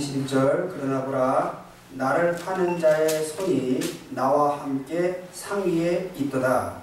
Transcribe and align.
21절 0.00 0.70
그러나 0.72 1.04
보라 1.04 1.60
나를 1.92 2.36
파는 2.36 2.78
자의 2.80 3.08
손이 3.24 3.80
나와 4.10 4.60
함께 4.60 5.24
상위에 5.32 6.12
있도다. 6.16 6.80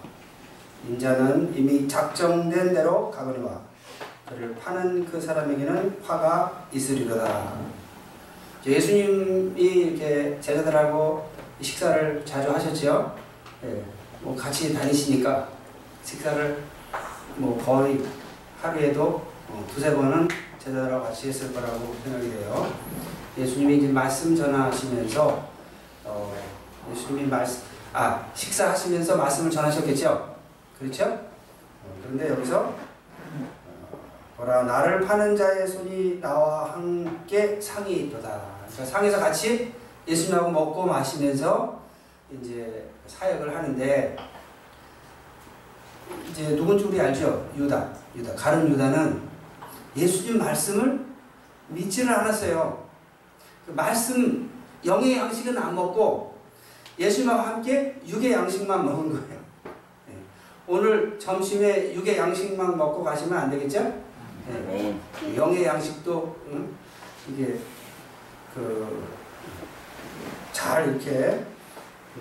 인자는 0.87 1.53
이미 1.55 1.87
작정된 1.87 2.73
대로 2.73 3.09
가거니와 3.09 3.61
그를 4.29 4.53
파는 4.55 5.05
그 5.05 5.19
사람에게는 5.19 5.99
화가 6.03 6.67
있으리로다. 6.71 7.53
예수님이 8.65 9.61
이렇게 9.61 10.37
제자들하고 10.41 11.29
식사를 11.61 12.23
자주 12.25 12.51
하셨죠. 12.51 13.15
예, 13.63 13.81
뭐 14.21 14.35
같이 14.35 14.73
다니시니까 14.73 15.47
식사를 16.03 16.63
뭐 17.37 17.57
거의 17.63 18.03
하루에도 18.61 19.25
어, 19.49 19.65
두세 19.73 19.95
번은 19.95 20.27
제자들하고 20.67 21.05
같이 21.05 21.29
했을 21.29 21.53
거라고 21.53 21.95
생각이 22.03 22.29
돼요. 22.29 22.73
예수님이 23.37 23.77
이제 23.77 23.87
말씀 23.87 24.35
전하시면서 24.35 25.49
어, 26.03 26.35
예수님이 26.91 27.27
말씀 27.27 27.63
아 27.93 28.25
식사하시면서 28.33 29.15
말씀을 29.15 29.49
전하셨겠죠. 29.49 30.35
그렇죠? 30.77 31.05
어, 31.05 31.97
그런데 32.01 32.29
여기서 32.29 32.59
어, 32.59 32.75
보라 34.35 34.63
나를 34.63 35.01
파는 35.01 35.37
자의 35.37 35.67
손이 35.67 36.19
나와 36.19 36.73
함께 36.73 37.59
상이 37.61 37.93
있도다. 37.93 38.41
그러니까 38.67 38.85
상에서 38.85 39.19
같이 39.19 39.73
예수님하고 40.05 40.51
먹고 40.51 40.85
마시면서 40.85 41.79
이제 42.29 42.89
사역을 43.07 43.55
하는데 43.55 44.17
이제 46.29 46.55
누군지 46.55 46.83
우리 46.83 46.99
알죠? 46.99 47.49
유다. 47.55 47.89
유다. 48.15 48.35
가른 48.35 48.69
유다는 48.69 49.26
예수님 49.95 50.37
말씀을 50.37 51.05
믿지를 51.69 52.11
않았어요. 52.11 52.87
그 53.65 53.71
말씀, 53.71 54.49
영의 54.85 55.17
양식은 55.17 55.57
안 55.57 55.75
먹고 55.75 56.37
예수님과 56.99 57.47
함께 57.47 57.99
육의 58.05 58.31
양식만 58.31 58.85
먹은 58.85 59.09
거예요. 59.09 59.41
네. 60.07 60.15
오늘 60.65 61.19
점심에 61.19 61.93
육의 61.93 62.17
양식만 62.17 62.77
먹고 62.77 63.03
가시면 63.03 63.37
안 63.37 63.49
되겠죠? 63.49 63.79
네. 64.47 64.97
영의 65.35 65.65
양식도 65.65 66.37
응? 66.51 66.75
이게 67.29 67.59
그 68.53 69.17
잘 70.57 70.89
이렇게 70.89 71.45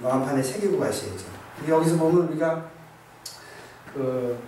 마음판에 0.03 0.43
새기고 0.43 0.79
가셔야죠. 0.79 1.25
여기서 1.67 1.97
보면 1.97 2.29
우리가 2.29 2.71
그 3.95 4.39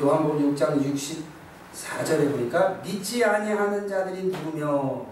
요한복음 0.00 0.54
6장 0.54 0.80
64절에 1.76 2.30
보니까 2.32 2.80
믿지 2.82 3.22
아니하는 3.22 3.86
자들이 3.86 4.24
누구며 4.24 5.04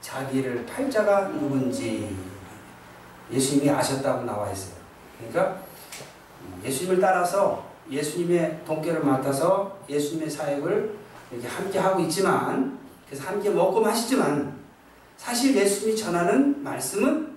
자기를 0.00 0.64
팔자가 0.64 1.28
누군지 1.28 2.16
예수님이 3.30 3.70
아셨다고 3.70 4.24
나와 4.24 4.50
있어요. 4.50 4.76
그러니까 5.18 5.60
예수님을 6.64 7.00
따라서 7.00 7.66
예수님의 7.90 8.62
동계를 8.64 9.04
맡아서 9.04 9.78
예수님의 9.88 10.30
사역을 10.30 10.96
이렇게 11.30 11.48
함께 11.48 11.78
하고 11.78 12.00
있지만 12.00 12.78
그래서 13.06 13.28
함께 13.28 13.50
먹고 13.50 13.80
마시지만 13.80 14.56
사실 15.16 15.56
예수님이 15.56 15.96
전하는 15.96 16.62
말씀은 16.62 17.36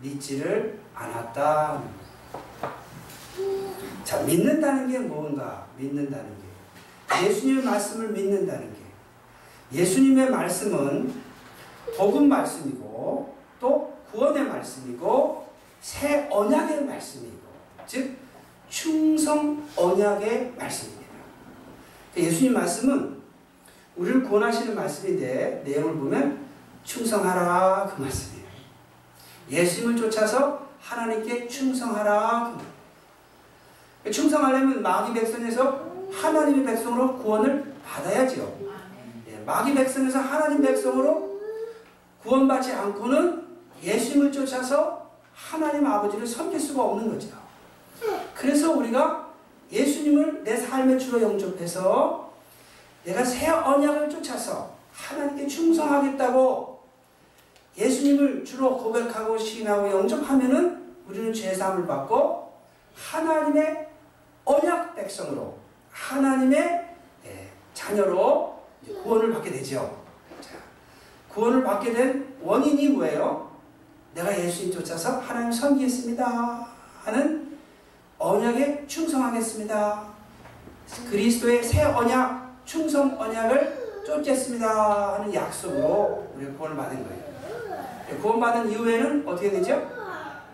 믿지를 0.00 0.80
않았다. 0.94 1.82
자, 4.04 4.22
믿는다는 4.22 4.90
게 4.90 4.98
뭔가? 4.98 5.66
믿는다는 5.76 6.26
게. 6.40 6.45
예수님의 7.22 7.64
말씀을 7.64 8.08
믿는다는 8.08 8.72
게. 8.72 9.78
예수님의 9.78 10.30
말씀은 10.30 11.12
복음 11.96 12.28
말씀이고, 12.28 13.34
또 13.60 13.96
구원의 14.10 14.44
말씀이고, 14.44 15.46
새 15.80 16.28
언약의 16.30 16.84
말씀이고, 16.84 17.36
즉, 17.86 18.16
충성 18.68 19.64
언약의 19.76 20.54
말씀입니다. 20.56 21.06
예수님 22.16 22.54
말씀은 22.54 23.22
우리를 23.96 24.24
구원하시는 24.24 24.74
말씀인데, 24.74 25.62
내용을 25.64 25.94
보면 25.96 26.46
충성하라 26.84 27.92
그 27.94 28.02
말씀이에요. 28.02 28.46
예수님을 29.50 29.96
쫓아서 29.96 30.66
하나님께 30.80 31.48
충성하라. 31.48 32.58
충성하려면 34.10 34.82
마귀 34.82 35.14
백성에서 35.14 35.85
하나님의 36.12 36.64
백성으로 36.64 37.16
구원을 37.18 37.74
받아야지요. 37.84 38.52
예, 39.28 39.38
마귀 39.44 39.74
백성에서 39.74 40.18
하나님 40.18 40.62
백성으로 40.62 41.40
구원받지 42.22 42.72
않고는 42.72 43.46
예수님을 43.82 44.32
쫓아서 44.32 45.10
하나님 45.34 45.86
아버지를 45.86 46.26
섬길 46.26 46.58
수가 46.58 46.82
없는 46.82 47.12
거죠. 47.12 47.28
그래서 48.34 48.72
우리가 48.72 49.30
예수님을 49.70 50.44
내 50.44 50.56
삶의 50.56 50.98
주로 50.98 51.20
영접해서 51.20 52.32
내가 53.04 53.24
새 53.24 53.48
언약을 53.48 54.10
쫓아서 54.10 54.74
하나님께 54.92 55.46
충성하겠다고 55.46 56.76
예수님을 57.76 58.44
주로 58.44 58.76
고백하고 58.78 59.36
시인하고 59.38 59.90
영접하면은 59.90 60.96
우리는 61.08 61.32
죄사함을 61.32 61.86
받고 61.86 62.52
하나님의 62.94 63.88
언약 64.44 64.96
백성으로 64.96 65.65
하나님의 66.06 66.84
자녀로 67.74 68.62
구원을 69.02 69.32
받게 69.32 69.50
되죠. 69.50 70.02
자, 70.40 70.50
구원을 71.32 71.64
받게 71.64 71.92
된 71.92 72.36
원인이 72.42 72.90
뭐예요? 72.90 73.50
내가 74.14 74.38
예수님 74.38 74.72
쫓아서 74.72 75.18
하나님 75.18 75.50
섬기겠습니다 75.50 76.68
하는 77.04 77.58
언약에 78.18 78.86
충성하겠습니다. 78.86 80.06
그리스도의 81.10 81.62
새 81.62 81.82
언약, 81.84 82.60
충성 82.64 83.18
언약을 83.20 84.04
쫓겠습니다 84.06 85.14
하는 85.14 85.34
약속으로 85.34 86.28
우리가 86.36 86.52
구원을 86.52 86.76
받은 86.76 87.04
거예요. 87.04 88.20
구원받은 88.22 88.70
이후에는 88.70 89.26
어떻게 89.26 89.50
되죠? 89.50 89.90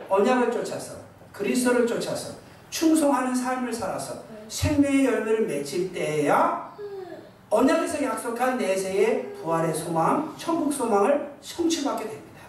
언약을 0.08 0.50
쫓아서 0.50 0.94
그리스도를 1.32 1.86
쫓아서 1.86 2.34
충성하는 2.70 3.34
삶을 3.34 3.72
살아서 3.72 4.31
생명의 4.52 5.06
열매를 5.06 5.46
맺힐 5.46 5.90
때야 5.94 6.76
언약에서 7.48 8.02
약속한 8.02 8.58
내세의 8.58 9.32
부활의 9.36 9.74
소망, 9.74 10.34
천국 10.36 10.70
소망을 10.70 11.32
성취받게 11.40 12.04
됩니다. 12.04 12.42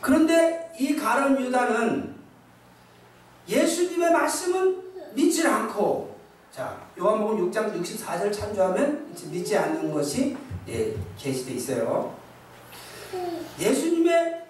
그런데 0.00 0.72
이 0.78 0.94
가론 0.94 1.40
유다는 1.40 2.14
예수님의 3.48 4.12
말씀은 4.12 4.82
믿지 5.14 5.44
않고 5.44 6.16
자 6.52 6.80
요한복음 6.96 7.50
6장 7.50 7.82
64절 7.82 8.32
참조하면 8.32 9.12
믿지 9.30 9.56
않는 9.56 9.92
것이 9.92 10.36
예, 10.68 10.94
게시되어 11.18 11.54
있어요. 11.56 12.16
예수님의 13.58 14.44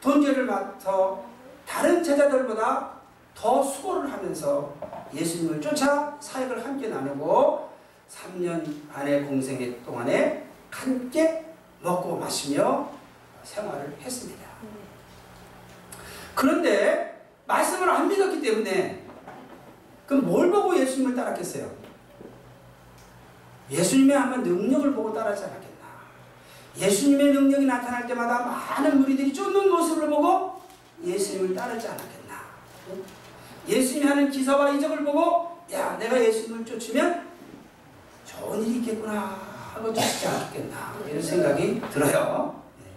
돈죄를 0.00 0.44
맡아 0.44 1.18
다른 1.66 2.02
제자들보다 2.02 2.97
더 3.40 3.62
수고를 3.62 4.10
하면서 4.12 4.74
예수님을 5.14 5.60
쫓아 5.60 6.16
사역을 6.18 6.64
함께 6.64 6.88
나누고 6.88 7.68
3년 8.10 8.66
안의 8.92 9.26
공생의 9.26 9.80
동안에 9.84 10.44
함께 10.70 11.54
먹고 11.80 12.16
마시며 12.16 12.90
생활을 13.44 13.96
했습니다. 14.00 14.44
그런데 16.34 17.22
말씀을 17.46 17.88
안 17.88 18.08
믿었기 18.08 18.42
때문에 18.42 19.04
그럼 20.06 20.26
뭘 20.26 20.50
보고 20.50 20.76
예수님을 20.76 21.14
따랐겠어요? 21.14 21.70
예수님의 23.70 24.16
아마 24.16 24.38
능력을 24.38 24.94
보고 24.94 25.12
따르지 25.12 25.44
않았겠나. 25.44 25.68
예수님의 26.76 27.34
능력이 27.34 27.66
나타날 27.66 28.06
때마다 28.08 28.40
많은 28.40 29.00
무리들이 29.00 29.32
쫓는 29.32 29.70
모습을 29.70 30.08
보고 30.08 30.60
예수님을 31.04 31.54
따르지 31.54 31.86
않았겠나. 31.86 32.18
예수님이 33.68 34.06
하는 34.06 34.30
기사와 34.30 34.70
이적을 34.70 35.04
보고 35.04 35.58
야 35.72 35.96
내가 35.98 36.18
예수님을 36.18 36.64
쫓으면 36.64 37.28
좋은 38.24 38.62
일이 38.62 38.78
있겠구나 38.78 39.38
하고 39.74 39.92
쫓지 39.92 40.26
않겠나 40.26 40.94
이런 41.06 41.22
생각이 41.22 41.80
들어요. 41.90 42.62
네. 42.78 42.90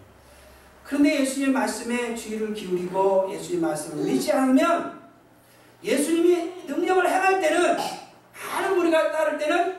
그런데 0.84 1.22
예수님 1.22 1.52
말씀에 1.52 2.16
주의를 2.16 2.54
기울이고 2.54 3.30
예수님 3.32 3.62
말씀을 3.62 4.06
믿지 4.06 4.32
않으면 4.32 5.02
예수님이 5.84 6.66
능력을 6.68 7.10
행할 7.10 7.42
때는 7.42 7.78
많은 8.50 8.78
우리가 8.78 9.12
따를 9.12 9.38
때는 9.38 9.78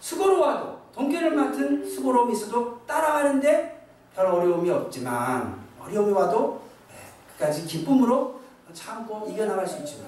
수고로워도 0.00 0.78
동계를 0.94 1.32
맡은 1.32 1.88
수고로움이 1.88 2.32
있어도 2.32 2.80
따라가는데 2.86 3.86
별 4.14 4.26
어려움이 4.26 4.68
없지만 4.70 5.64
어려움이 5.80 6.12
와도 6.12 6.62
그까지 7.32 7.66
기쁨으로 7.66 8.37
참고 8.72 9.26
이겨나갈 9.28 9.66
수 9.66 9.78
있지만 9.78 10.06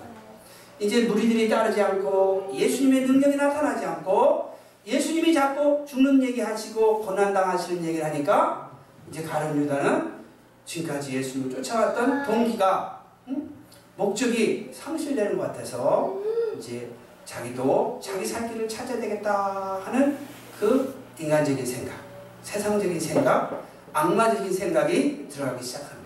이제 0.79 1.05
무리들이 1.05 1.49
따르지 1.49 1.81
않고 1.81 2.53
예수님의 2.55 3.03
능력이 3.03 3.37
나타나지 3.37 3.85
않고 3.85 4.59
예수님이 4.87 5.35
자꾸 5.35 5.85
죽는 5.87 6.23
얘기 6.23 6.41
하시고 6.41 7.01
고난당하시는 7.03 7.85
얘기를 7.85 8.05
하니까 8.07 8.71
이제 9.11 9.23
가룟 9.23 9.63
유다는 9.63 10.21
지금까지 10.65 11.17
예수님을 11.17 11.57
쫓아왔던 11.57 12.25
동기가 12.25 13.03
응? 13.29 13.51
목적이 13.97 14.71
상실되는 14.73 15.37
것 15.37 15.49
같아서 15.49 16.17
이제 16.57 16.91
자기도 17.25 18.01
자기 18.03 18.25
살 18.25 18.51
길을 18.51 18.69
찾아야 18.69 18.99
되겠다 19.01 19.81
하는 19.85 20.17
그 20.59 20.95
인간적인 21.19 21.65
생각, 21.65 21.95
세상적인 22.43 22.99
생각, 22.99 23.65
악마적인 23.93 24.53
생각이 24.53 25.29
들어가기 25.29 25.63
시작합니다. 25.63 26.00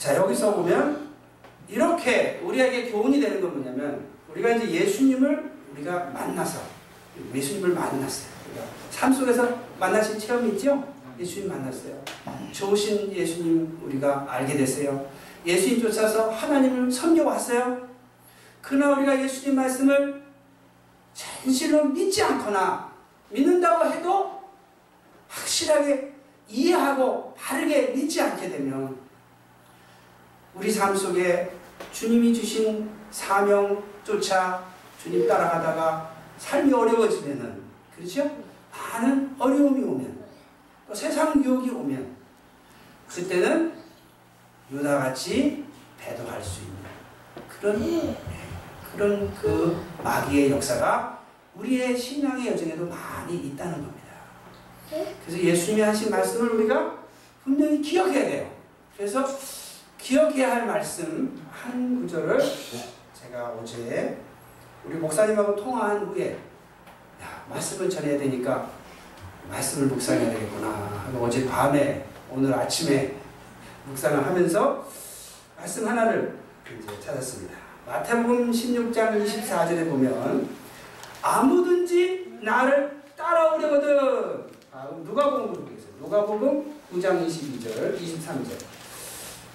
자 0.00 0.16
여기서 0.16 0.54
보면 0.54 1.10
이렇게 1.68 2.40
우리에게 2.42 2.90
교훈이 2.90 3.20
되는 3.20 3.38
건 3.38 3.52
뭐냐면 3.52 4.06
우리가 4.30 4.52
이제 4.52 4.70
예수님을 4.70 5.52
우리가 5.72 6.06
만나서 6.06 6.62
예수님을 7.34 7.74
만났어요. 7.74 8.32
우리가 8.48 8.64
삶 8.88 9.12
속에서 9.12 9.58
만나신 9.78 10.18
체험이 10.18 10.52
있죠? 10.52 10.82
예수님 11.18 11.50
만났어요. 11.50 12.02
좋으신 12.50 13.12
예수님 13.12 13.78
우리가 13.84 14.24
알게 14.26 14.56
됐어요. 14.56 15.06
예수님 15.44 15.82
쫓아서 15.82 16.30
하나님을 16.30 16.90
섬겨왔어요. 16.90 17.86
그러나 18.62 18.96
우리가 18.96 19.22
예수님 19.22 19.54
말씀을 19.54 20.22
진실로 21.12 21.84
믿지 21.84 22.22
않거나 22.22 22.90
믿는다고 23.28 23.92
해도 23.92 24.40
확실하게 25.28 26.14
이해하고 26.48 27.34
바르게 27.36 27.88
믿지 27.88 28.18
않게 28.22 28.48
되면 28.48 29.09
우리 30.54 30.70
삶 30.70 30.96
속에 30.96 31.52
주님이 31.92 32.34
주신 32.34 32.90
사명 33.10 33.82
쫓아 34.04 34.64
주님 35.02 35.26
따라가다가 35.26 36.14
삶이 36.38 36.72
어려워지면은 36.72 37.62
그렇죠? 37.96 38.30
많은 38.72 39.36
어려움이 39.38 39.82
오면 39.82 40.24
또 40.88 40.94
세상 40.94 41.42
유혹이 41.42 41.70
오면 41.70 42.16
그때는 43.08 43.74
유다같이 44.70 45.64
배도할 45.98 46.42
수 46.42 46.62
있는 46.62 46.76
그런 47.48 48.16
그런 48.92 49.34
그 49.34 49.84
마귀의 50.02 50.50
역사가 50.50 51.20
우리의 51.56 51.96
신앙의 51.96 52.48
여정에도 52.48 52.86
많이 52.86 53.36
있다는 53.36 53.74
겁니다. 53.74 54.00
그래서 55.24 55.42
예수님이 55.42 55.82
하신 55.82 56.10
말씀을 56.10 56.50
우리가 56.50 56.98
분명히 57.44 57.80
기억해야 57.80 58.24
돼요. 58.26 58.50
그래서 58.96 59.24
기억해야 60.00 60.52
할 60.52 60.66
말씀 60.66 61.40
한 61.50 62.00
구절을 62.02 62.40
제가 63.14 63.54
어제 63.60 64.18
우리 64.84 64.96
목사님하고 64.96 65.54
통화한 65.56 66.06
후에 66.06 66.32
야, 67.22 67.44
말씀을 67.50 67.88
전해야 67.90 68.18
되니까 68.18 68.70
말씀을 69.48 69.88
묵상해야 69.88 70.30
되겠구나 70.30 70.68
하고 71.06 71.26
어제 71.26 71.46
밤에 71.46 72.06
오늘 72.30 72.54
아침에 72.54 73.14
묵상을 73.86 74.24
하면서 74.26 74.86
말씀 75.56 75.86
하나를 75.86 76.38
이제 76.78 77.00
찾았습니다. 77.00 77.54
마태복음 77.86 78.50
16장 78.50 79.24
24절에 79.24 79.88
보면 79.90 80.48
아무든지 81.22 82.38
나를 82.40 83.02
따라오려거든 83.16 84.50
아, 84.72 84.88
보겠습니다. 84.88 85.98
누가복음 86.00 86.80
9장 86.92 87.26
22절 87.26 87.98
23절 87.98 88.69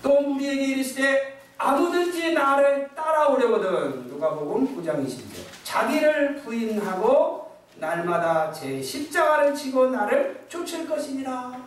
또 0.05 0.19
우리에게 0.19 0.65
이르시되 0.67 1.41
아무든지 1.57 2.33
나를 2.33 2.87
따라오려거든 2.95 4.05
누가복음 4.07 4.77
9장 4.77 5.03
22절 5.03 5.43
자기를 5.63 6.35
부인하고 6.35 7.51
날마다 7.77 8.53
제 8.53 8.79
십자가를 8.79 9.55
지고 9.55 9.87
나를 9.87 10.45
쫓을 10.47 10.87
것이니라 10.87 11.59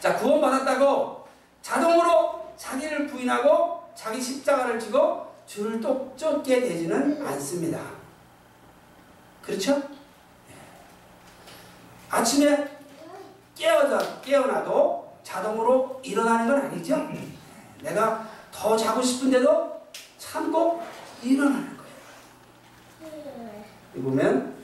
자 0.00 0.16
구원받았다고 0.16 1.28
자동으로 1.60 2.54
자기를 2.56 3.08
부인하고 3.08 3.84
자기 3.94 4.18
십자가를 4.18 4.80
지고 4.80 5.34
주를 5.46 5.82
또 5.82 6.14
쫓게 6.16 6.60
되지는 6.60 7.26
않습니다. 7.26 7.78
그렇죠? 9.42 9.82
아침에 12.08 12.70
깨어자, 13.54 14.20
깨어나도 14.22 15.03
자동으로 15.24 16.00
일어나는 16.04 16.46
건 16.46 16.60
아니죠? 16.60 17.08
내가 17.82 18.28
더 18.52 18.76
자고 18.76 19.02
싶은데도 19.02 19.82
참고 20.18 20.80
일어나는 21.22 21.76
거예요. 21.76 21.94
보면 24.04 24.54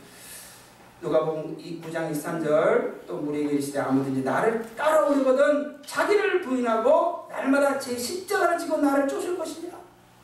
누가복음 1.03 1.57
9장 1.57 2.13
23절 2.13 3.07
또 3.07 3.17
우리에게 3.17 3.55
이르시되 3.55 3.81
아무든지 3.81 4.23
나를 4.23 4.63
따라오려거든 4.77 5.81
자기를 5.85 6.43
부인하고 6.43 7.27
날마다 7.31 7.79
제 7.79 7.97
십자가를 7.97 8.59
지고 8.59 8.77
나를 8.77 9.09
쫓을 9.09 9.39
것입니다. 9.39 9.79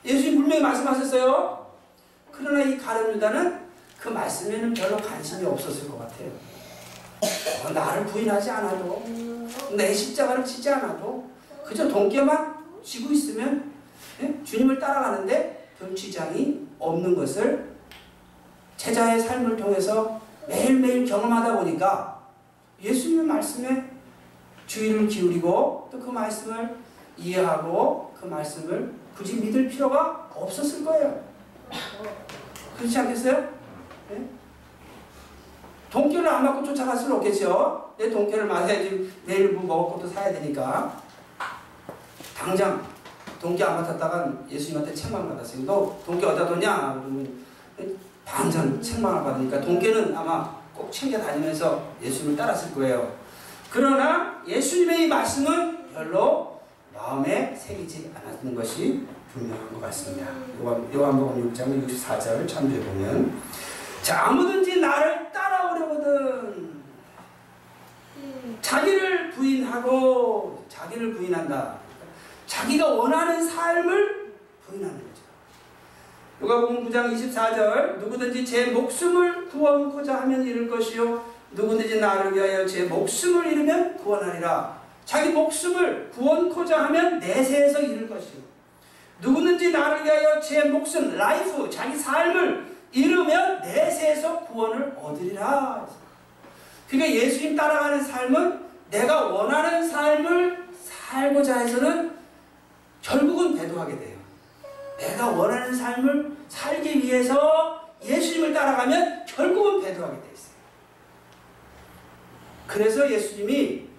예수님 0.04 0.40
분명히 0.40 0.62
말씀하셨어요. 0.62 1.66
그러나 2.30 2.62
이 2.62 2.76
가룟 2.76 3.14
유다는 3.14 3.66
그 3.98 4.10
말씀에는 4.10 4.74
별로 4.74 4.98
관심이 4.98 5.46
없었을 5.46 5.88
것 5.88 5.98
같아요. 5.98 6.30
어, 7.20 7.70
나를 7.70 8.06
부인하지 8.06 8.50
않아도 8.50 9.02
내 9.76 9.92
십자가를 9.92 10.44
지지 10.44 10.70
않아도 10.70 11.28
그저 11.64 11.88
동계만 11.88 12.54
지고 12.82 13.12
있으면 13.12 13.72
예? 14.22 14.42
주님을 14.44 14.78
따라가는데 14.78 15.68
별 15.78 15.94
지장이 15.94 16.66
없는 16.78 17.14
것을 17.14 17.76
제자의 18.76 19.20
삶을 19.20 19.56
통해서 19.56 20.20
매일매일 20.48 21.04
경험하다 21.04 21.56
보니까 21.56 22.22
예수님의 22.82 23.26
말씀에 23.26 23.90
주의를 24.66 25.08
기울이고 25.08 25.88
또 25.90 25.98
그 25.98 26.10
말씀을 26.10 26.76
이해하고 27.16 28.14
그 28.20 28.26
말씀을 28.26 28.94
굳이 29.16 29.36
믿을 29.36 29.68
필요가 29.68 30.30
없었을 30.34 30.84
거예요. 30.84 31.24
그렇지 32.76 32.98
않겠어요? 32.98 33.48
네? 34.10 34.28
동결을 35.90 36.28
안 36.28 36.44
맞고 36.44 36.64
쫓아갈 36.64 36.96
수는 36.96 37.16
없겠죠. 37.16 37.94
내 37.98 38.10
동결을 38.10 38.46
맞아야지 38.46 39.10
내일 39.24 39.52
뭐 39.52 39.64
먹을 39.64 39.96
것도 39.96 40.12
사야 40.12 40.32
되니까. 40.32 41.00
당장 42.36 42.84
동기 43.40 43.62
안 43.64 43.76
맡았다가 43.76 44.32
예수님한테 44.48 44.94
책망 44.94 45.28
받았어요. 45.28 45.64
너 45.64 45.96
동기 46.04 46.24
어디다 46.24 46.46
뒀냐? 46.48 47.02
반전 48.24 48.82
책망을 48.82 49.22
받으니까 49.22 49.60
동기는 49.60 50.16
아마 50.16 50.56
꼭 50.74 50.90
챙겨 50.92 51.18
다니면서 51.18 51.82
예수님을 52.02 52.36
따랐을 52.36 52.74
거예요. 52.74 53.14
그러나 53.70 54.42
예수님의 54.46 55.04
이 55.04 55.06
말씀은 55.08 55.92
별로 55.92 56.60
마음에 56.94 57.54
새기지 57.54 58.12
않았는 58.14 58.54
것이 58.54 59.06
분명한 59.32 59.72
것 59.72 59.80
같습니다. 59.82 60.28
요한복음 60.62 61.52
6장 61.52 61.86
64절 61.86 62.48
참조해 62.48 62.80
보면 62.84 63.40
자 64.02 64.26
아무든지 64.26 64.80
나를 64.80 65.30
따라 65.32 65.65
오려거든 65.84 66.76
자기를 68.60 69.30
부인하고 69.30 70.64
자기를 70.68 71.14
부인한다. 71.14 71.76
자기가 72.46 72.88
원하는 72.88 73.46
삶을 73.46 74.32
부인하는 74.66 74.96
거죠. 74.96 75.22
누가복음 76.40 76.88
9장 76.88 77.14
24절 77.14 77.98
누구든지 77.98 78.44
제 78.44 78.66
목숨을 78.66 79.48
구원코자 79.48 80.22
하면 80.22 80.46
잃을 80.46 80.68
것이요 80.68 81.24
누구든지 81.52 82.00
나를 82.00 82.34
위하여 82.34 82.66
제 82.66 82.84
목숨을 82.84 83.46
잃으면 83.52 83.96
구원하리라. 83.96 84.80
자기 85.04 85.30
목숨을 85.30 86.10
구원코자 86.10 86.84
하면 86.84 87.18
내세에서 87.18 87.80
잃을 87.80 88.08
것이요 88.08 88.46
누구든지 89.20 89.70
나를 89.70 90.04
위하여 90.04 90.40
제 90.40 90.64
목숨, 90.64 91.16
라이프, 91.16 91.70
자기 91.70 91.96
삶을 91.96 92.75
잃으면 92.96 93.60
내세에서 93.60 94.40
구원을 94.46 94.96
얻으리라. 94.98 95.86
그러니까 96.88 97.14
예수님 97.14 97.54
따라가는 97.54 98.02
삶은 98.02 98.64
내가 98.90 99.26
원하는 99.26 99.86
삶을 99.86 100.68
살고자 100.82 101.58
해서는 101.58 102.16
결국은 103.02 103.54
배도하게 103.54 103.98
돼요. 103.98 104.16
내가 104.98 105.28
원하는 105.28 105.74
삶을 105.74 106.36
살기 106.48 107.02
위해서 107.02 107.86
예수님을 108.02 108.54
따라가면 108.54 109.26
결국은 109.26 109.82
배도하게 109.82 110.16
돼 110.16 110.30
있어요. 110.32 110.54
그래서 112.66 113.10
예수님이 113.10 113.90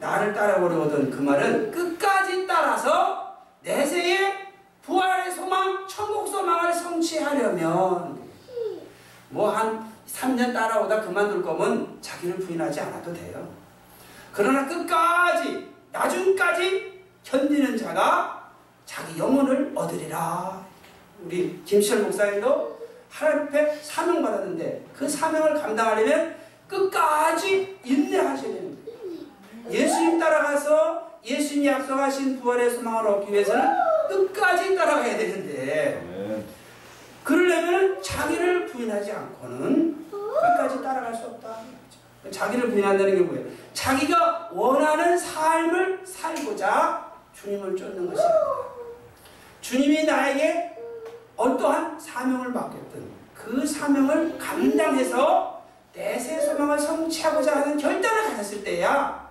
나를 0.00 0.32
따라오려거든 0.32 1.10
그 1.10 1.20
말은 1.20 1.70
끝까지 1.70 2.46
따라서 2.46 3.36
내세의 3.62 4.46
부활의 4.82 5.32
소망, 5.32 5.86
천국 5.86 6.26
소망을 6.26 6.72
성취하려면 6.72 8.25
뭐 9.30 9.50
한 9.50 9.92
3년 10.06 10.52
따라오다 10.52 11.02
그만둘 11.02 11.42
거면 11.42 11.98
자기를 12.00 12.38
부인하지 12.38 12.80
않아도 12.80 13.12
돼요. 13.12 13.48
그러나 14.32 14.66
끝까지 14.66 15.68
나중까지 15.92 17.02
견디는 17.24 17.76
자가 17.76 18.50
자기 18.84 19.18
영혼을 19.18 19.72
얻으리라. 19.74 20.64
우리 21.24 21.60
김시열 21.64 22.02
목사님도 22.02 22.78
하나님 23.10 23.42
앞에 23.44 23.74
사명 23.82 24.22
받았는데 24.22 24.86
그 24.94 25.08
사명을 25.08 25.54
감당하려면 25.54 26.36
끝까지 26.68 27.78
인내하셔야 27.84 28.52
됩니다. 28.52 28.92
예수님 29.70 30.18
따라가서 30.20 31.18
예수님 31.24 31.66
약속하신 31.66 32.40
부활의 32.40 32.70
소망을 32.70 33.10
얻기 33.10 33.32
위해서는 33.32 33.64
끝까지 34.08 34.76
따라가야 34.76 35.16
되는데 35.16 36.44
그러려면 37.24 38.00
자기를 38.00 38.66
부인 38.66 38.88
하지 39.06 39.12
않고는 39.12 40.10
끝까지 40.10 40.82
따라갈 40.82 41.14
수 41.14 41.26
없다. 41.26 41.58
자기를 42.28 42.70
부인한다는 42.70 43.14
게 43.14 43.20
뭐예요? 43.20 43.46
자기가 43.72 44.50
원하는 44.52 45.16
삶을 45.16 46.04
살고자 46.04 47.12
주님을 47.32 47.76
쫓는 47.76 48.10
것이 48.10 48.20
아니라 48.20 48.66
주님이 49.60 50.04
나에게 50.04 50.76
어떠한 51.36 52.00
사명을 52.00 52.48
맡겼든 52.48 53.06
그 53.34 53.64
사명을 53.64 54.38
감당해서 54.38 55.62
내세 55.94 56.40
소망을 56.40 56.78
성취하고자 56.78 57.56
하는 57.56 57.78
결단을 57.78 58.30
가졌을 58.30 58.64
때야 58.64 59.30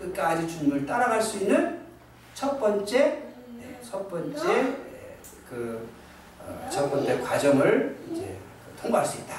끝까지 0.00 0.48
주님을 0.48 0.84
따라갈 0.86 1.22
수 1.22 1.38
있는 1.38 1.82
첫 2.34 2.58
번째 2.58 3.22
네, 3.58 3.80
첫 3.82 4.08
번째 4.08 4.46
네, 4.46 4.76
그 5.48 5.88
어, 6.40 6.68
첫 6.70 6.90
번째 6.90 7.20
과정을 7.20 7.96
이제 8.10 8.38
통과할 8.80 9.06
수 9.06 9.18
있다 9.18 9.34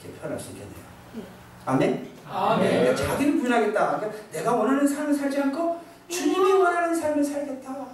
이렇게 0.00 0.18
표현할 0.18 0.38
수 0.38 0.50
있겠네요. 0.50 0.82
아멘. 1.66 2.10
아멘. 2.28 2.70
그러니까 2.70 2.94
자기를 2.94 3.38
부인하겠다. 3.38 3.98
그러니까 3.98 4.22
내가 4.32 4.54
원하는 4.54 4.86
삶을 4.86 5.14
살지 5.14 5.40
않고 5.40 5.80
주님이 6.08 6.52
원하는 6.52 6.94
삶을 6.94 7.22
살겠다. 7.22 7.86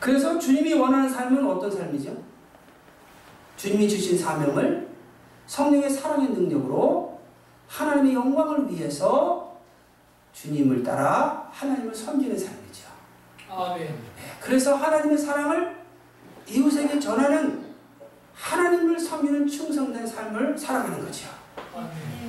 그래서 0.00 0.38
주님이 0.38 0.74
원하는 0.74 1.08
삶은 1.08 1.44
어떤 1.46 1.70
삶이죠? 1.70 2.16
주님이 3.56 3.88
주신 3.88 4.18
사명을 4.18 4.88
성령의 5.46 5.90
사랑의 5.90 6.28
능력으로 6.28 7.20
하나님의 7.68 8.14
영광을 8.14 8.70
위해서 8.70 9.56
주님을 10.32 10.82
따라 10.82 11.48
하나님을 11.50 11.94
섬기는 11.94 12.38
삶이죠. 12.38 12.86
아멘. 13.50 13.86
네, 13.86 14.22
그래서 14.40 14.76
하나님의 14.76 15.16
사랑을 15.16 15.76
이웃에게 16.46 16.98
전하는 17.00 17.74
하나님을 18.34 18.98
섬기는 18.98 19.46
충성된 19.46 20.06
삶을 20.06 20.56
살아가는 20.56 21.04
거죠. 21.04 21.28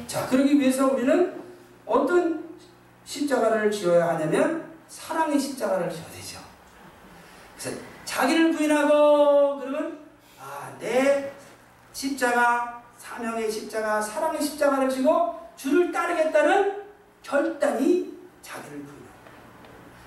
자, 0.08 0.26
그러기 0.28 0.60
위해서 0.60 0.88
우리는 0.88 1.42
어떤 1.86 2.48
십자가를 3.06 3.70
지어야 3.72 4.10
하냐면 4.10 4.72
사랑의 4.88 5.40
십자가를 5.40 5.90
지어야 5.90 6.08
되죠. 6.10 6.40
그래서 7.58 7.78
자기를 8.06 8.52
부인하고 8.54 9.60
그러면 9.60 10.00
아, 10.40 10.74
내 10.80 11.32
십자가, 11.92 12.84
사명의 12.98 13.52
십자가, 13.52 14.02
사랑의 14.02 14.42
십자가를 14.42 14.90
지고 14.90 15.40
주를 15.56 15.92
따르겠다는 15.92 16.84
결단이 17.24 18.18
자기를 18.42 18.78
부인하고 18.80 18.98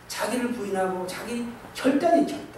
자기를 0.08 0.52
부인하고 0.52 1.06
자기 1.06 1.46
결단이 1.74 2.26
결단. 2.26 2.49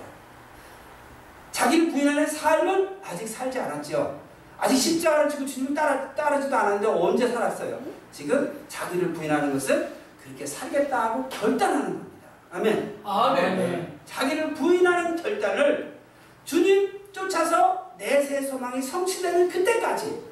자기를 1.52 1.90
부인하는 1.90 2.26
삶은 2.26 2.96
아직 3.04 3.28
살지 3.28 3.60
않았죠. 3.60 4.20
아직 4.58 4.76
십자가를 4.76 5.28
지고 5.28 5.46
주님을 5.46 5.74
따라, 5.74 6.12
따르지도 6.14 6.56
않았는데 6.56 6.86
언제 6.86 7.28
살았어요? 7.28 7.80
지금 8.10 8.64
자기를 8.68 9.12
부인하는 9.12 9.52
것은 9.52 9.88
그렇게 10.22 10.46
살겠다 10.46 11.04
하고 11.04 11.28
결단하는 11.28 11.86
겁니다. 11.86 12.28
아멘. 12.52 13.00
아멘. 13.04 14.00
자기를 14.04 14.54
부인하는 14.54 15.16
결단을 15.16 15.98
주님 16.44 17.00
쫓아서 17.12 17.92
내세 17.98 18.40
소망이 18.42 18.80
성취되는 18.80 19.48
그때까지 19.48 20.22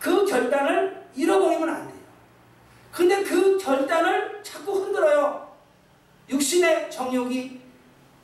그 0.00 0.24
결단을 0.24 1.04
잃어버리면 1.14 1.68
안 1.68 1.86
돼요. 1.88 1.96
근데 2.92 3.22
그 3.22 3.58
결단을 3.58 4.42
자꾸 4.42 4.72
흔들어요. 4.72 5.54
육신의 6.28 6.90
정욕이 6.90 7.60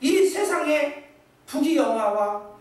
이 0.01 0.25
세상의 0.25 1.02
부귀영화와 1.45 2.53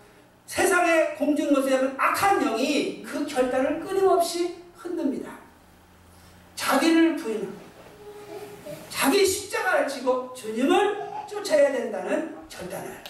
세상의 0.46 1.16
공중것에 1.16 1.70
대한 1.70 1.94
악한 1.96 2.40
영이 2.40 3.02
그 3.02 3.24
결단을 3.26 3.80
끊임없이 3.80 4.56
흔듭니다. 4.76 5.32
자기를 6.54 7.16
부인하고 7.16 7.52
자기 8.90 9.24
십자가를 9.24 9.88
지고 9.88 10.34
주님을 10.34 11.10
쫓아야 11.28 11.72
된다는 11.72 12.36
결단을 12.48 13.02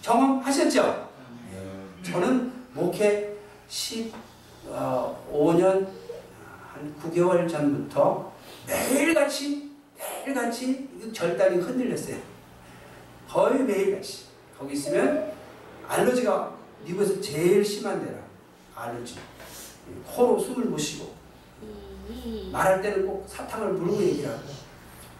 경험하셨죠? 0.00 1.10
저는 2.02 2.52
목회 2.72 3.36
15년 3.68 5.86
한 6.72 6.94
9개월 7.02 7.48
전부터 7.48 8.32
매일같이 8.66 9.70
매일같이 9.96 10.88
결단이 11.14 11.58
흔들렸어요. 11.58 12.16
거의 13.28 13.62
매일같이. 13.62 14.21
거기 14.62 14.74
있으면 14.74 15.32
알러지가 15.88 16.54
미국에서 16.84 17.20
제일 17.20 17.64
심한 17.64 18.00
데라. 18.04 18.18
알러지. 18.76 19.16
코로 20.06 20.38
숨을 20.38 20.66
못 20.66 20.78
쉬고. 20.78 21.12
말할 22.52 22.80
때는 22.80 23.04
꼭 23.06 23.24
사탕을 23.28 23.72
물고 23.72 24.00
얘기를 24.00 24.30
하고. 24.30 24.42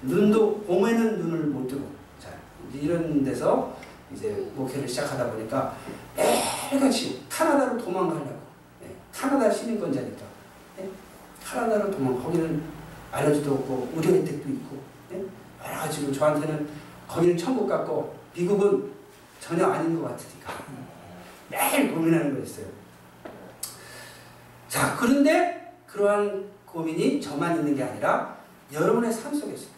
눈도 0.03 0.61
봄에는 0.61 1.19
눈을 1.19 1.39
못 1.47 1.67
뜨고. 1.67 1.91
자 2.21 2.29
이런 2.73 3.25
데서 3.25 3.77
이제 4.15 4.49
목회를 4.55 4.87
시작하다 4.87 5.33
보니까 5.33 5.77
매일같이 6.17 7.25
카나다로 7.29 7.79
도망가려고. 7.79 8.39
네, 8.81 8.95
카나다 9.13 9.51
시민권자니까. 9.51 10.25
네, 10.77 10.89
카나다로 11.45 11.91
도망 11.91 12.23
거기는 12.23 12.63
알러지도 13.11 13.55
없고 13.55 13.93
의료 13.97 14.15
혜택도 14.15 14.49
있고. 14.49 14.79
네, 15.11 15.25
여러 15.65 15.79
가지로 15.81 16.13
저한테는 16.13 16.69
거기는 17.09 17.37
천국 17.37 17.67
같고 17.67 18.15
미국은 18.35 18.92
전혀 19.43 19.67
아닌 19.67 20.01
것 20.01 20.09
같으니까 20.09 20.53
매일 21.49 21.93
고민하는 21.93 22.33
거였어요. 22.35 22.67
자 24.69 24.97
그런데 24.97 25.75
그러한 25.89 26.49
고민이 26.65 27.21
저만 27.21 27.57
있는 27.57 27.75
게 27.75 27.83
아니라 27.83 28.39
여러분의 28.73 29.13
삶 29.13 29.35
속에 29.35 29.53
있어요. 29.55 29.73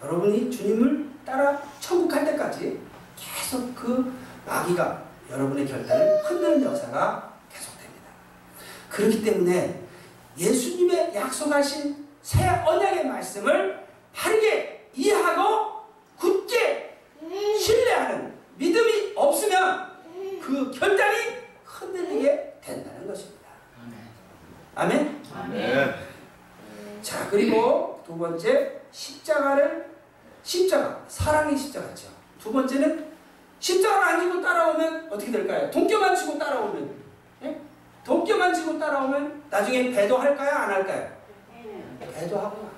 여러분이 0.00 0.48
주님을 0.48 1.10
따라 1.26 1.60
천국 1.80 2.08
갈 2.08 2.24
때까지 2.24 2.80
계속 3.16 3.74
그 3.74 4.16
마귀가 4.46 5.02
여러분의 5.28 5.66
결단을 5.66 6.22
흔드는 6.24 6.62
역사가 6.62 7.32
계속됩니다. 7.52 8.06
그렇기 8.88 9.24
때문에 9.24 9.82
예수님의 10.38 11.16
약속하신 11.16 12.06
새 12.22 12.48
언약의 12.48 13.06
말씀을 13.06 13.86
바르게 14.14 14.88
이해하고 14.94 15.82
굳게 16.16 16.98
신뢰하는 17.58 18.32
믿음이 18.56 19.12
없으면 19.16 19.92
그 20.40 20.70
결단이 20.70 21.36
흔들리게 21.64 22.58
된다는 22.62 23.06
것입니다. 23.06 23.48
아멘? 24.74 25.22
아멘. 25.34 25.94
자, 27.02 27.28
그리고 27.28 28.01
두 28.12 28.18
번째, 28.18 28.82
십자가를, 28.90 29.90
십자가, 30.42 31.02
사랑의 31.08 31.56
십자가죠. 31.56 32.08
두 32.38 32.52
번째는 32.52 33.10
십자가를 33.58 34.04
안 34.04 34.20
지고 34.20 34.42
따라오면 34.42 35.10
어떻게 35.10 35.32
될까요? 35.32 35.70
동교만 35.70 36.14
지고 36.14 36.38
따라오면, 36.38 36.94
예? 37.44 37.58
동교만 38.04 38.52
지고 38.52 38.78
따라오면 38.78 39.44
나중에 39.48 39.90
배도할까요? 39.90 40.50
안 40.50 40.70
할까요? 40.72 41.10
배도하고. 42.14 42.70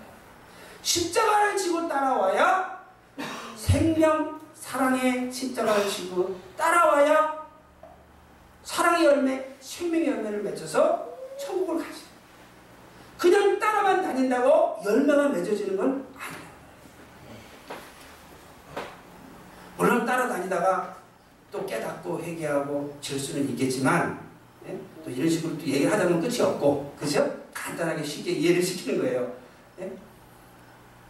십자가를 0.82 1.56
지고 1.56 1.88
따라와야 1.88 2.84
생명, 3.56 4.40
사랑의 4.54 5.32
십자가를 5.32 5.88
지고 5.88 6.38
따라와야 6.56 7.44
사랑의 8.62 9.06
열매, 9.06 9.56
생명의 9.58 10.08
열매를 10.10 10.42
맺어서 10.44 11.08
천국을 11.36 11.78
가죠. 11.78 12.13
그냥 13.18 13.58
따라만 13.58 14.02
다닌다고 14.02 14.80
열매가 14.84 15.28
맺어지는 15.28 15.76
건 15.76 16.06
아니에요. 16.16 16.44
물론 19.76 20.06
따라다니다가 20.06 20.96
또 21.50 21.64
깨닫고 21.66 22.20
회개하고 22.20 22.98
질 23.00 23.18
수는 23.18 23.48
있겠지만 23.50 24.20
예? 24.66 24.78
또 25.04 25.10
이런 25.10 25.28
식으로 25.28 25.56
또 25.56 25.64
얘기를 25.64 25.92
하다 25.92 26.04
보면 26.04 26.20
끝이 26.20 26.40
없고 26.40 26.94
그죠? 26.98 27.44
간단하게 27.52 28.02
쉽게 28.02 28.32
이해를 28.32 28.62
시키는 28.62 29.00
거예요. 29.00 29.32
예? 29.80 29.92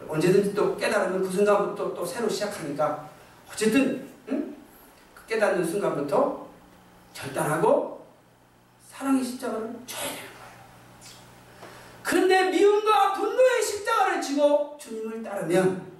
언제든지 0.07 0.53
또 0.53 0.77
깨달으면 0.77 1.23
그 1.23 1.31
순간부터 1.31 1.93
또 1.93 2.05
새로 2.05 2.29
시작하니까 2.29 3.09
어쨌든 3.51 4.07
응? 4.29 4.55
그 5.13 5.25
깨닫는 5.25 5.65
순간부터 5.65 6.47
결단하고 7.13 8.05
사랑의 8.91 9.23
십자가를 9.23 9.61
되는 9.67 9.79
거예요. 9.87 10.34
그런데 12.05 12.51
미움과 12.51 13.13
분노의 13.13 13.63
십자가를 13.63 14.21
지고 14.21 14.77
주님을 14.79 15.23
따르면 15.23 15.91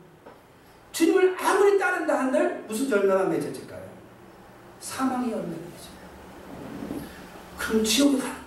주님을 0.92 1.36
아무리 1.36 1.80
따른다 1.80 2.20
한들 2.20 2.64
무슨 2.68 2.92
열매가 2.92 3.24
맺어질까요? 3.24 3.90
사망의 4.80 5.32
열매를 5.32 5.58
맺어요. 5.58 7.02
그럼 7.58 7.84
지옥에 7.84 8.20
가는 8.20 8.34
거예요. 8.34 8.46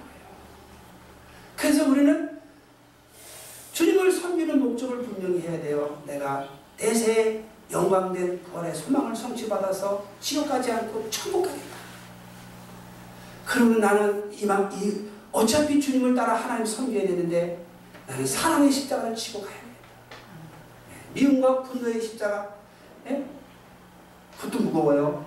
그래서 1.57 1.89
우리는 1.89 2.41
주님을 3.73 4.13
섬기는 4.13 4.61
목적을 4.61 5.03
분명히 5.03 5.41
해야 5.41 5.61
돼요. 5.61 6.01
내가 6.07 6.49
내세 6.77 7.45
영광된 7.73 8.45
구원의 8.45 8.73
소망을 8.73 9.15
성취받아서 9.15 10.07
지옥 10.21 10.49
가지 10.49 10.71
않고 10.71 11.11
천국 11.11 11.43
가겠다. 11.43 11.77
그러면 13.45 13.81
나는 13.81 14.33
이만 14.33 14.73
이 14.75 15.18
어차피 15.33 15.81
주님을 15.81 16.15
따라 16.15 16.35
하나님 16.35 16.65
섬겨야 16.65 17.07
되는데 17.07 17.65
나는 18.07 18.27
사랑의 18.27 18.71
십자가를 18.71 19.15
치고 19.15 19.43
가야 19.43 19.55
돼. 19.55 19.69
미움과 21.15 21.63
분노의 21.63 22.01
십자가. 22.01 22.55
예? 23.07 23.25
그것도 24.39 24.65
무거워요. 24.65 25.25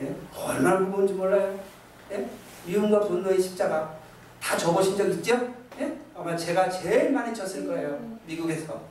예? 0.00 0.14
얼마나 0.34 0.80
무거운지 0.80 1.14
몰라요. 1.14 1.58
예? 2.10 2.28
미움과 2.66 3.00
분노의 3.00 3.40
십자가 3.40 3.96
다 4.42 4.56
접으신 4.56 4.96
적 4.96 5.08
있죠? 5.10 5.54
예? 5.80 5.98
아마 6.16 6.36
제가 6.36 6.68
제일 6.68 7.12
많이 7.12 7.34
졌을 7.34 7.66
거예요. 7.66 8.18
미국에서. 8.26 8.82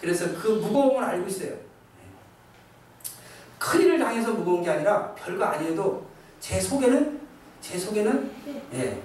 그래서 0.00 0.26
그 0.38 0.48
무거움을 0.48 1.02
알고 1.02 1.26
있어요. 1.28 1.54
큰 3.58 3.80
일을 3.80 3.98
당해서 3.98 4.32
무거운 4.32 4.62
게 4.62 4.70
아니라 4.70 5.14
별거 5.14 5.44
아니어도 5.44 6.06
제 6.38 6.60
속에는 6.60 7.20
제 7.60 7.78
속에는 7.78 8.30
예, 8.74 9.02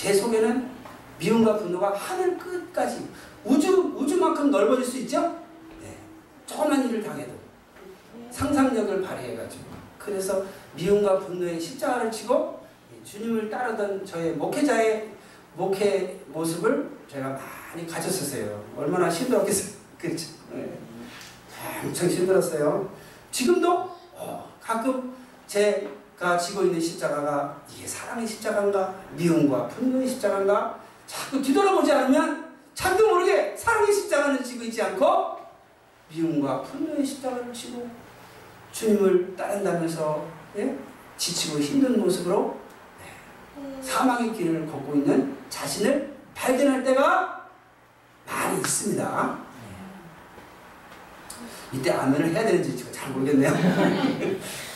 제 0.00 0.14
속에는 0.14 0.70
미움과 1.18 1.58
분노가 1.58 1.94
하늘 1.94 2.38
끝까지 2.38 3.06
우주 3.44 3.92
우주만큼 3.94 4.50
넓어질 4.50 4.82
수 4.82 4.96
있죠? 5.00 5.38
예, 5.84 5.94
조그만 6.46 6.88
일을 6.88 7.02
당해도 7.02 7.30
상상력을 8.30 9.02
발휘해가지고 9.02 9.62
그래서 9.98 10.42
미움과 10.74 11.18
분노의 11.18 11.60
십자가를 11.60 12.10
치고 12.10 12.64
주님을 13.04 13.50
따르던 13.50 14.06
저의 14.06 14.32
목회자의 14.36 15.10
목회 15.54 16.18
모습을 16.28 16.90
제가 17.06 17.38
많이 17.68 17.86
가졌었어요. 17.86 18.64
얼마나 18.78 19.10
힘들었겠어요. 19.10 19.76
그렇죠. 20.00 20.28
예. 20.54 20.78
엄청 21.84 22.08
힘들었어요. 22.08 22.90
지금도 23.30 23.90
어, 24.14 24.50
가끔 24.62 25.14
제 25.46 25.86
가 26.20 26.36
지고 26.36 26.64
있는 26.64 26.78
십자가가 26.78 27.62
이게 27.74 27.86
사랑의 27.86 28.26
십자가인가 28.26 28.94
미움과 29.16 29.66
분노의 29.68 30.06
십자가인가 30.06 30.78
자꾸 31.06 31.40
뒤돌아보지 31.40 31.90
않으면 31.90 32.50
자기도 32.74 33.08
모르게 33.08 33.56
사랑의 33.56 33.90
십자가는 33.90 34.44
지고 34.44 34.64
있지 34.64 34.82
않고 34.82 35.38
미움과 36.10 36.60
분노의 36.60 37.06
십자가를 37.06 37.50
지고 37.54 37.88
주님을 38.70 39.34
따른다면서 39.34 40.26
예? 40.58 40.76
지치고 41.16 41.58
힘든 41.58 41.98
모습으로 41.98 42.60
예, 43.02 43.82
사망의 43.82 44.34
길을 44.34 44.66
걷고 44.66 44.96
있는 44.96 45.38
자신을 45.48 46.14
발견할 46.34 46.84
때가 46.84 47.48
많이 48.26 48.58
있습니다. 48.58 49.38
예. 51.72 51.78
이때 51.78 51.92
아멘을 51.92 52.28
해야 52.34 52.44
되는지 52.44 52.76
제가 52.76 52.92
잘 52.92 53.10
모르겠네요. 53.12 53.50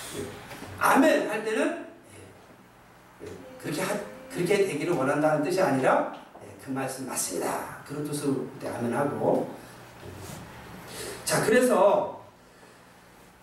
아멘 0.78 1.30
할 1.30 1.44
때는 1.44 1.86
예, 3.22 3.26
그렇게 3.60 3.82
하, 3.82 3.94
그렇게 4.30 4.66
되기를 4.66 4.94
원한다는 4.94 5.42
뜻이 5.42 5.60
아니라 5.60 6.12
그 6.64 6.70
말씀 6.70 7.06
맞습니다. 7.06 7.78
그런 7.86 8.04
뜻으로 8.04 8.34
그때 8.54 8.68
아멘하고 8.68 9.54
자 11.24 11.44
그래서 11.44 12.24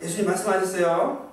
예수님 0.02 0.26
말씀하셨어요. 0.28 1.32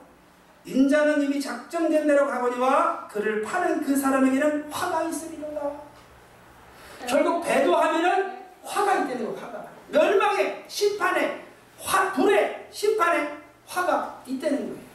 인자는 0.67 1.23
이미 1.23 1.41
작정된 1.41 2.07
대로 2.07 2.27
가거니와 2.27 3.09
그를 3.09 3.43
파는 3.43 3.83
그 3.83 3.97
사람에게는 3.97 4.71
화가 4.71 5.05
있으리로다. 5.05 5.71
결국 7.09 7.43
배도하면은 7.43 8.39
화가 8.63 8.95
있다는 8.97 9.35
거 9.35 9.41
화가. 9.41 9.67
멸망의 9.89 10.65
심판에 10.69 11.47
화 11.81 12.13
불의 12.13 12.69
심판에 12.71 13.39
화가 13.67 14.23
있다는 14.27 14.59
거예요. 14.59 14.88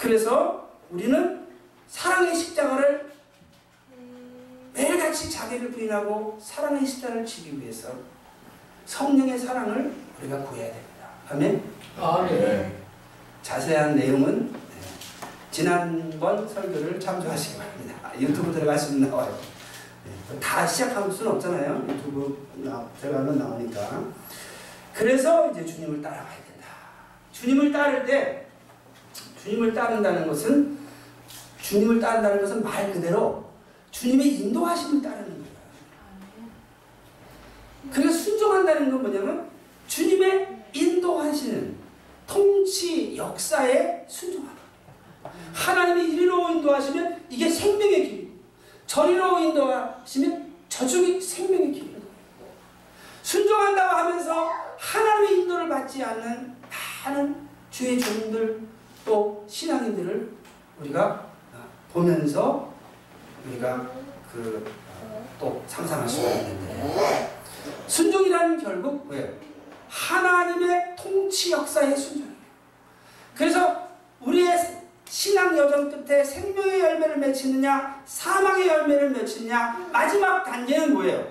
그래서 0.00 0.70
우리는 0.90 1.46
사랑의 1.86 2.34
십자가를 2.34 3.12
매일같이 4.72 5.30
자기를 5.30 5.72
부인하고 5.72 6.38
사랑의 6.40 6.86
십자가를 6.86 7.26
지기 7.26 7.60
위해서 7.60 7.90
성령의 8.86 9.38
사랑을 9.38 9.92
우리가 10.18 10.42
구해야 10.44 10.72
됩니다. 10.72 11.08
아멘. 11.28 11.62
아멘. 12.00 12.80
자세한 13.42 13.96
내용은 13.96 14.50
네, 14.50 14.58
지난번 15.50 16.48
설교를 16.48 16.98
참조하시기 16.98 17.58
바랍니다. 17.58 18.12
유튜브 18.18 18.52
들어가시면 18.52 19.10
나와요. 19.10 19.38
네, 20.06 20.40
다 20.40 20.66
시작할 20.66 21.12
수는 21.12 21.32
없잖아요. 21.32 21.84
유튜브 21.88 22.48
나, 22.56 22.88
들어가면 23.00 23.38
나오니까. 23.38 24.04
그래서 24.94 25.50
이제 25.50 25.66
주님을 25.66 26.00
따라가야 26.00 26.36
된다. 26.46 26.68
주님을 27.32 27.70
따를 27.70 28.06
때 28.06 28.49
주님을 29.42 29.72
따른다는 29.72 30.26
것은 30.26 30.78
주님을 31.62 32.00
따른다는 32.00 32.40
것은 32.40 32.62
말 32.62 32.92
그대로 32.92 33.44
주님의 33.90 34.34
인도하심을 34.36 35.02
따르는 35.02 35.28
거예요. 35.28 35.50
그래서 37.92 38.18
순종한다는 38.18 38.90
건 38.90 39.02
뭐냐면 39.02 39.50
주님의 39.86 40.64
인도하시는 40.72 41.76
통치 42.26 43.16
역사에 43.16 44.04
순종하는 44.08 44.60
하나님이 45.52 46.12
이리로 46.12 46.50
인도하시면 46.50 47.24
이게 47.28 47.48
생명의 47.48 48.08
길이고 48.08 48.30
저리로 48.86 49.38
인도하시면 49.40 50.50
저쪽이 50.68 51.20
생명의 51.20 51.72
거예요. 51.72 52.00
순종한다고 53.22 53.96
하면서 53.96 54.50
하나님의 54.78 55.40
인도를 55.40 55.68
받지 55.68 56.02
않는 56.02 56.56
많은 57.04 57.48
주의 57.70 57.98
종들 57.98 58.60
또 59.10 59.44
신앙인들을 59.48 60.32
우리가 60.80 61.26
보면서 61.92 62.72
우리가 63.44 63.90
그 64.32 64.80
또 65.40 65.64
상상할 65.66 66.06
수가 66.06 66.30
있는데 66.32 67.40
순종이라는 67.86 68.62
결국 68.62 69.06
뭐예요? 69.06 69.28
하나님의 69.88 70.94
통치 70.96 71.50
역사의 71.50 71.96
순종이에요. 71.96 72.36
그래서 73.34 73.88
우리의 74.20 74.80
신앙 75.08 75.56
여정 75.56 75.90
끝에 75.90 76.22
생명의 76.22 76.80
열매를 76.80 77.16
맺히느냐 77.16 78.02
사망의 78.04 78.68
열매를 78.68 79.10
맺히느냐 79.10 79.88
마지막 79.90 80.44
단계는 80.44 80.92
뭐예요? 80.92 81.26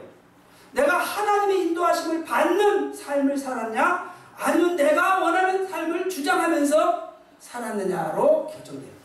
내가 0.71 0.97
하나님의 0.97 1.67
인도하심을 1.67 2.25
받는 2.25 2.93
삶을 2.93 3.37
살았냐 3.37 4.11
아니면 4.37 4.75
내가 4.75 5.19
원하는 5.19 5.67
삶을 5.67 6.09
주장하면서 6.09 7.08
살았느냐로 7.39 8.47
결정됩니다. 8.47 8.99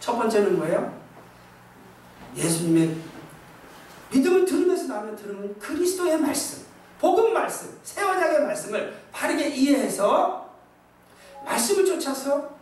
첫 0.00 0.16
번째는 0.16 0.56
뭐예요? 0.58 1.00
예수님의 2.34 2.96
믿음을 4.10 4.44
들으면서 4.44 4.86
나면 4.94 5.14
들으면 5.14 5.58
그리스도의 5.58 6.18
말씀, 6.18 6.64
복음 6.98 7.32
말씀, 7.32 7.78
새 7.82 8.02
언약의 8.02 8.42
말씀을 8.42 8.98
바르게 9.12 9.48
이해해서 9.48 10.50
말씀을 11.44 11.84
쫓아서 11.84 12.56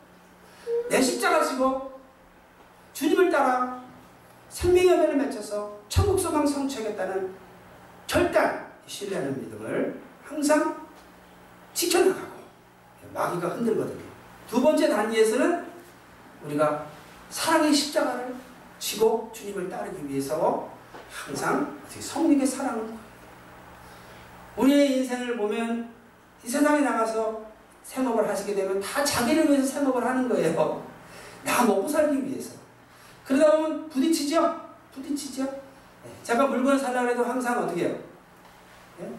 내 0.90 1.00
십자가 1.00 1.42
지고 1.44 1.98
주님을 2.92 3.30
따라 3.30 3.82
생명의 4.48 4.88
열매를 4.88 5.16
맺혀서 5.16 5.78
천국 5.88 6.18
소망 6.18 6.46
성취하겠다는 6.46 7.34
결단, 8.06 8.72
신뢰하는 8.86 9.40
믿음을 9.40 10.00
항상 10.24 10.86
지켜나가고 11.74 12.38
마귀가 13.12 13.48
흔들거든요. 13.48 14.07
두 14.48 14.62
번째 14.62 14.88
단계에서는 14.88 15.66
우리가 16.44 16.86
사랑의 17.30 17.72
십자가를 17.72 18.34
지고 18.78 19.30
주님을 19.34 19.68
따르기 19.68 20.08
위해서 20.08 20.70
항상 21.10 21.78
성령의 21.88 22.46
사랑을 22.46 22.94
우리의 24.56 24.98
인생을 24.98 25.36
보면 25.36 25.88
이 26.44 26.48
세상에 26.48 26.80
나가서 26.80 27.42
생업을 27.84 28.28
하시게 28.28 28.54
되면 28.54 28.80
다 28.80 29.04
자기를 29.04 29.50
위해서 29.50 29.66
생업을 29.66 30.04
하는 30.04 30.28
거예요. 30.28 30.84
나 31.44 31.64
먹고 31.64 31.88
살기 31.88 32.26
위해서. 32.26 32.54
그러다 33.24 33.56
보면 33.56 33.88
부딪히죠? 33.88 34.60
부딪히죠? 34.94 35.46
제가 36.22 36.46
물건 36.46 36.78
살려고 36.78 37.08
해도 37.08 37.24
항상 37.24 37.62
어떻게 37.62 37.84
해요? 37.84 37.96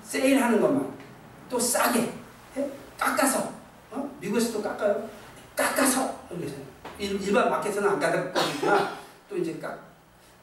세일하는 0.03 0.59
것만. 0.61 0.91
또 1.49 1.59
싸게. 1.59 2.13
깎아서. 2.97 3.51
어? 3.91 4.17
미국에서도 4.19 4.61
깎아요. 4.61 5.09
깎아서. 5.59 6.19
일반 6.97 7.49
마켓에는 7.49 7.89
안 7.89 7.99
깎을 7.99 8.33
거구나. 8.33 8.97
또 9.29 9.37
이제 9.37 9.57
깎, 9.59 9.77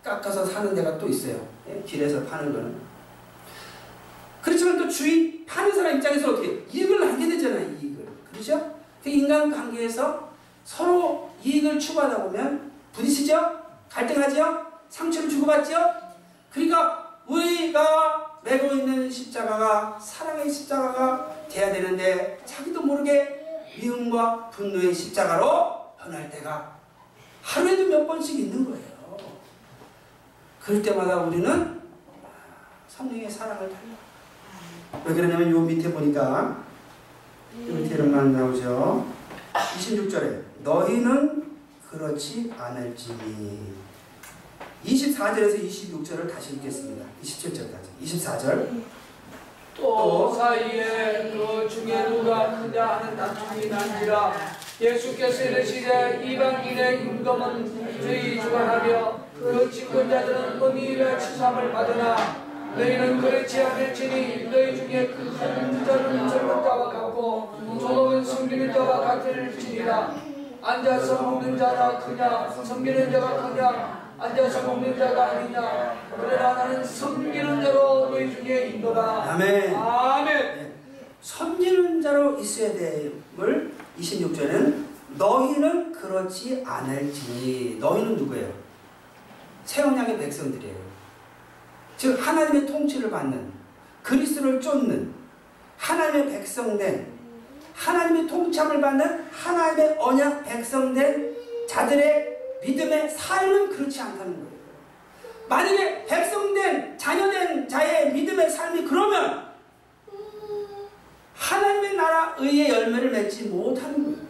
깎아서 0.02 0.44
사는 0.44 0.74
데가 0.74 0.98
또 0.98 1.09
있어요. 1.09 1.46
길에서 1.87 2.22
파는 2.24 2.52
거는. 2.52 2.76
그렇지만 4.42 4.79
또 4.79 4.88
주인, 4.88 5.44
파는 5.46 5.74
사람 5.74 5.96
입장에서 5.96 6.31
어떻게 6.31 6.64
이익을 6.70 7.12
하게 7.12 7.29
되잖아요, 7.29 7.68
이익을. 7.81 8.07
그죠? 8.33 8.74
그 9.02 9.09
인간관계에서 9.09 10.31
서로 10.64 11.31
이익을 11.42 11.79
추구하다 11.79 12.24
보면 12.24 12.70
부딪히죠? 12.92 13.61
갈등하죠? 13.90 14.66
상처를 14.88 15.29
주고받죠? 15.29 15.74
그러니까 16.52 17.18
우리가 17.26 18.40
메고 18.44 18.74
있는 18.74 19.11
십자가가 19.11 19.98
사랑의 19.98 20.50
십자가가 20.50 21.35
돼야 21.48 21.72
되는데 21.72 22.40
자기도 22.44 22.83
모르게 22.83 23.36
미움과 23.78 24.50
분노의 24.50 24.94
십자가로 24.94 25.94
변할 25.98 26.30
때가 26.30 26.76
하루에도 27.42 27.86
몇 27.86 28.06
번씩 28.06 28.40
있는 28.40 28.64
거예요. 28.64 28.86
그럴 30.60 30.82
때마다 30.82 31.16
우리는 31.18 31.80
성령의 32.88 33.30
사랑을 33.30 33.68
달라. 33.68 35.04
왜 35.04 35.14
그러냐면 35.14 35.50
요 35.50 35.60
밑에 35.60 35.92
보니까 35.92 36.64
요 37.68 37.74
밑에만 37.74 38.32
나오죠. 38.32 39.06
26절에 39.52 40.42
너희는 40.64 41.56
그렇지 41.90 42.52
않을지니 42.56 43.74
24절에서 44.84 45.68
26절을 45.68 46.32
다시 46.32 46.54
읽겠습니다. 46.54 47.04
27절까지. 47.22 48.02
24절. 48.02 48.82
또 49.76 50.32
사이에 50.32 51.30
그 51.32 51.68
중에 51.68 52.08
누가 52.08 52.50
크냐 52.60 52.86
하는 52.86 53.16
다툼이 53.16 53.68
난지라 53.68 54.32
예수께서 54.80 55.44
이르시되 55.44 56.22
이방인의 56.24 57.02
임금은 57.02 58.00
저희 58.02 58.40
주관하며 58.40 59.18
그 59.38 59.70
집권자들은 59.70 60.60
의미의 60.62 61.20
치삼을 61.20 61.72
받으나 61.72 62.16
너희는 62.76 63.20
그렇지 63.20 63.62
않을지니 63.62 64.50
너희 64.50 64.76
중에 64.76 65.06
큰 65.08 65.36
자는 65.38 65.84
젊은 66.28 66.62
자와 66.62 66.90
같고 66.90 67.54
조목은 67.80 68.24
섬기는 68.24 68.72
자와 68.72 69.00
같을지니라. 69.00 70.14
앉아서 70.62 71.22
먹는 71.22 71.56
자라 71.56 71.98
크냐 71.98 72.50
섬기는 72.50 73.12
자가 73.12 73.48
크냐 73.48 73.95
앉아서 74.18 74.62
먹는 74.62 74.98
자가 74.98 75.31
아니냐 75.33 76.09
그러나 76.16 76.55
나는 76.55 76.83
섬기는 76.83 77.62
자로 77.62 78.11
너희 78.11 78.35
중에 78.35 78.68
있노라 78.68 79.33
아멘. 79.33 79.74
아멘 79.74 80.72
섬기는 81.20 82.00
자로 82.00 82.38
있어야 82.38 82.72
됨을 82.72 83.72
26절에는 83.98 84.85
너희는 85.18 85.92
그렇지 85.92 86.62
않을지니 86.66 87.79
너희는 87.81 88.16
누구예요? 88.16 88.52
새 89.64 89.83
언약의 89.83 90.18
백성들이에요. 90.18 90.76
즉 91.96 92.14
하나님의 92.26 92.66
통치를 92.66 93.11
받는 93.11 93.50
그리스도를 94.02 94.61
쫓는 94.61 95.12
하나님의 95.79 96.31
백성된 96.31 97.07
하나님의 97.74 98.26
통참을 98.29 98.81
받는 98.81 99.24
하나님의 99.31 99.96
언약 99.98 100.44
백성된 100.44 101.37
자들의 101.68 102.36
믿음의 102.66 103.09
삶은 103.11 103.70
그렇지 103.70 104.00
않다는 104.00 104.35
거예요. 104.35 104.57
만약에 105.48 106.05
백성된 106.07 106.98
자녀된 106.98 107.68
자의 107.68 108.12
믿음의 108.12 108.50
삶이 108.50 108.85
그러면 108.85 109.46
하나님의 111.35 111.94
나라 111.94 112.35
의의 112.38 112.68
열매를 112.68 113.11
맺지 113.11 113.44
못하는 113.44 114.05
거예요. 114.05 114.26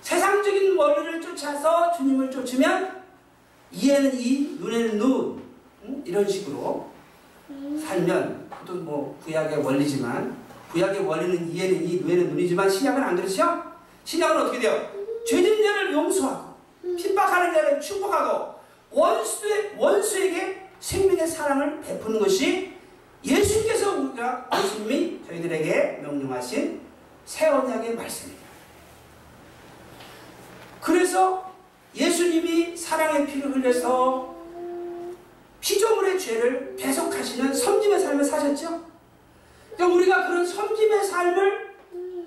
세상적인 0.00 0.76
원리를 0.76 1.20
쫓아서 1.20 1.92
주님을 1.92 2.30
쫓으면 2.30 3.02
이에는 3.72 4.18
이, 4.18 4.56
눈에는 4.60 4.98
눈 4.98 5.42
응? 5.84 6.02
이런 6.04 6.28
식으로 6.28 6.90
살면 7.80 8.48
그것도 8.50 8.74
뭐 8.80 9.18
구약의 9.24 9.64
원리지만 9.64 10.36
구약의 10.72 11.00
원리는 11.00 11.50
이에는 11.50 11.88
이, 11.88 12.00
눈에는 12.00 12.30
눈이지만 12.30 12.68
신약은 12.68 13.02
안 13.02 13.16
그렇죠? 13.16 13.62
신약은 14.04 14.42
어떻게 14.42 14.60
돼요? 14.60 14.90
죄진 15.26 15.62
자를 15.62 15.92
용서하고 15.92 16.51
핍박하는 16.82 17.54
자를 17.54 17.80
축복하고 17.80 18.54
원수의, 18.90 19.74
원수에게 19.76 20.68
생명의 20.80 21.26
사랑을 21.26 21.80
베푸는 21.80 22.20
것이 22.20 22.74
예수님께서 23.24 23.98
우리가 23.98 24.48
예수님이 24.54 25.20
저희들에게 25.26 26.00
명령하신 26.02 26.80
새 27.24 27.46
언약의 27.46 27.94
말씀입니다. 27.94 28.42
그래서 30.80 31.52
예수님이 31.94 32.76
사랑의 32.76 33.26
피를 33.26 33.54
흘려서 33.54 34.34
피조물의 35.60 36.18
죄를 36.18 36.76
배속하시는 36.76 37.54
섬김의 37.54 38.00
삶을 38.00 38.24
사셨죠. 38.24 38.84
그러니까 39.76 39.96
우리가 39.96 40.26
그런 40.26 40.44
섬김의 40.44 41.04
삶을 41.04 41.74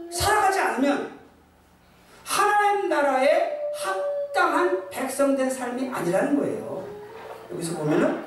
살아가지 0.10 0.60
않으면 0.60 1.20
하나님 2.24 2.88
나라에 2.88 3.60
합 3.76 4.15
당한 4.36 4.90
백성된 4.90 5.50
삶이 5.50 5.90
아니라는 5.90 6.38
거예요. 6.38 6.86
여기서 7.52 7.78
보면은 7.78 8.26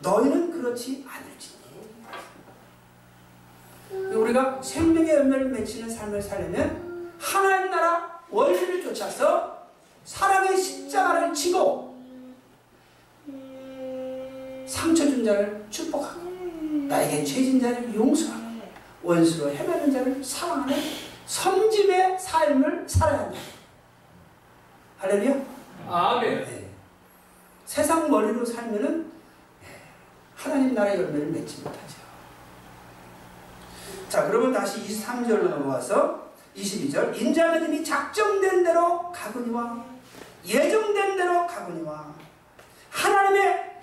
너희는 0.00 0.50
그렇지 0.50 1.06
않을지니 1.08 1.56
우리가 4.14 4.60
생명의 4.60 5.14
열매를 5.14 5.50
맺히는 5.50 5.88
삶을 5.88 6.20
살려면 6.20 7.14
하나님 7.18 7.70
나라 7.70 8.20
원리를 8.28 8.82
쫓아서 8.82 9.68
사랑의 10.04 10.56
십자가를 10.56 11.32
지고 11.32 11.96
상처 14.66 15.04
준 15.04 15.24
자를 15.24 15.64
축복하고 15.70 16.22
나에게 16.88 17.24
죄진 17.24 17.60
자를 17.60 17.94
용서하고 17.94 18.46
원수로 19.02 19.50
헤매는 19.50 19.92
자를 19.92 20.22
사랑하는 20.22 20.76
섬짐의 21.26 22.18
삶을 22.18 22.84
살아야 22.88 23.20
한다. 23.20 23.38
할렐루야. 25.06 25.36
아멘 25.88 26.44
네. 26.44 26.68
세상 27.64 28.10
머리로 28.10 28.44
살면은 28.44 29.12
하나님 30.34 30.74
나라의 30.74 31.00
열매를 31.00 31.28
맺지 31.28 31.62
못하죠. 31.62 31.94
자, 34.08 34.26
그러면 34.26 34.52
다시 34.52 34.82
23절로 34.82 35.48
넘어와서 35.48 36.26
22절 36.56 37.16
인자는 37.16 37.66
이미 37.66 37.84
작정된 37.84 38.64
대로 38.64 39.12
가거니와 39.12 39.84
예정된 40.44 41.16
대로 41.16 41.46
가거니와 41.46 42.12
하나님의 42.90 43.76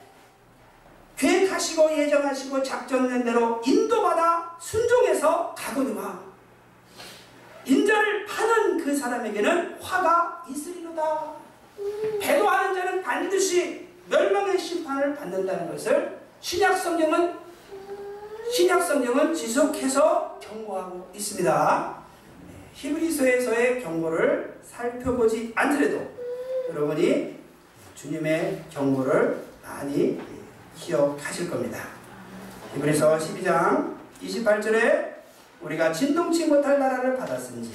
계획하시고 1.15 1.97
예정하시고 1.99 2.61
작정된 2.61 3.23
대로 3.23 3.61
인도받아 3.65 4.57
순종해서 4.59 5.55
가거니와 5.57 6.32
인자를 7.65 8.25
파는 8.25 8.83
그 8.83 8.95
사람에게는 8.95 9.79
화가 9.79 10.45
있으리로다. 10.49 11.33
배도하는 12.19 12.75
자는 12.75 13.01
반드시 13.01 13.87
멸망의 14.09 14.57
심판을 14.57 15.15
받는다는 15.15 15.71
것을 15.71 16.19
신약 16.41 16.77
성경은 16.77 17.33
신약 18.51 18.83
성경은 18.83 19.33
지속해서 19.33 20.39
경고하고 20.41 21.09
있습니다. 21.13 22.03
네, 22.47 22.53
히브리서에서의 22.73 23.81
경고를 23.81 24.59
살펴보지 24.61 25.53
않더라도 25.55 26.11
여러분이 26.69 27.37
주님의 27.95 28.63
경고를 28.69 29.43
많이 29.63 30.21
기억하실 30.77 31.49
겁니다. 31.49 31.87
히브리서 32.75 33.17
12장 33.17 33.95
28절에 34.21 35.12
우리가 35.63 35.91
진동치 35.91 36.47
못할 36.47 36.79
나라를 36.79 37.17
받았은지 37.17 37.71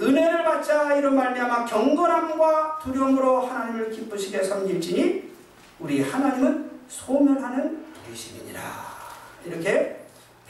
은혜를 0.00 0.44
받자 0.44 0.96
이로 0.96 1.10
말미암아 1.10 1.64
경건함과 1.64 2.78
두려움으로 2.82 3.46
하나님을 3.46 3.90
기쁘시게 3.90 4.42
섬길지니 4.42 5.32
우리 5.80 6.02
하나님은 6.02 6.70
소멸하는 6.88 7.84
계시이니라 8.06 8.60
이렇게 9.44 10.00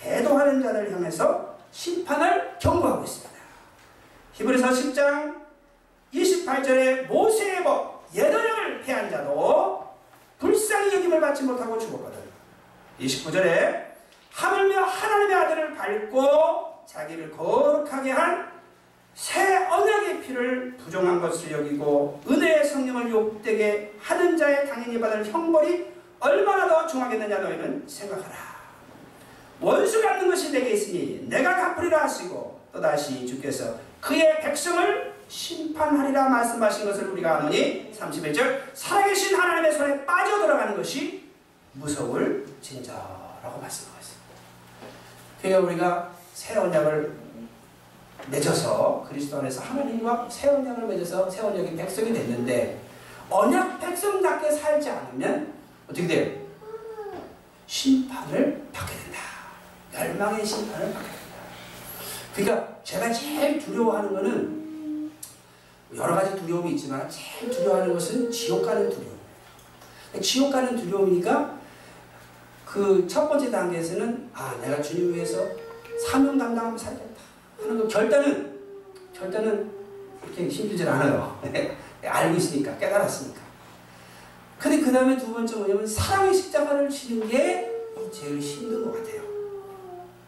배도하는 0.01 0.63
자를 0.63 0.93
향해서 0.93 1.59
심판을 1.71 2.57
경고하고 2.59 3.05
있습니다. 3.05 3.39
히브리서 4.35 4.69
10장 4.69 5.35
28절에 6.15 7.07
모세의 7.07 7.65
법 7.65 8.07
예더령을 8.15 8.83
폐한 8.83 9.11
자도 9.11 9.89
불쌍히 10.39 10.95
여김을 10.95 11.21
받지 11.21 11.43
못하고 11.43 11.79
죽었거든. 11.79 12.19
29절에 13.01 13.88
하물며 14.38 14.83
하나님의 14.83 15.37
아들을 15.37 15.74
밟고 15.74 16.85
자기를 16.87 17.31
거룩하게 17.33 18.12
한 18.12 18.59
새 19.18 19.66
언약의 19.66 20.22
피를 20.22 20.77
부정한 20.77 21.20
것을 21.20 21.51
여기고 21.51 22.22
은혜의 22.31 22.64
성령을 22.64 23.11
욕되게 23.11 23.92
하는 24.01 24.37
자의 24.37 24.64
당연히 24.68 25.01
받을 25.01 25.24
형벌이 25.24 25.92
얼마나 26.20 26.68
더 26.68 26.87
중하겠느냐 26.87 27.38
너희는 27.38 27.83
생각하라. 27.88 28.37
원수 29.61 30.01
갚는 30.01 30.29
것이 30.31 30.53
내게 30.53 30.70
있으니 30.70 31.27
내가 31.29 31.57
갚으리라 31.57 32.05
하시고 32.05 32.61
또다시 32.72 33.27
주께서 33.27 33.74
그의 34.01 34.40
백성을 34.40 35.14
심판하리라 35.27 36.29
말씀하신 36.29 36.85
것을 36.85 37.09
우리가 37.09 37.38
아노니 37.38 37.92
31절 37.92 38.61
살아계신 38.72 39.37
하나님의 39.37 39.72
손에 39.72 40.07
빠져들어가는 40.07 40.77
것이 40.77 41.29
무서울 41.72 42.46
진짜라고 42.61 43.61
말씀하고 43.61 43.98
있습니다. 43.98 44.17
그러니까 45.40 45.66
우리가 45.66 46.11
새 46.35 46.57
언약을 46.57 47.16
맺어서 48.31 49.07
그리스도 49.09 49.38
안에서 49.38 49.62
하나님과 49.62 50.29
새 50.29 50.48
언약을 50.48 50.87
맺어서 50.87 51.31
새 51.31 51.40
언약의 51.40 51.77
백성이 51.77 52.12
됐는데 52.12 52.81
언약 53.31 53.81
백성답게 53.81 54.51
살지 54.51 54.90
않으면 54.90 55.55
어떻게 55.88 56.07
돼요? 56.07 56.38
심판을 57.66 58.66
받게 58.72 58.94
된다. 58.94 59.18
멸망의 59.92 60.44
심판을 60.44 60.92
받게 60.92 61.09
된다. 61.09 61.18
그러니까 62.35 62.79
제가 62.83 63.12
제일 63.12 63.59
두려워하는 63.59 64.12
것은 64.12 65.11
여러 65.96 66.14
가지 66.14 66.37
두려움이 66.37 66.72
있지만 66.72 67.09
제일 67.09 67.51
두려워하는 67.51 67.92
것은 67.94 68.31
지옥 68.31 68.64
가는 68.64 68.88
두려움. 68.88 69.18
지옥 70.20 70.53
가는 70.53 70.77
두려움이니까 70.77 71.58
그 72.72 73.07
첫 73.09 73.28
번째 73.28 73.50
단계에서는 73.50 74.31
아 74.35 74.54
내가 74.61 74.83
주님 74.83 75.14
위해서 75.14 75.42
사명 76.07 76.37
감당하며 76.37 76.76
살겠다 76.76 77.22
하는 77.62 77.78
거 77.78 77.88
결단은 77.88 78.59
결단은 79.12 79.70
그렇게 80.20 80.48
힘들지 80.48 80.87
않아요. 80.87 81.40
알고 82.04 82.37
있으니까 82.37 82.76
깨달았으니까. 82.76 83.40
근데 84.59 84.81
그 84.81 84.92
다음에 84.92 85.16
두 85.16 85.33
번째 85.33 85.57
뭐냐면 85.57 85.87
사랑의 85.87 86.35
십자가를 86.35 86.90
지는 86.90 87.26
게 87.26 87.72
제일 88.12 88.38
힘든 88.38 88.85
것 88.85 88.92
같아요. 88.92 89.22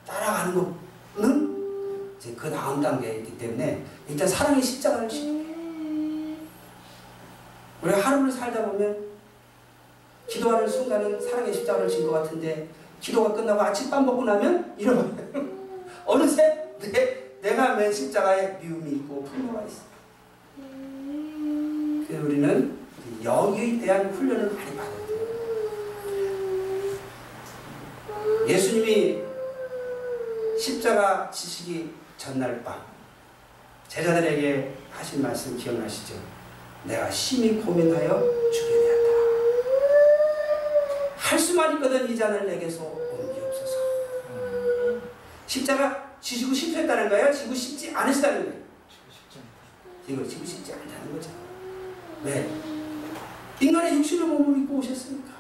따라가는 0.06 0.74
거는 1.16 2.16
이제 2.18 2.34
그 2.36 2.50
다음 2.50 2.80
단계이기 2.80 3.36
때문에 3.38 3.84
일단 4.08 4.26
사랑의 4.26 4.62
십자가를 4.62 5.08
지는 5.08 5.46
게 5.46 6.36
우리 7.82 7.92
하루를 7.92 8.32
살다 8.32 8.64
보면 8.66 9.09
기도하는 10.30 10.68
순간은 10.68 11.20
사랑의 11.20 11.52
십자가를 11.52 11.88
진 11.88 12.06
것 12.06 12.12
같은데 12.12 12.68
기도가 13.00 13.32
끝나고 13.34 13.60
아침밥 13.60 14.04
먹고 14.04 14.24
나면 14.24 14.74
이런 14.78 15.16
어느새 16.06 16.70
내, 16.78 17.30
내가 17.40 17.74
맨 17.74 17.92
십자가에 17.92 18.58
미움이 18.62 18.90
있고 18.92 19.24
분노가 19.24 19.62
있어. 19.66 19.82
그래서 22.06 22.24
우리는 22.24 22.78
여기에 23.24 23.80
대한 23.80 24.10
훈련을 24.12 24.46
많이 24.52 24.76
받아야 24.76 25.06
돼요. 25.06 25.20
예수님이 28.46 29.22
십자가 30.58 31.30
지시기 31.30 31.90
전날 32.16 32.62
밤 32.62 32.80
제자들에게 33.88 34.72
하신 34.90 35.22
말씀 35.22 35.56
기억나시죠? 35.56 36.14
내가 36.84 37.10
심히 37.10 37.60
고민하여 37.60 38.20
죽게 38.52 38.74
되었다. 38.74 39.19
할 41.30 41.38
수만 41.38 41.74
있거든 41.74 42.10
이 42.10 42.16
잔을 42.16 42.44
내게서 42.44 42.82
옮기옵소서. 42.82 43.76
십자가 45.46 46.16
지시고 46.20 46.52
싶었다는 46.52 47.08
거예요? 47.08 47.32
지고 47.32 47.54
싶지 47.54 47.94
않으시다는 47.94 48.46
거예요? 48.46 48.60
이거 50.08 50.26
지고 50.26 50.44
싶지 50.44 50.72
않다는 50.72 51.12
거죠. 51.12 51.30
왜? 52.24 52.50
인간의 53.60 53.98
육신의 53.98 54.26
몸을 54.26 54.62
입고 54.62 54.78
오셨으니까. 54.78 55.30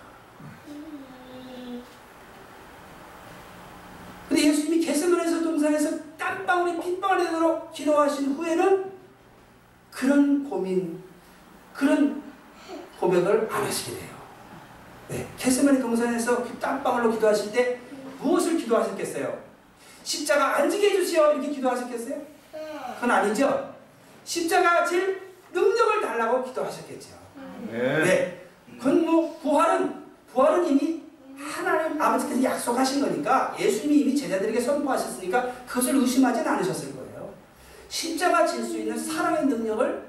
근데 4.28 4.44
예수님이 4.44 4.86
개세문에서 4.86 5.42
동산에서 5.42 5.98
땀방울이 6.16 6.80
핏방울이 6.80 7.24
되도록 7.24 7.72
기도하신 7.72 8.34
후에는 8.34 8.92
그런 9.90 10.48
고민, 10.48 11.02
그런 11.74 12.22
고백을 13.00 13.48
안 13.50 13.64
하시게 13.64 13.98
돼요. 13.98 14.19
네. 15.10 15.26
개세문의 15.36 15.80
동산에서 15.82 16.44
그 16.44 16.56
땀방울로 16.60 17.10
기도하실 17.12 17.52
때 17.52 17.80
무엇을 18.20 18.56
기도하셨겠어요? 18.56 19.36
십자가 20.04 20.58
앉게 20.58 20.76
해주시오 20.90 21.32
이렇게 21.32 21.50
기도하셨겠어요? 21.50 22.16
그건 22.94 23.10
아니죠. 23.10 23.74
십자가 24.24 24.84
질 24.84 25.20
능력을 25.52 26.00
달라고 26.00 26.44
기도하셨겠죠. 26.44 27.08
네. 27.70 28.04
네. 28.04 28.46
그건 28.78 29.04
뭐 29.04 29.38
부활은 29.42 29.94
부활은 30.32 30.66
이미 30.66 31.02
하나님 31.36 32.00
아버지께서 32.00 32.42
약속하신 32.42 33.00
거니까 33.00 33.54
예수님이 33.58 34.00
이미 34.00 34.16
제자들에게 34.16 34.60
선포하셨으니까 34.60 35.50
그것을 35.66 35.96
의심하진 35.96 36.46
않으셨을 36.46 36.94
거예요. 36.94 37.32
십자가 37.88 38.46
질 38.46 38.64
수 38.64 38.78
있는 38.78 38.96
사랑의 38.96 39.46
능력을 39.46 40.08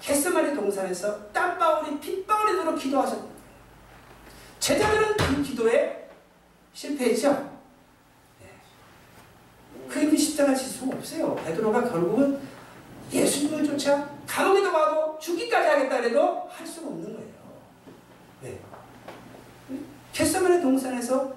게스마리 0.00 0.54
동산에서 0.54 1.18
땀방울이 1.32 1.98
핏방울이 1.98 2.56
도록 2.56 2.76
기도하셨. 2.76 3.37
제자들은 4.60 5.16
그 5.16 5.42
기도에 5.42 6.08
실패했죠. 6.72 7.58
네. 8.40 8.46
그 9.88 10.00
이미 10.00 10.16
십자가 10.16 10.54
질 10.54 10.68
수가 10.68 10.96
없어요. 10.96 11.34
베드로가 11.36 11.90
결국은 11.90 12.40
예수님을 13.12 13.64
쫓아 13.64 14.10
감옥에도 14.26 14.70
가고 14.70 15.18
죽기까지 15.18 15.68
하겠다 15.68 15.96
해도 15.96 16.48
할 16.50 16.66
수가 16.66 16.88
없는 16.88 17.14
거예요. 17.14 17.28
네. 18.42 18.58
겟세만의 20.12 20.60
동산에서 20.60 21.34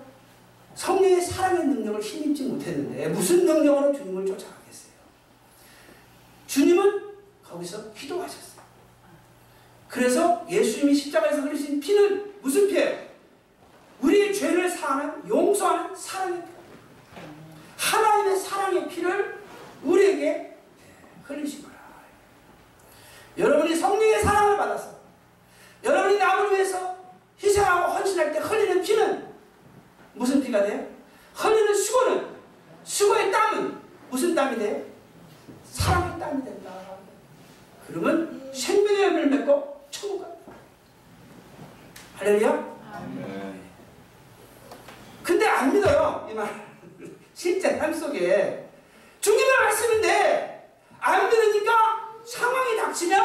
성령의 0.75 1.21
사랑의 1.21 1.67
능력을 1.67 2.01
힘입지 2.01 2.43
못했는데 2.43 3.09
무슨 3.09 3.45
능력으로 3.45 3.93
주님을 3.93 4.25
쫓아가겠어요? 4.25 4.91
주님은 6.47 7.01
거기서 7.43 7.93
기도하셨어요. 7.93 8.61
그래서 9.87 10.45
예수님이 10.49 10.95
십자가에서 10.95 11.41
흘리신 11.41 11.79
피는 11.79 12.41
무슨 12.41 12.67
피예요? 12.69 13.10
우리의 14.01 14.33
죄를 14.33 14.69
사하는 14.69 15.27
용서하는 15.27 15.95
사랑의 15.95 16.41
피. 16.41 16.51
하나님의 17.77 18.37
사랑의 18.37 18.87
피를 18.87 19.41
우리에게 19.83 20.57
흘리신 21.23 21.63
거라. 21.63 21.75
여러분이 23.37 23.75
성령의 23.75 24.21
사랑을 24.21 24.57
받아서 24.57 24.91
여러분이 25.83 26.17
남을 26.17 26.51
위해서 26.51 26.97
희생하고 27.41 27.93
헌신할 27.93 28.31
때 28.33 28.39
흘리는 28.39 28.81
피는 28.83 29.27
무슨 30.13 30.43
피가 30.43 30.63
돼요? 30.63 30.85
흘리는 31.33 31.73
수고는 31.73 32.27
수고의 32.83 33.31
땀은 33.31 33.79
무슨 34.09 34.35
땀이 34.35 34.57
돼요? 34.59 34.83
사랑의 35.65 36.19
땀이 36.19 36.43
된다. 36.43 36.71
그러면 37.87 38.51
생명의 38.53 39.03
열매를 39.03 39.29
맺고 39.29 39.87
천국 39.89 40.21
갑니다. 40.21 40.53
할렐루야? 42.17 42.71
근데 45.23 45.47
안 45.47 45.73
믿어요. 45.73 46.27
이 46.29 46.33
말. 46.33 46.71
실제 47.33 47.77
삶 47.77 47.93
속에 47.93 48.69
주님의 49.19 49.45
말씀인데 49.63 50.77
안 50.99 51.29
믿으니까 51.29 51.71
상황이 52.25 52.77
닥치면 52.77 53.23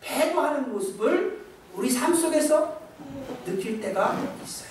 배도하는 0.00 0.72
모습을 0.72 1.44
우리 1.74 1.90
삶 1.90 2.14
속에서 2.14 2.80
느낄 3.44 3.80
때가 3.80 4.18
있어요. 4.42 4.68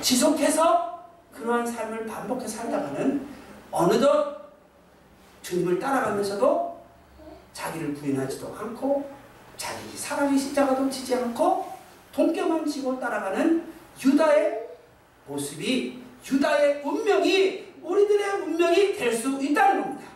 지속해서 0.00 1.06
그러한 1.34 1.66
삶을 1.66 2.06
반복해서 2.06 2.58
살다가는 2.58 3.26
어느덧 3.70 4.52
주님을 5.42 5.78
따라가면서도 5.78 6.84
자기를 7.52 7.94
부인하지도 7.94 8.54
않고 8.60 9.10
자기 9.56 9.96
사랑의 9.96 10.38
십자가도 10.38 10.88
지지 10.90 11.14
않고 11.16 11.72
동경만 12.12 12.66
지고 12.66 12.98
따라가는 13.00 13.72
유다의 14.04 14.68
모습이 15.26 16.04
유다의 16.30 16.82
운명이 16.84 17.74
우리들의 17.82 18.30
운명이 18.42 18.96
될 18.96 19.12
수 19.16 19.40
있다는 19.42 19.82
겁니다. 19.82 20.08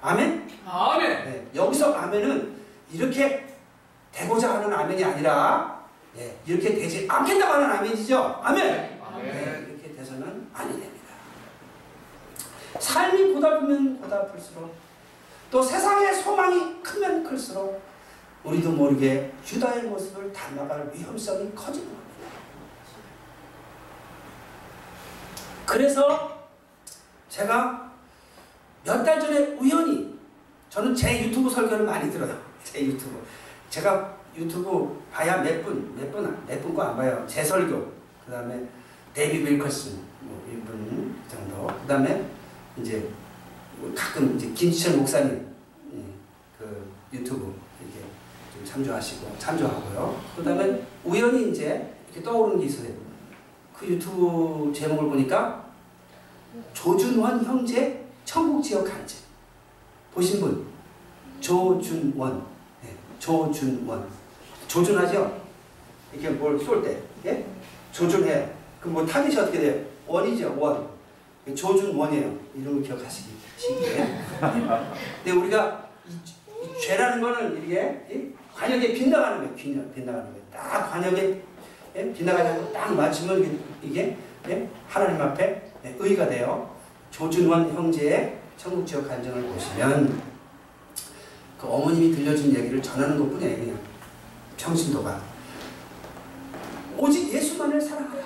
아멘? 0.00 0.48
아멘. 0.66 1.24
네, 1.24 1.48
여기서 1.54 1.94
아멘은 1.94 2.54
이렇게 2.92 3.46
되고자 4.12 4.54
하는 4.56 4.72
아멘이 4.72 5.02
아니라 5.02 5.84
네, 6.14 6.38
이렇게 6.46 6.74
되지 6.74 7.06
않겠다고 7.08 7.54
하는 7.54 7.70
아멘이죠. 7.70 8.40
아멘. 8.42 9.00
네, 9.22 9.66
이렇게 9.68 9.94
돼서는 9.96 10.48
아니 10.52 10.72
됩니다. 10.72 11.14
삶이 12.78 13.32
고달프면 13.32 14.00
고달플수록 14.00 14.74
또 15.50 15.62
세상의 15.62 16.14
소망이 16.16 16.82
크면 16.82 17.24
클수록 17.24 17.80
우리도 18.42 18.72
모르게 18.72 19.32
유다의 19.50 19.84
모습을 19.84 20.32
닮아갈 20.32 20.90
위험성이 20.94 21.54
커지는 21.54 21.86
겁니다. 21.88 22.04
그래서 25.66 26.46
제가 27.28 27.92
몇 28.84 29.02
달 29.04 29.18
전에 29.18 29.38
우연히 29.58 30.18
저는 30.68 30.94
제 30.94 31.24
유튜브 31.24 31.48
설교를 31.48 31.86
많이 31.86 32.10
들어요. 32.12 32.38
제 32.62 32.84
유튜브. 32.84 33.24
제가 33.70 34.14
유튜브 34.36 35.02
봐야 35.10 35.38
몇 35.38 35.62
분, 35.64 35.94
몇 35.96 36.10
분, 36.12 36.22
몇 36.46 36.60
분 36.60 36.74
거 36.74 36.82
안 36.82 36.96
봐요. 36.96 37.24
제 37.26 37.42
설교. 37.64 37.92
그 38.26 38.32
다음에 38.32 38.66
데이빗 39.12 39.52
윌커슨, 39.54 39.98
뭐, 40.22 40.42
이분 40.50 41.14
정도. 41.28 41.66
그 41.66 41.86
다음에 41.86 42.28
이제 42.78 43.08
가끔 43.94 44.36
이제 44.36 44.50
김지철 44.52 44.96
목사님, 44.96 45.46
예, 45.94 45.98
그 46.58 46.90
유튜브 47.12 47.54
이렇게 47.80 48.00
좀 48.52 48.64
참조하시고, 48.64 49.36
참조하고요. 49.38 50.20
그 50.36 50.44
다음에 50.44 50.86
우연히 51.04 51.50
이제 51.50 51.94
이렇게 52.10 52.22
떠오르는 52.22 52.60
게 52.60 52.66
있어요. 52.66 52.88
그 53.76 53.86
유튜브 53.86 54.72
제목을 54.74 55.08
보니까 55.08 55.64
조준원 56.72 57.44
형제 57.44 58.04
천국 58.24 58.62
지역 58.62 58.84
간증. 58.84 59.18
보신 60.14 60.40
분? 60.40 60.66
조준원. 61.40 62.46
네, 62.82 62.94
조준원. 63.18 64.08
조준하죠? 64.68 65.42
이렇게 66.12 66.30
뭘 66.30 66.58
쏠 66.58 66.82
때. 66.82 67.02
예? 67.26 67.44
조준해요. 67.92 68.50
그럼 68.80 68.94
뭐 68.94 69.06
타깃이 69.06 69.38
어떻게 69.38 69.58
돼요? 69.60 69.84
원이죠, 70.06 70.54
원. 70.58 70.88
조준 71.54 71.94
원이에요. 71.94 72.38
이런 72.54 72.76
거 72.80 72.86
기억하시기 72.86 73.30
쉽게. 73.56 74.06
근데 75.24 75.38
우리가 75.38 75.88
이, 76.08 76.12
이 76.64 76.80
죄라는 76.80 77.20
거는 77.20 77.64
이게 77.64 78.06
이 78.10 78.32
관역에 78.54 78.92
빗나가는 78.92 79.38
거예요. 79.38 79.54
빗나, 79.54 79.82
빗나가는 79.94 80.24
거예요. 80.26 80.44
딱 80.52 80.90
관역에 80.90 81.42
예? 81.96 82.12
빗나가지 82.12 82.72
딱 82.72 82.94
맞추면 82.94 83.60
이게 83.82 84.16
예? 84.48 84.68
하나님 84.88 85.20
앞에 85.20 85.62
예, 85.84 85.94
의가 85.98 86.28
돼요. 86.28 86.74
조준원 87.10 87.72
형제의 87.74 88.38
천국 88.56 88.86
지역 88.86 89.06
간증을 89.08 89.42
보시면 89.42 90.22
그 91.60 91.66
어머님이 91.66 92.14
들려준 92.14 92.54
얘기를 92.54 92.82
전하는 92.82 93.18
것뿐이에요. 93.18 93.56
그냥 93.56 93.78
평신도가 94.56 95.20
오직 96.96 97.32
예수만을 97.32 97.80
사랑하라. 97.80 98.22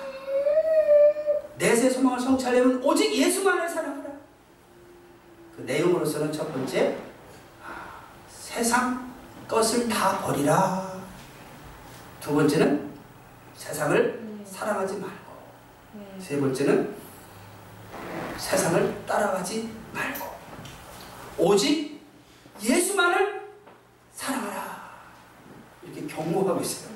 내세 1.57 1.89
소망을 1.89 2.19
성취하려면 2.19 2.81
오직 2.83 3.13
예수만을 3.13 3.67
사랑하라. 3.67 4.09
그 5.55 5.61
내용으로서는 5.63 6.31
첫 6.31 6.51
번째 6.53 6.97
아, 7.63 8.01
세상 8.29 9.13
것을 9.47 9.89
다 9.89 10.19
버리라. 10.19 10.99
두 12.21 12.33
번째는 12.33 12.89
세상을 13.55 14.41
사랑하지 14.45 14.97
말고 14.97 15.29
세 16.19 16.39
번째는 16.39 16.95
세상을 18.37 19.05
따라가지 19.05 19.73
말고 19.93 20.27
오직 21.37 22.01
예수만을 22.61 23.47
사랑하라. 24.13 24.89
이렇게 25.83 26.07
경고하고 26.07 26.61
있어요. 26.61 26.89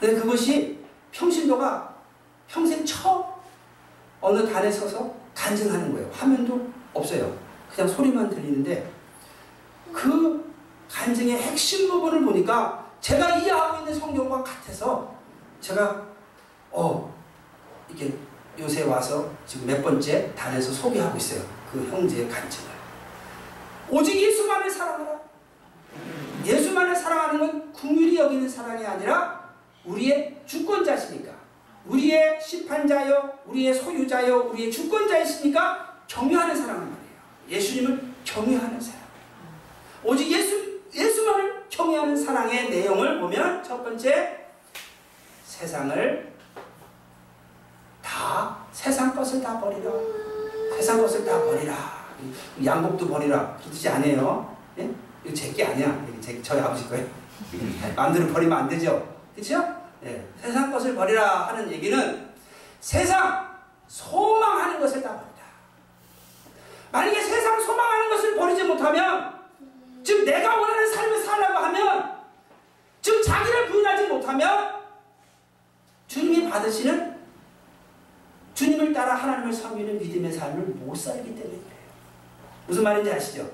근데 0.00 0.20
그것이 0.20 0.78
평신도가 1.12 1.94
평생 2.48 2.84
처음 2.84 3.24
어느 4.20 4.46
단에 4.50 4.70
서서 4.70 5.14
간증하는 5.34 5.92
거예요. 5.92 6.10
화면도 6.12 6.68
없어요. 6.94 7.36
그냥 7.74 7.88
소리만 7.88 8.30
들리는데 8.30 8.90
그 9.92 10.52
간증의 10.90 11.36
핵심 11.38 11.88
부분을 11.88 12.24
보니까 12.24 12.86
제가 13.00 13.36
이해하고 13.36 13.78
있는 13.78 13.94
성경과 13.98 14.42
같아서 14.42 15.14
제가 15.60 16.06
어 16.70 17.14
이렇게 17.88 18.14
요새 18.58 18.84
와서 18.84 19.30
지금 19.46 19.66
몇 19.66 19.82
번째 19.82 20.32
단에서 20.34 20.72
소개하고 20.72 21.16
있어요. 21.16 21.42
그 21.70 21.86
형제의 21.90 22.28
간증을. 22.28 22.70
오직 23.90 24.16
예수만을 24.20 24.70
사랑하라. 24.70 25.20
예수만을 26.44 26.94
사랑하는 26.94 27.38
건 27.38 27.72
궁율이 27.72 28.16
여기는 28.16 28.48
사랑이 28.48 28.84
아니라 28.84 29.45
우리의 29.86 30.36
주권자시니까 30.46 31.32
우리의 31.86 32.40
심판자여 32.42 33.38
우리의 33.46 33.74
소유자여 33.74 34.36
우리의 34.52 34.70
주권자이시니까 34.70 36.02
경외하는 36.08 36.54
사랑을 36.54 36.80
말해요. 36.80 36.96
예수님을 37.48 38.00
경외하는 38.24 38.80
사랑. 38.80 39.00
오직 40.02 40.30
예수 40.32 40.80
예수만을 40.94 41.64
경외하는 41.68 42.16
사랑의 42.16 42.70
내용을 42.70 43.20
보면 43.20 43.62
첫 43.62 43.82
번째 43.82 44.46
세상을 45.44 46.32
다 48.02 48.58
세상 48.72 49.14
것을 49.14 49.40
다 49.42 49.60
버리라. 49.60 49.90
세상 50.76 51.00
것을 51.00 51.24
다 51.24 51.38
버리라. 51.44 51.74
양복도 52.64 53.08
버리라. 53.08 53.56
그 53.62 53.70
뜻이 53.70 53.88
아니에요. 53.88 54.56
예? 54.78 54.90
이거 55.24 55.34
제게 55.34 55.64
아니야. 55.64 56.06
이거 56.08 56.20
제, 56.20 56.40
저희 56.42 56.60
아버지 56.60 56.88
거예요. 56.88 57.06
마음대로 57.94 58.32
버리면 58.32 58.56
안 58.56 58.68
되죠. 58.68 59.16
그렇죠? 59.34 59.75
예. 60.06 60.24
세상 60.40 60.70
것을 60.70 60.94
버리라 60.94 61.48
하는 61.48 61.70
얘기는 61.70 62.30
세상 62.80 63.56
소망하는 63.88 64.80
것을 64.80 65.02
다 65.02 65.10
버리라. 65.10 65.26
만약에 66.92 67.20
세상 67.20 67.60
소망하는 67.60 68.10
것을 68.10 68.36
버리지 68.36 68.64
못하면 68.64 69.34
즉 70.04 70.24
내가 70.24 70.56
원하는 70.56 70.92
삶을 70.92 71.24
살라고 71.24 71.58
하면 71.58 72.16
즉 73.02 73.22
자기를 73.22 73.66
부인하지 73.66 74.06
못하면 74.06 74.76
주님이 76.06 76.48
받으시는 76.48 77.16
주님을 78.54 78.92
따라 78.92 79.14
하나님을 79.14 79.52
섬기는 79.52 79.98
믿음의 79.98 80.32
삶을 80.32 80.64
못 80.76 80.96
살기 80.96 81.34
때문에 81.34 81.44
그래요. 81.44 81.60
무슨 82.66 82.82
말인지 82.84 83.12
아시죠? 83.12 83.50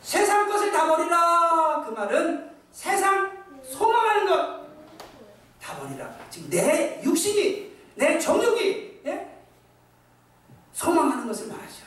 세상 0.00 0.48
것을 0.48 0.70
다 0.70 0.86
버리라. 0.86 1.84
그 1.86 1.92
말은 1.92 2.50
세상 2.70 3.41
소망하는 3.64 4.26
것 4.26 4.62
다 5.62 5.76
버리라. 5.76 6.12
지금 6.28 6.50
내 6.50 7.00
육신이, 7.04 7.72
내 7.94 8.18
정욕이, 8.18 9.00
예? 9.06 9.38
소망하는 10.72 11.26
것을 11.28 11.46
말하죠. 11.46 11.84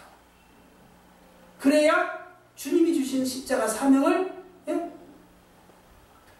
그래야 1.59 2.25
주님이 2.55 2.93
주신 2.95 3.25
십자가 3.25 3.67
사명을 3.67 4.33
예? 4.69 4.91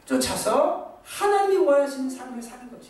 쫓아서 0.05 1.01
하나님이 1.03 1.57
원하시는 1.57 2.09
삶을 2.09 2.41
사는 2.41 2.71
거죠. 2.71 2.89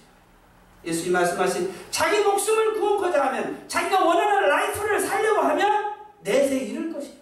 예수님 0.83 1.13
말씀하신 1.13 1.73
자기 1.89 2.19
목숨을 2.23 2.75
구원코자 2.75 3.25
하면 3.27 3.67
자기가 3.67 4.05
원하는 4.05 4.47
라이프를 4.47 4.99
살려고 4.99 5.41
하면 5.41 5.95
내세 6.21 6.57
잃을 6.57 6.93
것이다. 6.93 7.15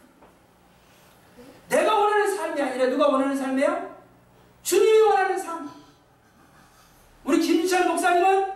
내가 1.70 1.96
원하는 1.98 2.36
삶이 2.36 2.62
아니라 2.62 2.88
누가 2.88 3.08
원하는 3.08 3.38
삶이에요? 3.38 3.96
주님이 4.64 5.00
원하는 5.00 5.40
삶. 5.40 5.64
우리 7.24 7.40
김유찬 7.40 7.88
목사님은 7.88 8.52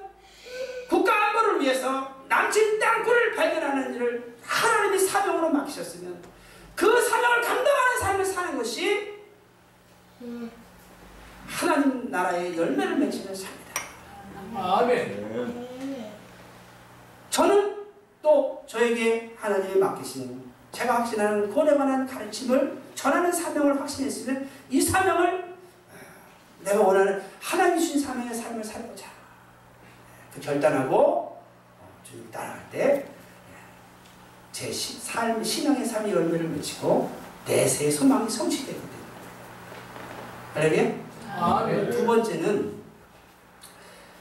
국가 0.90 1.28
안보를 1.28 1.62
위해서 1.62 2.14
남친 2.28 2.80
땅굴을 2.80 3.36
발견하는 3.36 3.87
일을 3.98 4.36
하나님이 4.44 5.00
사명으로 5.00 5.50
맡기셨으면 5.50 6.22
그 6.76 7.02
사명을 7.02 7.42
감당하는 7.42 8.00
삶을 8.00 8.26
사는 8.26 8.58
것이 8.58 9.18
하나님 11.48 12.10
나라의 12.10 12.58
열매를 12.58 12.98
맺히는 12.98 13.36
삶이다. 13.36 13.82
아멘. 14.56 15.68
저는 17.30 17.86
또 18.22 18.64
저에게 18.68 19.36
하나님이 19.38 19.80
맡기신 19.80 20.48
제가 20.72 21.00
확신하는 21.00 21.50
구원에 21.50 21.76
관한 21.76 22.06
가르침을 22.06 22.78
전하는 22.94 23.32
사명을 23.32 23.80
확신했으면 23.80 24.50
이 24.70 24.82
사명을 24.82 25.56
내가 26.64 26.82
원하는 26.82 27.24
하나님 27.42 27.80
주신 27.80 28.02
사명의 28.02 28.34
삶을 28.34 28.64
살고자 28.64 29.08
그 30.34 30.42
결단하고 30.42 31.42
주님 32.04 32.30
따라갈 32.32 32.70
때 32.70 33.17
제 34.58 34.74
삶, 34.74 35.44
신앙의 35.44 35.86
삶의 35.86 36.12
열매를 36.14 36.50
맺히고 36.50 37.12
내세의 37.46 37.92
소망이 37.92 38.28
성취되거든요. 38.28 38.90
할렐루야? 40.56 40.96
아멘. 41.40 41.92
두 41.92 42.04
번째는 42.08 42.74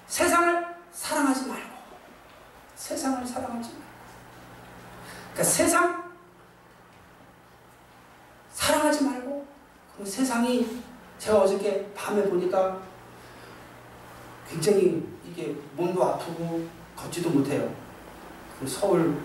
세상을 0.06 0.76
사랑하지 0.92 1.46
말고 1.46 1.70
세상을 2.74 3.26
사랑하지 3.26 3.70
말고 3.70 3.84
그러니까 5.32 5.42
세상 5.42 6.12
사랑하지 8.52 9.04
말고 9.04 9.46
그럼 9.94 10.06
세상이 10.06 10.82
제가 11.18 11.38
어저께 11.38 11.90
밤에 11.94 12.22
보니까 12.24 12.78
굉장히 14.46 15.02
이게 15.24 15.56
몸도 15.76 16.04
아프고 16.04 16.68
걷지도 16.94 17.30
못해요. 17.30 17.74
그 18.60 18.66
서울 18.66 19.16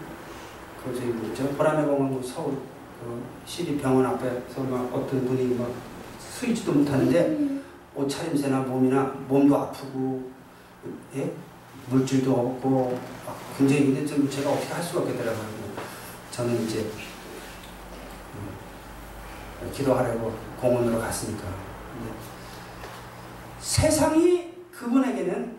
그 0.83 0.95
저기 0.95 1.07
뭐죠 1.07 1.47
보라매 1.49 1.85
공원 1.85 2.19
그 2.19 2.27
서울 2.27 2.57
그 2.99 3.23
시립 3.45 3.81
병원 3.81 4.05
앞에서 4.05 4.61
막 4.63 4.89
어떤 4.93 5.25
분이 5.25 5.55
막 5.55 5.69
서있지도 6.19 6.73
못하는데 6.73 7.61
옷차림새나 7.95 8.61
몸이나 8.61 9.03
몸도 9.27 9.55
아프고 9.55 10.31
예? 11.15 11.31
물질도 11.89 12.31
없고 12.31 12.99
막 13.25 13.37
굉장히 13.57 13.85
근데 13.85 14.05
좀 14.05 14.29
제가 14.29 14.51
어떻게 14.51 14.73
할 14.73 14.81
수가 14.81 15.01
없겠더라고요. 15.01 15.61
저는 16.31 16.63
이제 16.63 16.89
음, 18.35 19.71
기도하려고 19.71 20.33
공원으로 20.59 20.99
갔으니까 20.99 21.43
세상이 23.59 24.51
그분에게는 24.71 25.55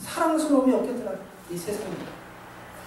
사랑스러움이 0.00 0.74
없겠더라고요. 0.74 1.24
이 1.50 1.56
세상이 1.56 1.94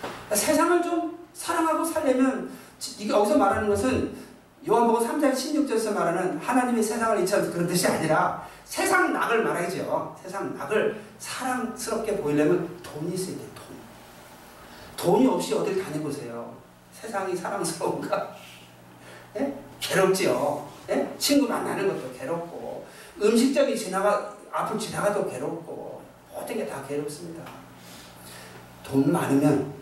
그러니까 0.01 0.35
세상을 0.35 0.81
좀 0.83 1.20
사랑하고 1.33 1.83
살려면 1.83 2.51
이게 2.99 3.09
여기서 3.11 3.37
말하는 3.37 3.69
것은 3.69 4.15
요한복음 4.67 5.07
3장 5.07 5.33
16절에서 5.33 5.93
말하는 5.93 6.37
하나님의 6.37 6.83
세상을 6.83 7.19
이처럼 7.23 7.51
그런 7.51 7.67
뜻이 7.67 7.87
아니라 7.87 8.47
세상 8.65 9.11
낙을 9.11 9.43
말하죠. 9.43 10.15
세상 10.21 10.55
낙을 10.55 11.01
사랑스럽게 11.19 12.17
보이려면 12.17 12.69
돈이 12.83 13.13
있어야 13.15 13.35
돼, 13.37 13.43
돈. 13.55 13.65
돈이 14.97 15.27
없이 15.27 15.53
어딜 15.55 15.83
다녀보세요. 15.83 16.55
세상이 16.93 17.35
사랑스러운가? 17.35 18.35
예? 19.37 19.53
괴롭지요. 19.79 20.67
예? 20.89 21.15
친구 21.17 21.47
만나는 21.47 21.87
것도 21.87 22.13
괴롭고, 22.17 22.85
음식점이 23.21 23.75
지나가, 23.77 24.35
앞을 24.51 24.77
지나가도 24.77 25.27
괴롭고, 25.29 26.01
모든 26.33 26.55
게 26.57 26.67
다 26.67 26.83
괴롭습니다. 26.87 27.43
돈 28.83 29.11
많으면, 29.11 29.73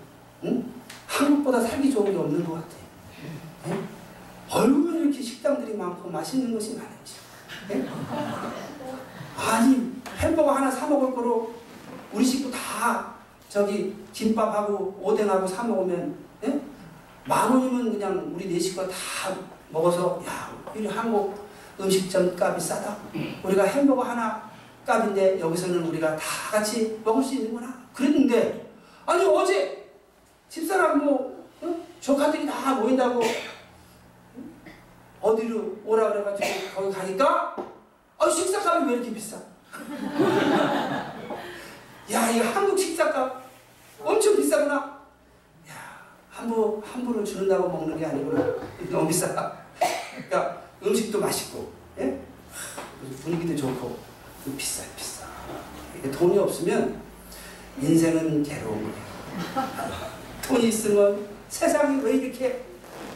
응? 0.45 0.74
한국보다 1.10 1.60
살기 1.60 1.91
좋은 1.91 2.12
게 2.12 2.18
없는 2.18 2.45
것 2.45 2.53
같아. 2.53 2.68
예? 3.68 3.80
얼마나 4.49 4.99
이렇게 4.99 5.22
식당들이 5.22 5.76
많고 5.76 6.10
맛있는 6.10 6.53
것이 6.53 6.76
많은지. 6.78 7.16
예? 7.72 7.88
아니 9.38 9.91
햄버거 10.18 10.51
하나 10.51 10.70
사 10.70 10.88
먹을 10.88 11.14
거로 11.14 11.53
우리 12.14 12.24
식구 12.24 12.51
다 12.51 13.16
저기 13.49 13.95
김밥하고 14.14 14.99
오뎅하고 15.01 15.47
사 15.47 15.64
먹으면 15.64 16.16
예? 16.45 16.62
만 17.26 17.51
원이면 17.51 17.91
그냥 17.91 18.32
우리 18.34 18.47
네 18.47 18.60
식구가 18.60 18.88
다 18.88 19.36
먹어서 19.72 20.22
야 20.28 20.51
우리 20.74 20.88
한국 20.88 21.49
음식점 21.80 22.36
값이 22.39 22.68
싸다. 22.68 22.97
우리가 23.43 23.64
햄버거 23.64 24.03
하나 24.03 24.49
값인데 24.86 25.39
여기서는 25.39 25.84
우리가 25.86 26.16
다 26.16 26.24
같이 26.51 26.99
먹을 27.03 27.24
수 27.24 27.36
있는구나. 27.36 27.74
그랬는데 27.93 28.72
아니 29.05 29.26
어제 29.26 29.78
집사람 30.50 31.04
뭐 31.06 31.47
어? 31.62 31.76
조카들이 32.02 32.45
다 32.45 32.76
모인다고 32.76 33.22
어디로 35.22 35.78
오라 35.86 36.12
그래가지고 36.14 36.47
거기 36.76 36.91
가니까 36.95 37.56
아 38.18 38.30
식사값이 38.30 38.86
왜 38.88 38.93
이렇게 38.95 39.14
비싸? 39.14 39.38
야 42.12 42.30
이거 42.32 42.45
한국 42.50 42.78
식사값 42.78 43.43
엄청 44.02 44.36
비싸구나. 44.38 44.76
야 45.70 45.74
함부 46.30 46.82
함부로 46.86 47.24
주는다고 47.24 47.70
먹는 47.70 47.97
게 47.97 48.06
아니구나. 48.06 48.43
너무 48.89 49.08
비싸. 49.08 49.34
그러니까 50.16 50.62
음식도 50.84 51.20
맛있고, 51.20 51.72
예? 52.00 52.20
분위기도 53.22 53.56
좋고 53.56 53.97
비싸 54.58 54.84
비싸. 54.95 55.26
돈이 56.14 56.38
없으면 56.38 57.02
인생은 57.82 58.43
괴로운 58.43 58.84
거예요. 58.84 60.18
돈이 60.50 60.70
있으면 60.70 61.28
세상이 61.47 62.02
왜 62.02 62.14
이렇게 62.14 62.66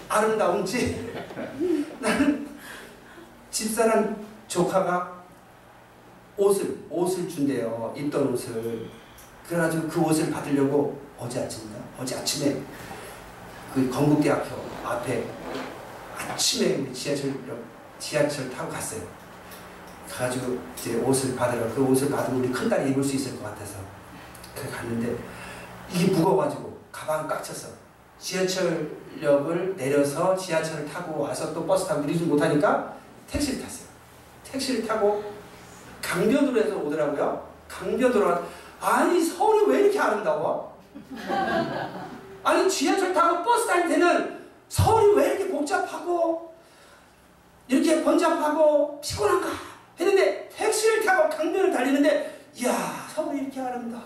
아름다운지. 0.07 1.11
나는 1.99 2.47
집사람 3.49 4.23
조카가 4.47 5.23
옷을 6.37 6.77
옷을 6.91 7.27
준대요. 7.27 7.91
입던 7.97 8.31
옷을. 8.31 8.87
그래가지고 9.47 9.87
그 9.87 10.01
옷을 10.01 10.29
받으려고 10.31 11.01
어제 11.17 11.43
아침인가 11.43 11.79
어제 11.99 12.15
아침에 12.15 12.61
그 13.73 13.89
건국대학교 13.89 14.55
앞에 14.83 15.25
아침에 16.15 16.93
지하철 16.93 17.33
지하철 17.97 18.49
타고 18.51 18.71
갔어요. 18.71 19.01
가가지고 20.07 20.59
이제 20.77 20.95
옷을 20.97 21.35
받으러 21.35 21.73
그 21.73 21.83
옷을 21.83 22.11
받으면 22.11 22.43
우리 22.43 22.51
큰딸이 22.51 22.91
입을 22.91 23.03
수 23.03 23.15
있을 23.15 23.35
것 23.39 23.45
같아서 23.45 23.77
그래 24.55 24.69
갔는데 24.69 25.17
이게 25.91 26.11
무거워가지고 26.11 26.72
가방 26.93 27.27
꽉 27.27 27.43
찼어 27.43 27.67
지하철역을 28.19 29.75
내려서 29.75 30.37
지하철을 30.37 30.85
타고 30.87 31.19
와서 31.23 31.53
또 31.53 31.65
버스 31.65 31.85
타고 31.87 32.03
이러지 32.03 32.23
못하니까 32.23 32.95
택시를 33.27 33.61
탔어요. 33.61 33.87
택시를 34.45 34.87
타고 34.87 35.33
강변으로 36.01 36.57
해서 36.61 36.77
오더라고요. 36.77 37.51
강변으로 37.67 38.37
아니 38.79 39.21
서울이 39.21 39.71
왜 39.71 39.81
이렇게 39.81 39.99
아름다워? 39.99 40.77
아니 42.43 42.69
지하철 42.69 43.13
타고 43.13 43.43
버스 43.43 43.67
탈 43.67 43.89
때는 43.89 44.45
서울이 44.69 45.15
왜 45.15 45.29
이렇게 45.31 45.49
복잡하고 45.49 46.53
이렇게 47.67 48.03
번잡하고 48.03 49.01
피곤한가 49.01 49.47
했는데 49.99 50.49
택시를 50.55 51.03
타고 51.03 51.29
강변을 51.35 51.71
달리는데 51.71 52.49
이야 52.55 53.07
서울이 53.13 53.39
이렇게 53.39 53.59
아름다워. 53.59 54.03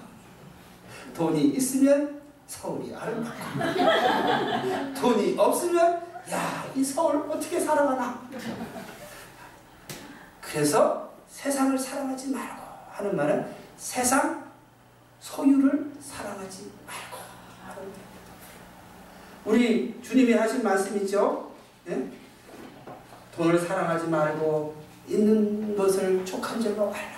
돈이 1.16 1.42
있으면 1.50 2.17
서울이 2.48 2.96
아름답고 2.96 4.94
돈이 5.00 5.36
없으면 5.38 6.02
야 6.32 6.68
이 6.78 6.84
서울 6.84 7.16
어떻게 7.32 7.60
살아가나? 7.60 8.22
그래서 10.42 11.10
세상을 11.28 11.76
사랑하지 11.78 12.30
말고 12.30 12.62
하는 12.92 13.16
말은 13.16 13.48
세상 13.78 14.46
소유를 15.20 15.92
사랑하지 16.00 16.72
말고. 16.86 17.18
우리 19.46 20.00
주님이 20.04 20.34
하신 20.34 20.62
말씀 20.62 20.96
있죠? 20.98 21.52
네? 21.86 22.12
돈을 23.36 23.58
사랑하지 23.60 24.08
말고 24.08 24.76
있는 25.08 25.76
것을 25.76 26.24
족한 26.26 26.62
줄로 26.62 26.94
알라. 26.94 27.18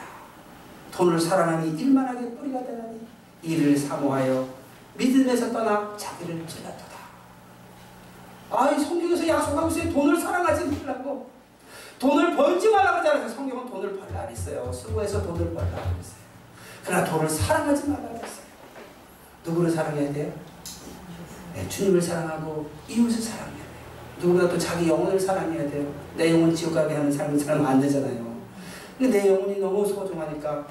돈을 0.93 1.19
사랑하니 1.19 1.71
일만하게 1.77 2.35
뿌리가 2.35 2.63
되나니? 2.63 3.05
이를 3.41 3.75
사모하여 3.75 4.47
믿음에서 4.99 5.51
떠나 5.51 5.95
자기를 5.97 6.45
찔렀도다. 6.45 6.99
아이 8.51 8.77
성경에서 8.79 9.27
약속하고 9.27 9.69
있어요. 9.69 9.93
돈을 9.93 10.19
사랑하지 10.19 10.65
말라고. 10.65 11.29
돈을 11.97 12.35
벌지 12.35 12.69
말라고 12.69 12.97
하잖아요. 12.97 13.29
성경은 13.29 13.69
돈을 13.69 13.97
벌라 13.97 14.25
그랬어요. 14.25 14.71
수고해서 14.71 15.23
돈을 15.23 15.53
벌라 15.53 15.69
그랬어요. 15.69 16.19
그러나 16.83 17.05
돈을 17.05 17.29
사랑하지 17.29 17.89
말라 17.89 18.09
그랬어요. 18.09 18.49
누구를 19.45 19.71
사랑해야 19.71 20.11
돼요? 20.11 20.33
네, 21.53 21.67
주님을 21.67 22.01
사랑하고 22.01 22.69
이웃을 22.87 23.21
사랑해야 23.21 23.55
돼요. 23.55 23.65
누구보다 24.19 24.49
또 24.49 24.57
자기 24.57 24.89
영혼을 24.89 25.17
사랑해야 25.19 25.69
돼요. 25.69 25.93
내 26.15 26.31
영혼 26.33 26.53
지옥 26.53 26.73
가게 26.73 26.93
하는 26.95 27.11
삶을 27.11 27.39
살면 27.39 27.65
안 27.65 27.79
되잖아요. 27.79 28.37
근데 28.97 29.21
내 29.21 29.29
영혼이 29.29 29.59
너무 29.59 29.85
소중하니까 29.85 30.67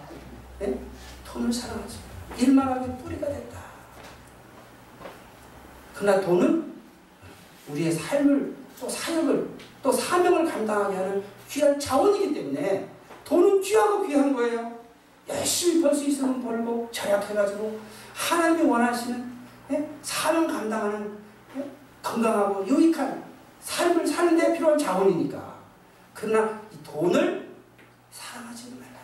네? 0.59 0.79
돈을 1.27 1.51
사랑하지. 1.51 1.99
일만 2.39 2.69
하게 2.69 2.93
뿌리가 2.99 3.27
됐다. 3.27 3.68
그러나 5.99 6.21
돈은 6.21 6.73
우리의 7.71 7.91
삶을 7.91 8.55
또 8.81 8.89
사역을 8.89 9.49
또 9.83 9.91
사명을 9.91 10.45
감당하게 10.45 10.95
하는 10.97 11.25
귀한 11.49 11.79
자원이기 11.79 12.33
때문에 12.33 12.89
돈은 13.25 13.61
귀하고 13.61 14.07
귀한 14.07 14.33
거예요. 14.33 14.79
열심히 15.29 15.83
벌 15.83 15.93
수 15.93 16.05
있으면 16.05 16.41
벌고 16.41 16.89
절약해가지고 16.93 17.81
하나님이 18.15 18.63
원하시는 18.71 19.33
예? 19.73 19.89
사명 20.01 20.47
감당하는 20.47 21.19
예? 21.57 21.69
건강하고 22.01 22.65
유익한 22.67 23.25
삶을 23.61 24.07
사는 24.07 24.37
데 24.39 24.53
필요한 24.53 24.79
자원이니까. 24.79 25.59
그러나 26.15 26.61
이 26.73 26.77
돈을 26.85 27.49
사랑하지 28.13 28.71
말아요. 28.71 28.95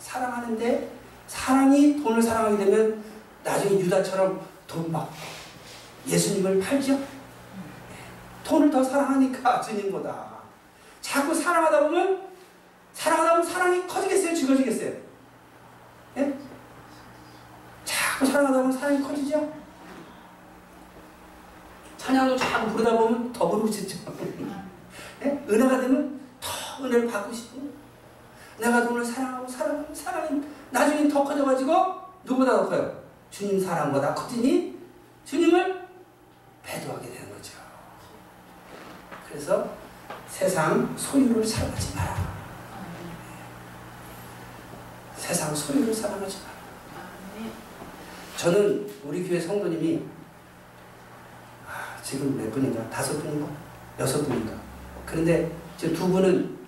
사랑하는데 0.00 0.90
사랑이 1.28 2.02
돈을 2.02 2.20
사랑하게 2.20 2.64
되면 2.64 3.04
나중에 3.44 3.78
유다처럼 3.80 4.40
돈 4.66 4.90
받고 4.90 5.33
예수님을 6.06 6.60
팔죠. 6.60 6.98
돈을 8.44 8.70
더 8.70 8.82
사랑하니까 8.82 9.60
주님보다 9.62 10.34
자꾸 11.00 11.34
사랑하다 11.34 11.80
보면 11.80 12.22
사랑하다 12.92 13.30
보면 13.32 13.46
사랑이 13.46 13.86
커지겠어요, 13.86 14.34
죽어지겠어요? 14.34 14.92
예? 16.18 16.38
자꾸 17.84 18.26
사랑하다 18.26 18.58
보면 18.58 18.72
사랑이 18.72 19.02
커지죠. 19.02 19.52
찬양도 21.96 22.36
자꾸 22.36 22.70
부르다 22.72 22.96
보면 22.96 23.32
더 23.32 23.48
부르고 23.48 23.70
싶죠. 23.70 23.98
예? 25.22 25.44
은혜가 25.48 25.80
되면 25.80 26.20
더 26.40 26.84
은혜를 26.84 27.08
받고 27.08 27.32
싶고 27.32 27.72
내가 28.58 28.86
돈을 28.86 29.04
사랑하고 29.04 29.48
사랑하면 29.48 29.94
사랑이 29.94 30.42
나중에 30.70 31.08
더 31.08 31.24
커져가지고 31.24 31.72
누구보다 32.24 32.56
더 32.56 32.68
커요? 32.68 33.04
주님 33.30 33.58
사랑보다 33.58 34.14
커지니 34.14 34.78
주님을 35.24 35.83
배도하게 36.64 37.10
되는 37.10 37.30
거죠. 37.30 37.52
그래서 39.28 39.76
세상 40.28 40.96
소유를 40.96 41.44
사랑하지 41.44 41.94
마라. 41.94 42.34
세상 45.16 45.54
소유를 45.54 45.94
사랑하지 45.94 46.38
마라. 46.38 46.54
저는 48.36 48.90
우리 49.04 49.26
교회 49.28 49.40
성도님이 49.40 50.02
아, 51.66 52.00
지금 52.02 52.36
몇 52.36 52.50
분인가? 52.50 52.88
다섯 52.90 53.18
분인가? 53.22 53.50
여섯 53.98 54.22
분인가? 54.24 54.52
그런데 55.06 55.50
이제 55.76 55.92
두 55.92 56.08
분은 56.08 56.58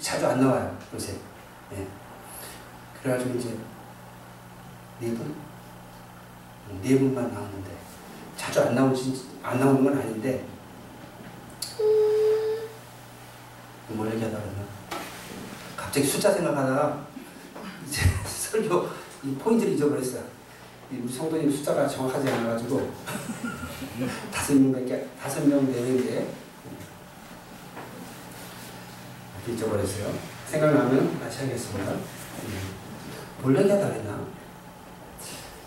자주 0.00 0.26
안 0.26 0.40
나와요 0.40 0.76
요새. 0.92 1.14
네. 1.70 1.86
그래가지고 3.02 3.34
이제 3.34 3.56
네 5.00 5.14
분, 5.14 5.34
네 6.82 6.98
분만 6.98 7.32
나오는데 7.32 7.70
자주 8.44 8.60
안 8.60 8.74
나오지 8.74 9.24
안 9.42 9.58
나오는 9.58 9.82
건 9.82 9.96
아닌데 9.98 10.44
뭘 13.88 14.12
얘기하다 14.12 14.38
그러나 14.38 14.68
갑자기 15.76 16.06
숫자 16.06 16.30
생각하다가 16.30 17.06
이제 17.86 18.02
설교 18.26 18.86
이 19.24 19.34
포인트를 19.36 19.72
잊어버렸어요. 19.72 20.22
이 20.92 20.96
우리 20.96 21.10
성도님 21.10 21.50
숫자가 21.50 21.88
정확하지 21.88 22.28
않아가지고 22.28 22.92
다섯 24.30 24.52
명밖에 24.60 25.08
다섯 25.20 25.46
명 25.46 25.64
되는데 25.72 26.28
잊어버렸어요. 29.48 30.12
생각나면 30.48 31.18
다시 31.20 31.40
하겠습니다. 31.40 31.92
뭘 33.40 33.56
얘기하다 33.58 33.88
그랬나? 33.88 34.20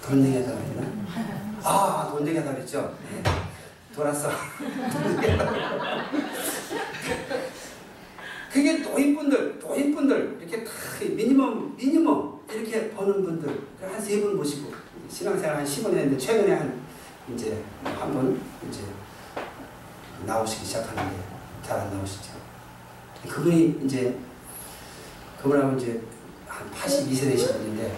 돈 0.07 0.23
얘기하다 0.25 0.51
그랬나? 0.53 0.87
아, 1.63 2.07
돈 2.09 2.25
얘기하다 2.27 2.53
그랬죠? 2.53 2.95
네. 3.11 3.21
돌았어. 3.93 4.29
그게 8.51 8.77
노인분들, 8.79 9.59
노인분들, 9.59 10.37
이렇게 10.41 10.63
다 10.63 10.71
미니멈, 11.01 11.75
미니멈 11.75 12.39
이렇게 12.49 12.89
버는 12.91 13.23
분들, 13.23 13.61
한 13.81 13.99
세 14.01 14.21
분 14.21 14.37
모시고, 14.37 14.71
신앙생활 15.09 15.57
한 15.57 15.65
10년 15.65 15.87
했는데, 15.93 16.17
최근에 16.17 16.53
한, 16.55 16.81
이제, 17.33 17.61
한 17.83 18.11
분, 18.13 18.39
이제, 18.69 18.81
나오시기 20.25 20.65
시작하는데, 20.65 21.15
잘 21.63 21.79
안 21.79 21.91
나오시죠. 21.93 22.31
그분이 23.27 23.81
이제, 23.83 24.17
그분하고 25.41 25.77
이제, 25.77 26.01
한 26.47 26.71
82세 26.71 27.21
되신 27.31 27.47
분인데, 27.57 27.93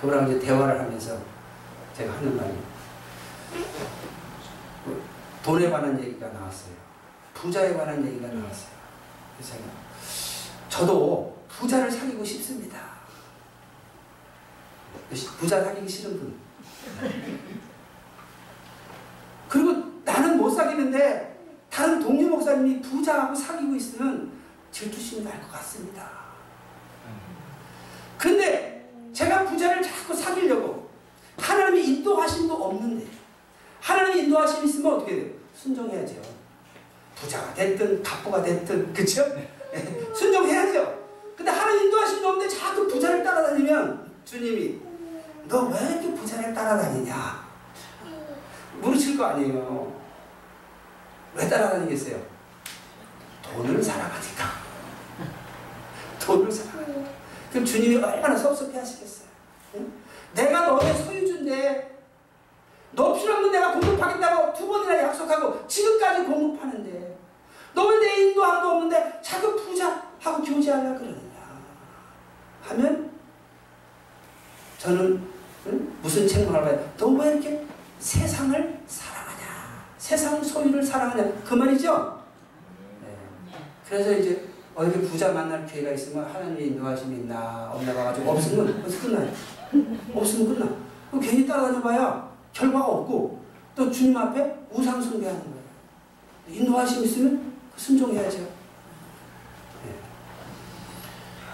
그분하고 0.00 0.32
이제 0.32 0.46
대화를 0.46 0.80
하면서 0.80 1.18
제가 1.96 2.12
하는 2.14 2.36
말이, 2.36 2.52
돈에 5.42 5.70
관한 5.70 5.98
얘기가 6.02 6.28
나왔어요. 6.28 6.74
부자에 7.34 7.74
관한 7.74 8.04
얘기가 8.04 8.28
나왔어요. 8.28 8.76
그래서 9.36 9.54
제가 9.54 9.64
저도 10.68 11.44
부자를 11.48 11.90
사귀고 11.90 12.24
싶습니다. 12.24 12.78
부자 15.38 15.62
사귀기 15.62 15.88
싫은 15.88 16.18
분. 16.18 16.36
그리고 19.48 20.00
나는 20.04 20.36
못 20.36 20.50
사귀는데 20.50 21.38
다른 21.70 22.00
동료 22.00 22.28
목사님이 22.28 22.80
부자하고 22.80 23.34
사귀고 23.34 23.74
있으면 23.76 24.32
질투심이 24.72 25.24
날 25.24 25.40
것 25.40 25.52
같습니다. 25.52 26.10
근데 28.18 28.75
제가 29.16 29.44
부자를 29.46 29.82
자꾸 29.82 30.14
사귀려고 30.14 30.90
하나님의 31.38 31.86
인도하심도 31.86 32.52
없는데 32.54 33.06
하나님의 33.80 34.24
인도하심이 34.24 34.68
있으면 34.68 34.92
어떻게 34.92 35.16
돼요? 35.16 35.30
순종해야죠. 35.54 36.16
부자가 37.14 37.54
됐든 37.54 38.02
갑부가 38.02 38.42
됐든 38.42 38.92
그쵸? 38.92 39.24
순종해야죠. 40.14 41.06
근데 41.34 41.50
하나님 41.50 41.84
인도하심도 41.84 42.28
없는데 42.28 42.54
자꾸 42.54 42.86
부자를 42.88 43.24
따라다니면 43.24 44.12
주님이 44.26 44.80
너 45.48 45.62
왜 45.70 45.92
이렇게 45.92 46.12
부자를 46.14 46.52
따라다니냐? 46.52 47.46
물으실 48.82 49.16
거 49.16 49.24
아니에요. 49.24 49.98
왜 51.34 51.48
따라다니겠어요? 51.48 52.20
돈을 53.42 53.82
사랑하니까. 53.82 54.44
돈을 56.20 56.52
사랑하니까. 56.52 57.15
그럼 57.50 57.64
주님이 57.64 57.96
얼마나 57.96 58.36
섭섭해 58.36 58.78
하시겠어요? 58.78 59.28
응? 59.76 59.92
내가 60.34 60.66
너의 60.66 60.94
소유주인데 60.94 61.96
너 62.92 63.12
필요하면 63.14 63.50
내가 63.52 63.72
공급하겠다고 63.72 64.52
두 64.54 64.68
번이나 64.68 65.02
약속하고 65.04 65.66
지금까지 65.66 66.24
공급하는데 66.24 67.16
너는 67.74 68.00
내 68.00 68.16
인도함도 68.22 68.68
없는데 68.68 69.20
자꾸 69.22 69.54
부자하고 69.56 70.42
교제하려 70.42 70.94
그러느냐 70.98 71.60
하면 72.62 73.10
저는 74.78 75.28
응? 75.66 75.96
무슨 76.02 76.26
책망을 76.28 76.62
봐요? 76.62 76.92
너 76.96 77.08
왜 77.08 77.32
이렇게 77.32 77.64
세상을 77.98 78.80
사랑하냐 78.86 79.86
세상 79.98 80.42
소유를 80.42 80.82
사랑하냐 80.82 81.42
그 81.44 81.54
말이죠? 81.54 82.22
네. 83.02 83.16
그래서 83.88 84.12
이제 84.12 84.48
어디 84.76 85.00
부자 85.00 85.32
만날 85.32 85.64
기회가 85.64 85.90
있으면 85.92 86.24
하나님의 86.26 86.66
인도하심이 86.68 87.16
있나 87.16 87.70
없나 87.72 87.94
봐가지고 87.94 88.30
없으면 88.30 88.82
벌써 88.82 89.00
끝나요 89.00 89.32
없으면 90.14 90.54
끝나 90.54 90.70
그럼 91.10 91.20
괜히 91.22 91.46
따라다녀봐야 91.46 92.30
결과가 92.52 92.84
없고 92.84 93.42
또 93.74 93.90
주님 93.90 94.16
앞에 94.16 94.54
우상 94.70 95.00
숭배하는 95.02 95.40
거예요. 95.40 95.56
인도하심 96.48 97.04
있으면 97.04 97.52
순종해야죠. 97.76 98.38
네. 98.38 98.46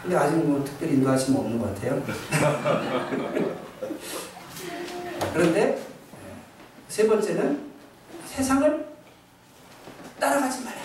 근데 0.02 0.16
아직 0.16 0.36
뭐 0.36 0.64
특별히 0.64 0.94
인도하심 0.94 1.34
없는 1.34 1.58
것 1.58 1.74
같아요. 1.74 2.00
그런데 5.32 5.82
세 6.88 7.08
번째는 7.08 7.72
세상을 8.26 8.86
따라가지 10.20 10.64
마라. 10.64 10.76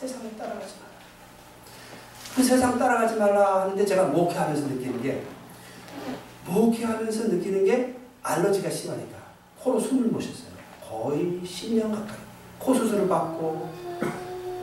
세상을 0.00 0.36
따라가지 0.36 0.74
마라. 0.80 0.85
그 2.36 2.42
세상 2.42 2.78
따라가지 2.78 3.16
말라 3.16 3.62
하는데 3.62 3.86
제가 3.86 4.08
목회하면서 4.08 4.66
느끼는 4.66 5.02
게 5.02 5.22
목회하면서 6.44 7.28
느끼는 7.28 7.64
게 7.64 7.96
알러지가 8.22 8.68
심하니까 8.68 9.16
코로 9.58 9.80
숨을 9.80 10.08
못 10.08 10.20
쉬었어요. 10.20 10.50
거의 10.86 11.40
10년 11.42 11.90
가까이. 11.90 12.18
코 12.58 12.74
수술을 12.74 13.08
받고 13.08 13.70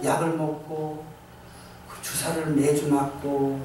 약을 0.03 0.38
먹고 0.38 1.03
그 1.89 1.99
주사를 2.03 2.45
매주 2.53 2.89
맞고 2.89 3.59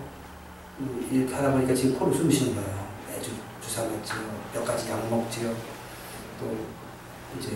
음, 0.80 1.08
이렇게 1.12 1.34
하다 1.34 1.52
보니까 1.52 1.74
지금 1.74 1.98
코로 1.98 2.10
숨 2.14 2.30
쉬는 2.30 2.54
거예요. 2.54 2.88
매주 3.10 3.32
주사 3.60 3.82
맞죠. 3.82 4.14
몇 4.54 4.64
가지 4.64 4.90
약 4.90 5.06
먹지요. 5.10 5.54
또 6.40 6.56
이제 7.38 7.50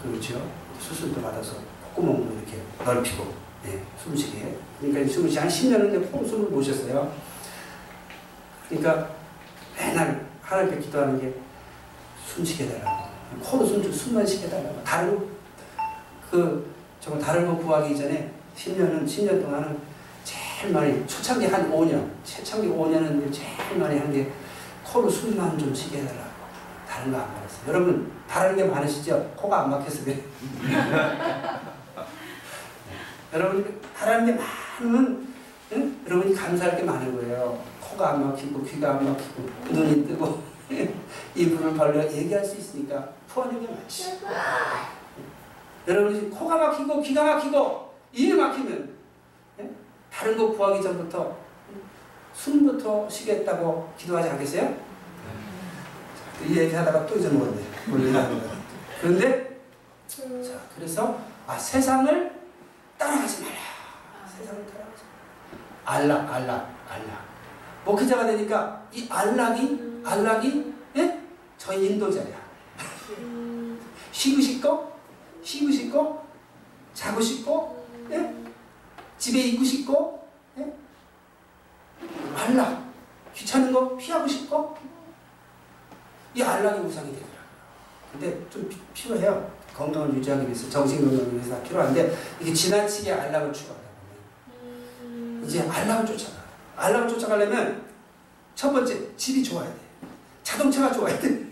그렇죠. 0.00 0.48
수술도 0.78 1.20
받아서 1.20 1.56
콧구멍도 1.94 2.32
이렇게 2.34 2.62
넓히고 2.84 3.43
네, 3.64 3.82
숨쉬게. 4.02 4.56
그러니까 4.80 5.12
숨을 5.12 5.30
쉬한 5.30 5.48
10년은 5.48 6.10
코로 6.10 6.26
숨을 6.26 6.50
못 6.50 6.62
쉬었어요. 6.62 7.12
그러니까 8.68 9.08
맨날 9.76 10.26
하나님께 10.42 10.80
기도하는 10.80 11.20
게 11.20 11.34
숨쉬게 12.26 12.64
해달라고. 12.64 13.04
코로 13.42 13.66
숨, 13.66 13.92
숨만 13.92 14.26
쉬게 14.26 14.46
해달라고. 14.46 14.82
다른, 14.84 15.28
그, 16.30 16.70
정말 17.00 17.22
다른 17.22 17.46
거 17.46 17.56
구하기 17.56 17.96
전에 17.96 18.30
10년은, 18.56 19.04
10년 19.06 19.42
동안은 19.42 19.78
제일 20.24 20.72
많이, 20.72 21.06
초창기 21.06 21.46
한 21.46 21.70
5년, 21.70 22.08
초창기 22.24 22.68
5년은 22.68 23.32
제일 23.32 23.78
많이 23.78 23.98
한 23.98 24.12
게 24.12 24.30
코로 24.84 25.10
숨만 25.10 25.58
좀 25.58 25.74
쉬게 25.74 25.98
해달라고. 26.02 26.28
다른 26.88 27.10
거안 27.10 27.26
받았어요. 27.34 27.68
여러분, 27.68 28.12
다른 28.28 28.54
게 28.56 28.64
많으시죠? 28.64 29.32
코가 29.36 29.62
안 29.62 29.70
막혔으면. 29.70 30.22
여러분, 33.34 33.80
다른 33.98 34.26
게 34.26 34.40
많으면, 34.80 35.34
응? 35.72 36.00
여러분이 36.06 36.34
감사할 36.36 36.76
게 36.76 36.84
많은 36.84 37.16
거예요. 37.16 37.60
코가 37.80 38.10
안 38.10 38.28
막히고, 38.28 38.62
귀가 38.62 38.90
안 38.90 39.04
막히고, 39.04 39.42
눈이 39.72 40.06
뜨고, 40.06 40.40
입을 41.34 41.74
벌려 41.74 42.10
얘기할 42.12 42.44
수 42.44 42.56
있으니까 42.56 43.08
푸하는 43.26 43.60
게 43.60 43.66
많지. 43.66 44.20
여러분이 45.88 46.30
코가 46.30 46.56
막히고, 46.56 47.02
귀가 47.02 47.24
막히고, 47.24 47.92
입이 48.12 48.34
막히면, 48.34 48.90
예? 49.58 49.70
다른 50.12 50.36
거 50.38 50.52
구하기 50.52 50.80
전부터 50.80 51.36
숨부터 52.34 53.08
쉬겠다고 53.10 53.92
기도하지 53.98 54.28
않겠어요? 54.30 54.76
이 56.46 56.56
얘기 56.56 56.72
하다가 56.72 57.04
또 57.06 57.16
잊어먹었네. 57.18 57.62
그런데, 59.00 59.60
자, 60.06 60.22
그래서, 60.76 61.18
아, 61.48 61.58
세상을 61.58 62.33
따라가지 63.04 63.42
마라. 63.42 63.56
세상을 64.38 64.66
따라가지 64.66 65.02
마라. 65.84 65.98
안락, 65.98 66.32
안락, 66.32 66.74
안락. 66.88 67.24
목회자가 67.84 68.26
되니까 68.26 68.82
이 68.92 69.06
안락이, 69.10 70.02
안락이, 70.04 70.74
예? 70.96 71.20
저희 71.58 71.86
인도자야. 71.86 72.44
쉬고 74.10 74.40
싶고, 74.40 74.92
쉬고 75.42 75.70
싶고, 75.70 76.24
자고 76.94 77.20
싶고, 77.20 77.86
예? 78.10 78.34
집에 79.18 79.40
있고 79.40 79.64
싶고, 79.64 80.28
예? 80.58 80.74
안락. 82.34 82.84
귀찮은 83.34 83.72
거 83.72 83.96
피하고 83.96 84.26
싶고, 84.26 84.76
이 86.34 86.42
안락이 86.42 86.80
우상이 86.80 87.12
되더라고요. 87.12 87.44
근데 88.12 88.50
좀 88.50 88.68
피, 88.68 88.78
필요해요. 88.94 89.53
건강을 89.74 90.14
유지하기 90.14 90.44
위해서, 90.46 90.70
정신 90.70 91.04
건강을 91.04 91.34
위해서 91.34 91.60
필요한데, 91.62 92.16
이게 92.40 92.52
지나치게 92.52 93.12
안락을 93.12 93.52
추구하다 93.52 93.82
보면, 95.00 95.44
이제 95.44 95.68
안락을 95.68 96.06
쫓아가. 96.06 96.38
안락을 96.76 97.08
쫓아가려면, 97.08 97.84
첫 98.54 98.72
번째, 98.72 99.16
집이 99.16 99.42
좋아야 99.42 99.66
돼. 99.66 99.74
자동차가 100.42 100.92
좋아야 100.92 101.18
돼. 101.18 101.44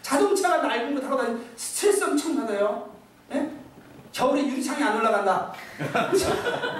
자동차가 0.00 0.58
낡은 0.58 0.94
거 0.94 1.00
타고 1.00 1.16
다니면 1.16 1.44
스트레스 1.56 2.04
엄청 2.04 2.36
받아요. 2.36 2.90
예? 3.32 3.50
겨울에 4.12 4.46
유리창이 4.46 4.82
안 4.82 4.96
올라간다. 4.96 5.52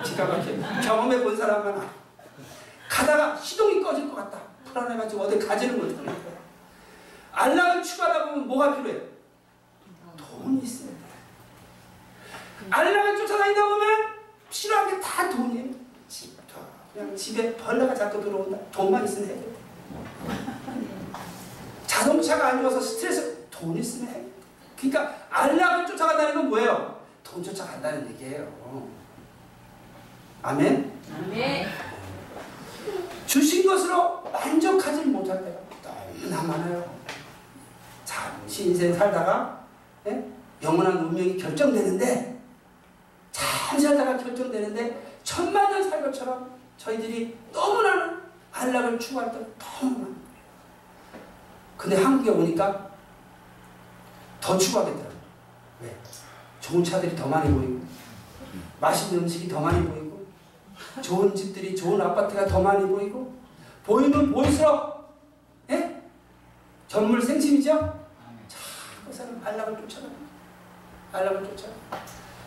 기가 0.05 0.25
막혀. 0.27 0.81
경험해 0.83 1.23
본 1.23 1.37
사람은 1.37 1.73
알아. 1.73 1.91
가다가 2.89 3.37
시동이 3.37 3.83
꺼질 3.83 4.09
것 4.09 4.17
같다. 4.17 4.39
불안해가지고 4.67 5.23
어디 5.23 5.39
가지는 5.39 5.77
못하는 5.79 6.05
거야. 6.05 6.35
알람을 7.33 7.83
추가하다 7.83 8.27
보면 8.27 8.47
뭐가 8.47 8.77
필요해? 8.77 9.01
돈이 10.43 10.63
있어야 10.63 10.89
돼. 10.89 10.95
알람을 12.71 13.17
쫓아다니다 13.19 13.65
보면 13.69 14.15
필요한 14.51 14.89
게 14.91 15.01
다 15.01 15.29
돈이에요. 15.29 15.71
집, 16.09 16.35
그냥 16.93 17.17
집에 17.17 17.57
벌레가 17.57 17.95
자꾸 17.95 18.21
들어온다. 18.23 18.57
돈만 18.73 19.05
있으면 19.05 19.31
해. 19.31 19.37
자동차가 21.87 22.49
안 22.49 22.63
좋아서 22.63 22.81
스트레스 22.81 23.47
돈 23.51 23.77
있으면 23.77 24.13
해. 24.15 24.23
그러니까 24.77 25.15
알람을 25.31 25.87
쫓아간다는 25.87 26.35
건 26.35 26.49
뭐예요? 26.51 27.01
돈 27.23 27.43
쫓아간다는 27.43 28.11
얘기예요. 28.11 28.49
아멘. 30.43 30.93
아멘. 31.17 31.67
주신 33.27 33.67
것으로 33.67 34.23
만족하지 34.31 35.03
못할 35.07 35.43
때가 35.43 35.59
너무나 36.21 36.43
많아요. 36.43 36.95
잠시 38.05 38.67
인생 38.67 38.95
살다가 38.97 39.64
예? 40.07 40.31
영원한 40.63 40.99
운명이 41.05 41.37
결정되는데 41.37 42.41
잠시 43.33 43.87
살다가 43.87 44.17
결정되는데 44.19 45.19
천만 45.23 45.71
년 45.71 45.89
살 45.91 46.03
것처럼 46.03 46.51
저희들이 46.77 47.37
너무나 47.53 48.21
안락을 48.53 48.99
추구할 48.99 49.31
때 49.33 49.39
너무 49.59 49.99
많아요. 49.99 50.15
근데 51.77 51.97
한국에 52.03 52.31
오니까 52.31 52.91
더 54.41 54.57
추구하겠더라고요. 54.59 55.15
왜? 55.83 55.97
좋은 56.61 56.83
차들이 56.85 57.15
더 57.17 57.27
많이 57.27 57.53
보이고 57.53 57.81
맛있는 58.81 59.23
음식이 59.25 59.49
더 59.49 59.61
많이 59.61 59.83
보이고 59.87 60.27
좋은 61.01 61.35
집들이 61.35 61.75
좋은 61.75 62.01
아파트가 62.01 62.47
더 62.47 62.61
많이 62.61 62.87
보이고 62.87 63.35
보이면 63.85 64.33
보일수록 64.33 65.13
예? 65.71 66.03
전물 66.89 67.21
생심이죠? 67.21 68.04
자, 69.05 69.11
그 69.11 69.13
사람 69.13 69.41
안락을 69.45 69.89
쫓아가 69.89 70.09
안락을 71.13 71.45
쫓아 71.57 71.69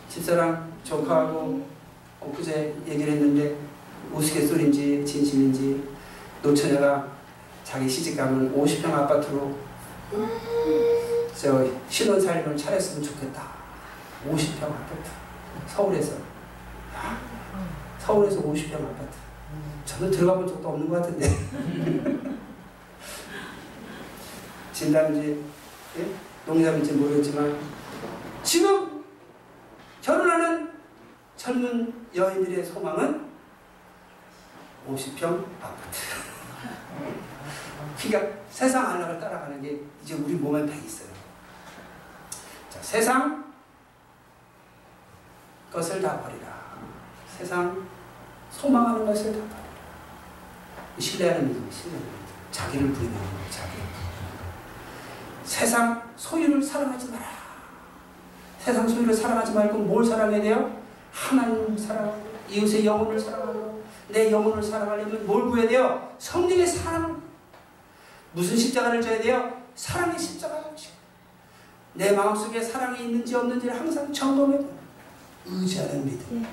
집사람 0.08 0.72
조카하고 0.82 1.66
엊그제 2.20 2.82
얘기를 2.86 3.12
했는데 3.12 3.56
우스갯소리인지 4.12 5.04
진심인지 5.04 5.88
노처녀가 6.42 7.08
자기 7.64 7.88
시집가면 7.88 8.54
50평 8.54 8.92
아파트로 8.92 9.54
저 11.34 11.64
신혼살림을 11.88 12.56
차렸으면 12.56 13.02
좋겠다. 13.02 13.42
50평 14.26 14.62
아파트. 14.64 15.10
서울에서. 15.68 16.14
야, 16.14 17.20
서울에서 17.98 18.42
50평 18.42 18.74
아파트. 18.74 19.16
저는 19.84 20.10
들어가 20.10 20.34
본 20.34 20.48
적도 20.48 20.68
없는 20.68 20.88
것 20.88 20.96
같은데. 20.96 21.28
진단인지 24.72 25.44
예? 25.98 26.27
농담인지 26.48 26.92
모르겠지만 26.94 27.60
지금 28.42 29.04
결혼하는 30.00 30.72
젊은 31.36 32.06
여인들의 32.14 32.64
소망은 32.64 33.28
50평 34.88 35.44
아파트. 35.60 35.98
그러니까 37.98 38.38
세상 38.50 38.90
안락을 38.92 39.20
따라가는 39.20 39.60
게 39.60 39.82
이제 40.02 40.14
우리 40.14 40.32
몸에 40.34 40.64
배 40.64 40.74
있어요. 40.78 41.10
자, 42.70 42.80
세상 42.80 43.52
것을 45.70 46.00
다 46.00 46.18
버리라. 46.22 46.78
세상 47.36 47.86
소망하는 48.50 49.04
것을 49.04 49.32
다 49.32 49.38
버리라. 49.38 49.58
신뢰하는 50.98 51.48
믿음, 51.48 51.70
신뢰하는 51.70 52.06
믿음. 52.06 52.26
자기를 52.50 52.92
부인하는 52.92 53.22
거 53.22 53.50
자기를 53.50 54.07
세상 55.48 56.02
소유를 56.14 56.62
사랑하지 56.62 57.10
마라. 57.10 57.24
세상 58.60 58.86
소유를 58.86 59.14
사랑하지 59.14 59.52
말고 59.52 59.78
뭘 59.78 60.04
사랑해야 60.04 60.42
돼요? 60.42 60.78
하나님 61.10 61.76
사랑하고 61.76 62.28
이웃의 62.50 62.84
영혼을 62.84 63.18
사랑하고 63.18 63.82
내 64.08 64.30
영혼을 64.30 64.62
사랑하려면 64.62 65.26
뭘 65.26 65.48
구해야 65.48 65.66
돼요? 65.66 66.14
성령의 66.18 66.66
사랑. 66.66 67.22
무슨 68.32 68.58
십자가를 68.58 69.00
져야 69.00 69.22
돼요? 69.22 69.62
사랑의 69.74 70.18
십자가를 70.18 70.76
지고 70.76 70.92
내 71.94 72.12
마음속에 72.12 72.60
사랑이 72.60 73.04
있는지 73.04 73.34
없는지를 73.34 73.74
항상 73.74 74.12
점검해 74.12 74.58
의지하는 75.46 76.04
믿음. 76.04 76.46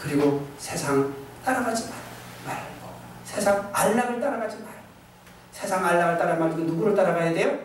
그리고 0.00 0.46
세상 0.56 1.12
따라가지 1.44 1.90
말고 2.46 2.88
세상 3.24 3.68
안락을 3.72 4.20
따라가지 4.20 4.56
말고 4.58 4.75
세상 5.56 5.82
안락을 5.86 6.18
따라 6.18 6.34
말고 6.34 6.58
누구를 6.58 6.94
따라가야 6.94 7.32
돼요? 7.32 7.58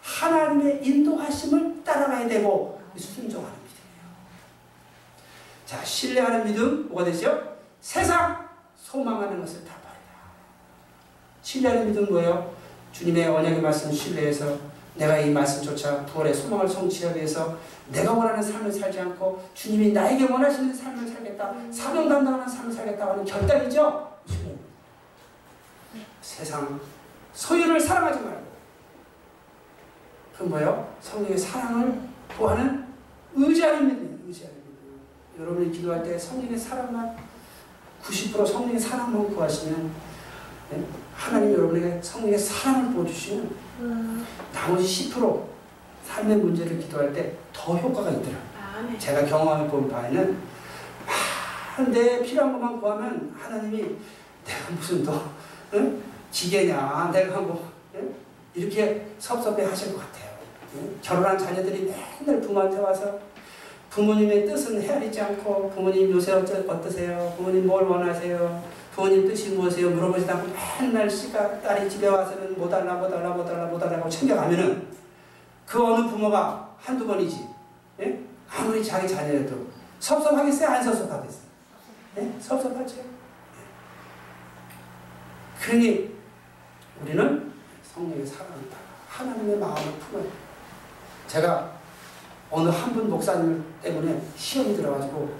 하나님의 0.00 0.78
인도하심을 0.86 1.82
따라가야 1.82 2.28
되고 2.28 2.80
순종하는 2.96 3.52
믿음이에요. 3.56 4.06
자, 5.66 5.84
신뢰하는 5.84 6.44
믿음 6.44 6.88
뭐가 6.88 7.04
되죠? 7.04 7.56
세상 7.80 8.48
소망하는 8.76 9.40
것을 9.40 9.64
다 9.64 9.74
버리라. 9.82 10.30
신뢰하는 11.42 11.88
믿음 11.88 12.06
뭐예요? 12.10 12.54
주님의 12.92 13.26
언약의 13.26 13.60
말씀 13.60 13.90
신뢰해서 13.90 14.56
내가 14.94 15.18
이 15.18 15.30
말씀조차 15.30 16.06
부활의 16.06 16.32
소망을 16.32 16.68
성취하기 16.68 17.16
위해서 17.16 17.58
내가 17.88 18.12
원하는 18.12 18.40
삶을 18.40 18.70
살지 18.70 19.00
않고 19.00 19.48
주님이 19.52 19.90
나에게 19.90 20.30
원하시는 20.30 20.72
삶을 20.72 21.08
살겠다. 21.08 21.54
사명 21.72 22.08
감당하는 22.08 22.46
삶을 22.46 22.72
살겠다 22.72 23.08
하는 23.08 23.24
결단이죠. 23.24 24.12
세상 26.20 26.80
소유를 27.32 27.80
사랑하지 27.80 28.20
말고 28.20 28.42
그 30.36 30.42
뭐예요? 30.44 30.94
성령의 31.00 31.38
사랑을 31.38 32.00
구하는 32.36 32.86
의지하는 33.34 33.86
믿음이에요. 33.88 34.18
의지하는 34.26 34.56
믿음. 34.56 35.00
여러분이 35.40 35.72
기도할 35.72 36.02
때 36.02 36.18
성령의 36.18 36.58
사랑만 36.58 37.16
90% 38.02 38.46
성령의 38.46 38.78
사랑만 38.78 39.34
구하시면 39.34 39.90
네? 40.70 40.84
하나님 41.14 41.52
여러분에게 41.52 42.00
성령의 42.02 42.38
사랑을 42.38 42.92
부어주시면 42.94 44.26
나머지 44.52 45.10
10% 45.10 45.44
삶의 46.04 46.36
문제를 46.38 46.78
기도할 46.78 47.12
때 47.12 47.36
더 47.52 47.76
효과가 47.76 48.10
있더라. 48.10 48.36
아멘. 48.76 48.98
제가 48.98 49.24
경험해 49.24 49.68
본 49.68 49.88
바에는 49.88 50.36
아, 51.76 51.82
내 51.82 52.20
필요한 52.22 52.52
것만 52.52 52.80
구하면 52.80 53.34
하나님이 53.38 53.82
내가 54.44 54.70
무슨 54.74 55.04
더 55.04 55.30
응? 55.74 56.02
지게냐 56.32 57.10
내가 57.12 57.40
뭐 57.40 57.70
응? 57.94 58.14
이렇게 58.54 59.06
섭섭해 59.18 59.64
하실 59.64 59.92
것 59.92 60.00
같아요. 60.00 60.30
응? 60.74 60.98
결혼한 61.00 61.38
자녀들이 61.38 61.94
맨날 62.18 62.40
부모한테 62.40 62.78
와서 62.78 63.18
부모님의 63.90 64.46
뜻은 64.46 64.80
헤아리지 64.80 65.20
않고 65.20 65.70
부모님 65.70 66.10
요새 66.10 66.32
어쩌, 66.32 66.54
어떠세요? 66.66 67.34
부모님 67.36 67.66
뭘 67.66 67.84
원하세요? 67.84 68.64
부모님 68.94 69.28
뜻이 69.28 69.50
무엇이에요? 69.50 69.90
물어보지도 69.90 70.32
않고 70.32 70.48
맨날 70.80 71.08
씨가 71.08 71.60
딸이 71.60 71.88
집에 71.88 72.08
와서는 72.08 72.58
뭐 72.58 72.68
달라 72.68 72.94
뭐 72.94 73.08
달라 73.08 73.30
뭐 73.30 73.44
달라 73.44 73.66
뭐 73.66 73.78
달라고 73.78 74.08
챙겨가면은 74.08 74.88
그 75.66 75.82
어느 75.84 76.08
부모가 76.08 76.74
한두 76.78 77.06
번이지 77.06 77.46
예? 78.00 78.18
아무리 78.50 78.82
자기 78.82 79.06
자녀여도 79.06 79.66
섭섭하겠어요? 80.00 80.68
안 80.68 80.82
섭섭하겠어요? 80.82 81.42
예? 82.18 82.32
섭섭하죠. 82.40 82.96
예. 82.98 83.04
그러니 85.60 86.11
우리는 87.02 87.52
성령의 87.82 88.24
따라 88.26 88.46
하나님의 89.08 89.58
마음을 89.58 89.82
품어요. 89.98 90.26
제가 91.26 91.72
어느 92.50 92.68
한 92.68 92.92
분 92.92 93.08
목사님 93.08 93.64
때문에 93.82 94.22
시험이 94.36 94.76
들어가지고 94.76 95.34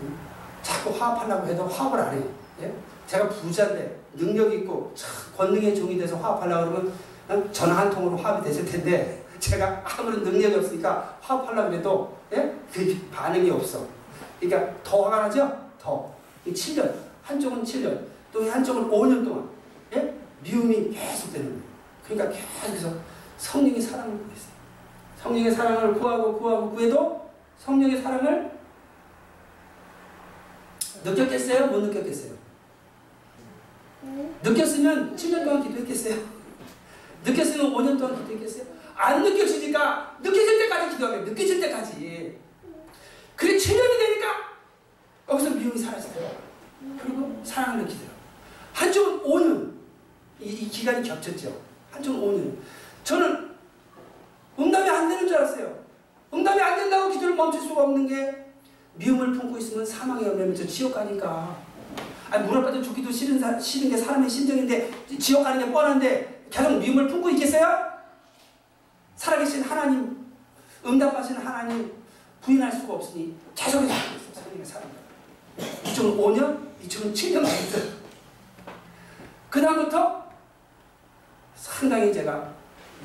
음, 0.00 0.18
자꾸 0.62 0.90
화합하려고 0.90 1.46
해도 1.46 1.66
화합을 1.66 1.98
안 2.00 2.14
해요. 2.14 2.24
예? 2.60 2.72
제가 3.06 3.28
부자인데 3.28 3.98
능력 4.14 4.52
있고 4.52 4.92
참 4.94 5.10
권능의 5.36 5.74
종이 5.74 5.96
돼서 5.98 6.16
화합하려고 6.16 6.70
그러면 6.70 6.92
어? 7.28 7.52
전화 7.52 7.78
한 7.78 7.90
통으로 7.90 8.16
화합이 8.16 8.44
됐을 8.44 8.64
텐데 8.66 9.24
제가 9.40 9.82
아무런 9.84 10.22
능력이 10.22 10.54
없으니까 10.56 11.16
화합하려고 11.20 11.72
해도 11.74 12.16
예? 12.32 12.54
그 12.72 13.08
반응이 13.12 13.50
없어. 13.50 13.86
그러니까 14.38 14.72
더 14.84 15.04
화가 15.04 15.22
나죠? 15.22 15.70
더. 15.80 16.12
7년. 16.46 16.92
한쪽은 17.22 17.62
7년. 17.64 17.98
또 18.32 18.50
한쪽은 18.50 18.90
5년 18.90 19.24
동안 19.24 19.48
예? 19.48 19.52
미움이 20.42 20.90
계속 20.90 21.32
되는 21.32 21.48
거예요. 21.48 21.62
그러니까 22.04 22.38
계속해서 22.38 22.94
성령의 23.38 23.80
사랑을 23.80 24.18
구했어요. 24.18 24.52
성령의 25.16 25.52
사랑을 25.52 25.94
구하고 25.94 26.38
구하고 26.38 26.70
구해도 26.70 27.30
성령의 27.58 28.02
사랑을 28.02 28.50
느꼈겠어요? 31.04 31.66
못 31.68 31.80
느꼈겠어요? 31.80 32.32
느꼈으면 34.42 35.16
7년 35.16 35.44
동안 35.44 35.62
기도했겠어요? 35.62 36.16
느꼈으면 37.24 37.72
5년 37.72 37.98
동안 37.98 38.16
기도했겠어요? 38.18 38.64
안 38.96 39.22
느껴지니까 39.22 40.18
느껴질 40.20 40.58
때까지 40.58 40.90
기도하면 40.96 41.24
느껴질 41.24 41.60
때까지. 41.60 42.38
그게 43.36 43.56
7년이 43.56 43.98
되니까 43.98 44.52
여기서 45.28 45.50
미움이 45.50 45.78
사라지더라고요. 45.78 46.38
그리고 47.00 47.40
사랑을 47.44 47.82
느끼더라고요. 47.84 48.16
한쪽은 48.72 49.22
5년. 49.22 49.71
이, 50.42 50.50
이 50.50 50.68
기간이 50.68 51.06
겹쳤죠. 51.06 51.60
한쪽은 51.90 52.20
5년. 52.20 52.56
저는 53.04 53.50
응답이 54.58 54.88
안 54.88 55.08
되는 55.08 55.26
줄 55.26 55.36
알았어요. 55.36 55.82
응답이 56.32 56.60
안 56.60 56.76
된다고 56.76 57.10
기도를 57.10 57.34
멈출 57.34 57.60
수가 57.60 57.82
없는 57.82 58.06
게 58.06 58.46
미움을 58.94 59.32
품고 59.32 59.58
있으면 59.58 59.84
사망의 59.84 60.26
열매면 60.26 60.54
저 60.54 60.66
지옥 60.66 60.94
가니까. 60.94 61.56
아니 62.30 62.46
물 62.46 62.58
아빠도 62.58 62.82
죽기도 62.82 63.10
싫은, 63.10 63.38
사, 63.38 63.58
싫은 63.58 63.90
게 63.90 63.96
사람의 63.96 64.28
심정인데 64.28 64.90
지옥 65.18 65.44
가는 65.44 65.64
게 65.64 65.70
뻔한데 65.70 66.46
계속 66.50 66.78
미움을 66.78 67.08
품고 67.08 67.30
있겠어요? 67.30 67.92
살아계신 69.16 69.62
하나님, 69.62 70.26
응답하시는 70.84 71.40
하나님 71.40 71.92
부인할 72.40 72.72
수가 72.72 72.94
없으니 72.94 73.34
계속 73.54 73.78
하고 73.78 73.86
있어요. 73.86 74.34
사람의 74.34 74.64
사람. 74.64 74.88
이쪽은 75.86 76.16
5년, 76.18 76.58
이쪽은 76.84 77.12
7년 77.12 77.42
가있어요. 77.42 77.92
그 79.48 79.60
다음부터 79.60 80.21
상당히 81.66 82.12
제가 82.12 82.52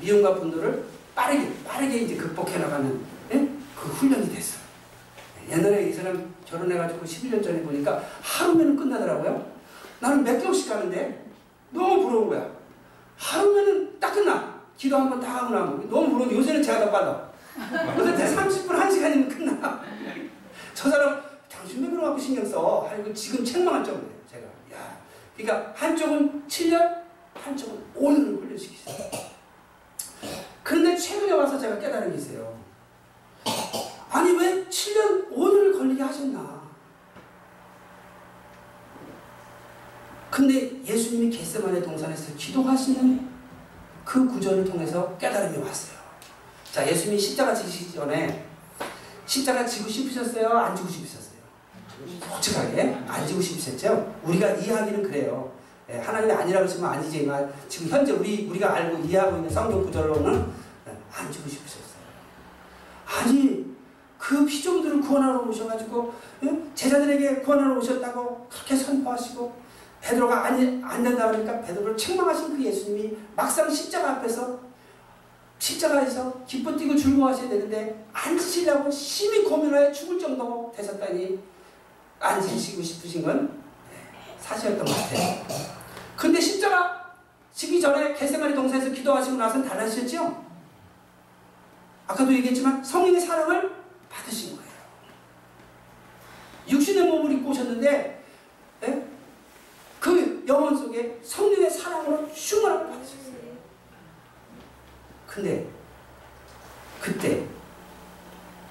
미움과 0.00 0.34
분노를 0.34 0.84
빠르게, 1.14 1.48
빠르게 1.64 1.98
이제 1.98 2.16
극복해 2.16 2.58
나가는 2.58 3.00
예? 3.32 3.48
그 3.76 3.88
훈련이 3.88 4.34
됐어요. 4.34 4.62
옛날에 5.48 5.88
이 5.88 5.92
사람 5.92 6.34
결혼해가지고 6.44 7.04
11년 7.06 7.42
전에 7.42 7.62
보니까 7.62 8.02
하루면 8.20 8.76
끝나더라고요. 8.76 9.46
나는 10.00 10.24
몇 10.24 10.38
개월씩 10.40 10.68
가는데 10.70 11.24
너무 11.70 12.02
부러운 12.02 12.28
거야. 12.28 12.50
하루면은 13.16 13.98
딱 14.00 14.12
끝나. 14.12 14.58
기도 14.76 14.96
한 14.96 15.08
번 15.10 15.20
다 15.20 15.36
하고 15.36 15.54
나면 15.54 15.88
너무 15.88 16.10
부러운데 16.10 16.36
요새는 16.36 16.62
제가 16.62 16.80
더 16.86 16.90
빨라. 16.90 17.28
요새 17.96 18.34
30분, 18.34 18.68
1시간이면 18.68 19.28
끝나. 19.28 19.80
저 20.74 20.90
사람 20.90 21.20
당신 21.50 21.82
왜 21.84 21.90
그러고 21.90 22.18
신경 22.18 22.44
써? 22.44 22.88
하고 22.90 23.14
지금 23.14 23.44
책망할 23.44 23.84
정도예요. 23.84 24.10
제가. 24.30 24.44
야, 24.76 24.98
그러니까 25.36 25.72
한쪽은 25.76 26.44
7년, 26.48 26.97
한쪽은 27.48 27.82
5년을 27.96 28.42
훈련시키세요. 28.42 28.96
그런데 30.62 30.96
최근에 30.96 31.32
와서 31.32 31.58
제가 31.58 31.78
깨달은 31.78 32.12
게 32.12 32.18
있어요. 32.18 32.58
아니 34.10 34.32
왜 34.32 34.64
7년, 34.64 35.32
5년을 35.32 35.78
걸리게 35.78 36.02
하셨나? 36.02 36.58
근데 40.30 40.84
예수님이 40.84 41.36
겟세만의 41.36 41.82
동산에서 41.82 42.34
기도하시는 42.36 43.28
그 44.04 44.28
구절을 44.28 44.64
통해서 44.64 45.16
깨달음이 45.18 45.58
왔어요. 45.58 45.98
자, 46.70 46.86
예수님이 46.86 47.18
십자가 47.18 47.54
지시기 47.54 47.92
전에 47.94 48.46
십자가 49.26 49.64
지고 49.66 49.88
싶으셨어요? 49.88 50.48
안 50.50 50.76
지고 50.76 50.88
싶으셨어요? 50.88 51.38
솔직하게 52.30 52.98
안 53.06 53.26
지고 53.26 53.40
싶으셨죠? 53.40 54.20
우리가 54.22 54.50
이해하기는 54.50 55.02
그래요. 55.02 55.57
예, 55.90 55.98
하나님이 55.98 56.32
아니라고 56.32 56.66
했으면 56.66 56.90
아니지만 56.90 57.52
지금 57.68 57.88
현재 57.88 58.12
우리 58.12 58.46
우리가 58.48 58.74
알고 58.74 58.98
이해하고 59.04 59.36
있는 59.36 59.50
성경 59.50 59.82
구절로는 59.84 60.52
예, 60.86 60.96
안 61.12 61.32
지고 61.32 61.48
싶으셨어요. 61.48 61.88
아니 63.06 63.66
그 64.18 64.44
피조물들을 64.44 65.00
구원하러 65.00 65.40
오셔가지고 65.40 66.12
예? 66.44 66.62
제자들에게 66.74 67.36
구원하러 67.36 67.78
오셨다고 67.78 68.46
그렇게 68.50 68.76
선포하시고 68.76 69.68
베드로가 70.00 70.44
안, 70.46 70.84
안 70.84 71.02
된다 71.02 71.28
그러니까 71.28 71.60
베드로를 71.60 71.96
책망하신 71.96 72.56
그 72.56 72.64
예수님이 72.64 73.16
막상 73.34 73.70
십자가 73.70 74.12
앞에서 74.12 74.60
십자가에서 75.58 76.44
기뻐 76.46 76.76
뛰고 76.76 76.94
즐거워하셔야 76.94 77.48
되는데 77.48 78.06
앉으시려고 78.12 78.90
심히 78.90 79.42
고민하여 79.44 79.90
죽을 79.90 80.18
정도로 80.18 80.72
되셨다니 80.76 81.38
앉으시고 82.20 82.82
싶으신 82.82 83.22
건 83.22 83.62
사실이었던 84.38 84.84
것 84.84 84.92
같아요. 84.94 85.77
근데 86.18 86.40
십자가 86.40 87.14
지기 87.54 87.80
전에 87.80 88.12
겟세마니 88.12 88.52
동산에서 88.52 88.90
기도하시고 88.90 89.36
나서는 89.36 89.68
달라지셨죠? 89.68 90.44
아까도 92.08 92.32
얘기했지만 92.34 92.82
성령의 92.82 93.20
사랑을 93.20 93.72
받으신 94.10 94.56
거예요. 94.56 94.70
육신의 96.68 97.04
몸을 97.04 97.32
입고 97.32 97.50
오셨는데 97.50 98.24
예? 98.82 99.06
그 100.00 100.44
영혼 100.48 100.76
속에 100.76 101.20
성령의 101.22 101.70
사랑으로 101.70 102.32
충만함을 102.34 102.88
받으셨어요. 102.88 103.38
근데 105.28 105.68
그때 107.00 107.46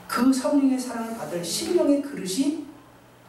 그 0.05 0.33
성령의 0.33 0.77
사랑을 0.77 1.17
받을 1.17 1.41
심령의 1.41 2.01
그릇이 2.01 2.67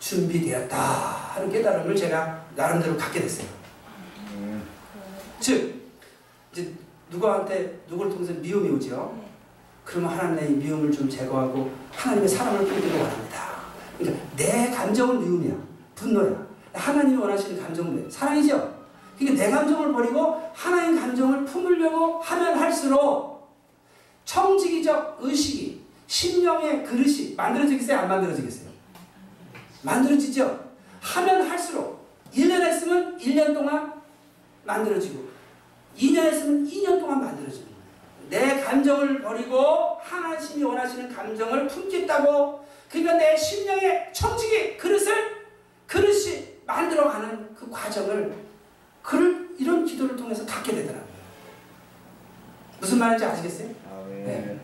준비되었다 0.00 0.76
하는 0.76 1.52
깨달음을 1.52 1.94
제가 1.94 2.46
나름대로 2.56 2.96
갖게 2.96 3.20
됐어요. 3.20 3.57
즉 5.48 5.80
이제 6.52 6.74
누구한테 7.10 7.80
누구를 7.88 8.12
통해서 8.12 8.34
미움이 8.34 8.68
오죠. 8.68 9.18
그러면 9.82 10.10
하나님의 10.10 10.50
미움을 10.50 10.92
좀 10.92 11.08
제거하고 11.08 11.72
하나님의 11.90 12.28
사랑을 12.28 12.66
품기를 12.66 12.98
원합니다. 12.98 13.62
그러니까 13.96 14.26
내 14.36 14.70
감정은 14.70 15.18
미움이야, 15.20 15.56
분노야. 15.94 16.46
하나님이 16.74 17.16
원하시는 17.16 17.62
감정은 17.62 18.10
사랑이죠. 18.10 18.76
그러니까 19.18 19.42
내 19.42 19.50
감정을 19.50 19.90
버리고 19.90 20.50
하나님 20.52 21.00
감정을 21.00 21.46
품으려고 21.46 22.20
하면 22.20 22.58
할수록 22.58 23.48
청지기적 24.26 25.16
의식이 25.22 25.80
심령의 26.08 26.84
그릇이 26.84 27.34
만들어지겠어요? 27.34 28.00
안 28.00 28.08
만들어지겠어요? 28.08 28.68
만들어지죠? 29.80 30.68
하면 31.00 31.48
할수록 31.48 32.06
1년 32.34 32.60
했으면 32.60 33.16
1년 33.16 33.54
동안 33.54 33.94
만들어지고 34.66 35.37
2년 35.98 36.24
했으면 36.24 36.66
2년 36.66 37.00
동안 37.00 37.20
만들어지는 37.20 37.66
거예요. 37.66 37.78
내 38.30 38.62
감정을 38.62 39.22
버리고 39.22 39.98
하나님이 40.00 40.62
원하시는 40.62 41.12
감정을 41.14 41.66
품겠다고 41.66 42.64
그러니까 42.88 43.14
내 43.14 43.36
심령의 43.36 44.10
청지기 44.12 44.76
그릇을 44.76 45.38
그릇이 45.86 46.58
만들어가는 46.66 47.54
그 47.54 47.70
과정을 47.70 48.34
그를 49.02 49.48
이런 49.58 49.84
기도를 49.84 50.16
통해서 50.16 50.44
갖게 50.46 50.72
되더라고요. 50.72 51.08
무슨 52.80 52.98
말인지 52.98 53.24
아시겠어요? 53.24 53.68
네. 54.24 54.58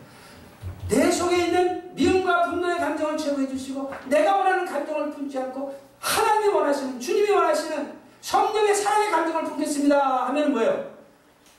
내 0.87 1.11
속에 1.11 1.45
있는 1.47 1.95
미움과 1.95 2.49
분노의 2.49 2.77
감정을 2.77 3.17
제거해 3.17 3.47
주시고 3.47 3.91
내가 4.05 4.37
원하는 4.37 4.65
감정을 4.65 5.11
품지 5.11 5.37
않고 5.39 5.75
하나님이 5.99 6.53
원하시는 6.53 6.99
주님이 6.99 7.31
원하시는 7.31 7.93
성령의 8.21 8.75
사랑의 8.75 9.11
감정을 9.11 9.43
품겠습니다 9.45 10.27
하면 10.27 10.51
뭐예요? 10.51 10.94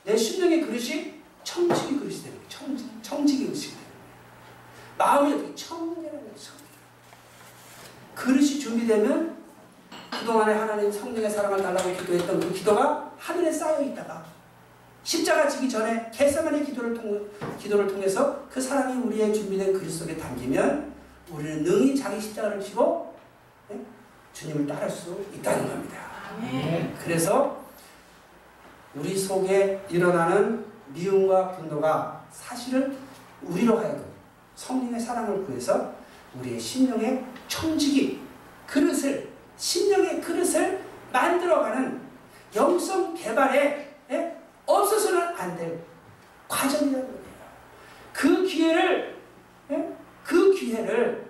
내 0.07 0.15
심령의 0.15 0.61
그릇이 0.61 1.15
청지기 1.43 1.99
그릇이 1.99 2.15
되는 2.23 2.37
거예요. 2.37 2.47
청지, 2.47 2.89
청지기 3.01 3.47
의식이 3.49 3.75
되는 3.75 3.87
거예요. 3.91 4.97
마음이 4.97 5.33
어떻게 5.33 5.53
청결하는 5.53 6.19
거예요. 6.21 6.37
그릇이 8.15 8.57
준비되면 8.57 9.37
그동안에 10.09 10.53
하나님 10.53 10.89
성령의 10.89 11.29
사랑을 11.29 11.61
달라고 11.61 11.93
기도했던 11.97 12.39
그 12.39 12.53
기도가 12.53 13.13
하늘에 13.17 13.51
쌓여 13.51 13.81
있다가 13.81 14.25
십자가 15.03 15.47
지기 15.47 15.69
전에 15.69 16.09
개사만의 16.13 16.65
기도를, 16.65 16.93
통, 16.93 17.29
기도를 17.59 17.87
통해서 17.87 18.47
그 18.49 18.61
사랑이 18.61 18.95
우리의 19.03 19.33
준비된 19.33 19.73
그릇 19.73 19.89
속에 19.89 20.15
담기면 20.15 20.93
우리는 21.31 21.63
능히 21.63 21.93
자기 21.95 22.19
십자가를 22.19 22.61
지고 22.61 23.13
네? 23.67 23.77
주님을 24.31 24.67
따를 24.67 24.89
수 24.89 25.25
있다는 25.35 25.67
겁니다. 25.67 25.97
네. 26.39 26.95
그래서 27.03 27.66
우리 28.97 29.17
속에 29.17 29.85
일어나는 29.89 30.65
미움과 30.87 31.51
분노가 31.51 32.25
사실은 32.31 32.97
우리로 33.43 33.77
하여금 33.77 34.05
성령의 34.55 34.99
사랑을 34.99 35.45
구해서 35.45 35.93
우리의 36.39 36.59
심령의 36.59 37.23
청지기 37.47 38.21
그릇을 38.65 39.29
심령의 39.55 40.21
그릇을 40.21 40.83
만들어가는 41.11 42.01
영성 42.55 43.13
개발에 43.13 43.95
예? 44.09 44.37
없어서는 44.65 45.35
안 45.37 45.55
될 45.57 45.79
과정이라는 46.47 47.05
거예요. 47.05 47.21
그 48.13 48.43
기회를 48.43 49.15
예? 49.71 49.93
그 50.23 50.53
기회를 50.53 51.27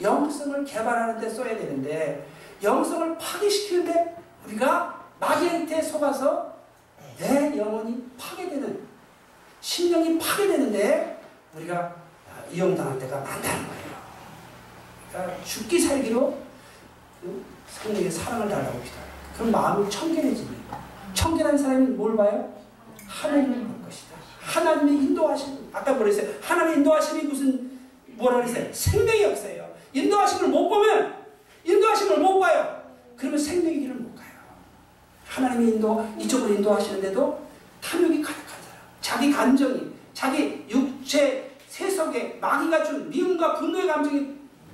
영성을 0.00 0.64
개발하는 0.64 1.20
데 1.20 1.28
써야 1.28 1.56
되는데 1.56 2.26
영성을 2.62 3.18
파괴시키는데 3.18 4.16
우리가 4.46 4.99
마귀한테 5.20 5.82
속아서 5.82 6.54
내 7.18 7.56
영혼이 7.56 8.02
파괴되는 8.18 8.80
심령이 9.60 10.18
파괴되는데 10.18 11.20
우리가 11.54 11.94
이용당할 12.50 12.98
때가 12.98 13.18
많다는 13.18 13.68
거예요. 13.68 13.90
그러니까 15.10 15.44
죽기 15.44 15.78
살기로 15.78 16.38
성령의 17.68 18.10
사랑을 18.10 18.48
달라고 18.48 18.80
기도해요. 18.80 19.10
그럼 19.34 19.52
마음이 19.52 19.90
청결해집니다. 19.90 20.78
청결한 21.12 21.56
사람이 21.56 21.88
뭘 21.88 22.16
봐요? 22.16 22.54
하나님을 23.06 23.66
볼 23.66 23.82
것이다. 23.84 24.16
하나님의 24.40 24.94
인도하심 24.94 25.68
아까 25.72 25.96
그랬어요. 25.96 26.32
하나님의 26.40 26.78
인도하심이 26.78 27.24
무슨 27.24 27.78
뭐라 28.16 28.38
그랬어요? 28.38 28.72
생명의 28.72 29.22
역사예요. 29.24 29.68
인도하심을 29.92 30.48
못 30.48 30.68
보면 30.68 31.14
인도하심을 31.64 32.18
못 32.18 32.40
봐요. 32.40 32.82
그러면 33.16 33.38
생명의 33.38 33.80
길을. 33.80 33.99
하나님의 35.30 35.74
인도 35.74 36.06
이쪽으로 36.18 36.54
인도하시는데도 36.54 37.46
탐욕이 37.80 38.20
가득한 38.20 38.44
사람, 38.44 38.78
자기 39.00 39.32
감정이 39.32 39.92
자기 40.12 40.66
육체 40.68 41.56
세속에 41.68 42.38
마귀가 42.40 42.82
준 42.82 43.08
미움과 43.08 43.54
분노의 43.54 43.86
감정이 43.86 44.28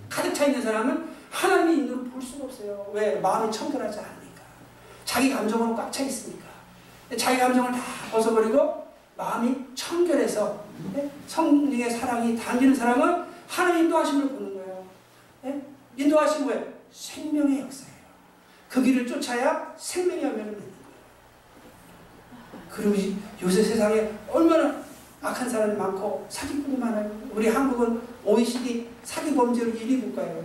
가득 0.08 0.32
차 0.34 0.46
있는 0.46 0.62
사람은 0.62 1.08
하나님의 1.30 1.76
인도를 1.78 2.04
볼 2.04 2.22
수가 2.22 2.44
없어요. 2.46 2.90
왜? 2.94 3.16
마음이 3.20 3.52
청결하지 3.52 3.98
않으니까. 3.98 4.42
자기 5.04 5.30
감정으로 5.30 5.76
꽉 5.76 5.92
차 5.92 6.02
있으니까. 6.02 6.46
자기 7.18 7.38
감정을 7.38 7.70
다 7.72 7.78
벗어버리고 8.10 8.86
마음이 9.16 9.54
청결해서 9.74 10.64
예? 10.96 11.10
성령의 11.26 11.90
사랑이 11.90 12.36
당기는 12.36 12.74
사람은 12.74 13.26
하나님 13.46 13.84
인도하심을 13.84 14.28
보는 14.30 14.54
거예요. 14.54 14.84
예? 15.44 15.62
인도하심 15.96 16.48
왜? 16.48 16.74
생명의 16.90 17.60
역사예요. 17.60 17.95
그 18.76 18.82
길을 18.82 19.06
쫓아야 19.06 19.72
생명의 19.78 20.22
열매를 20.22 20.52
맺는 20.52 20.60
거예요. 20.60 20.76
그리고 22.68 23.18
요새 23.40 23.62
세상에 23.62 24.12
얼마나 24.28 24.84
악한 25.22 25.48
사람이 25.48 25.78
많고 25.78 26.26
사기꾼이 26.28 26.76
많아요. 26.76 27.10
우리 27.32 27.48
한국은 27.48 28.02
OECD 28.22 28.90
사기 29.02 29.34
범죄로 29.34 29.72
1위 29.72 30.02
국가예요. 30.02 30.44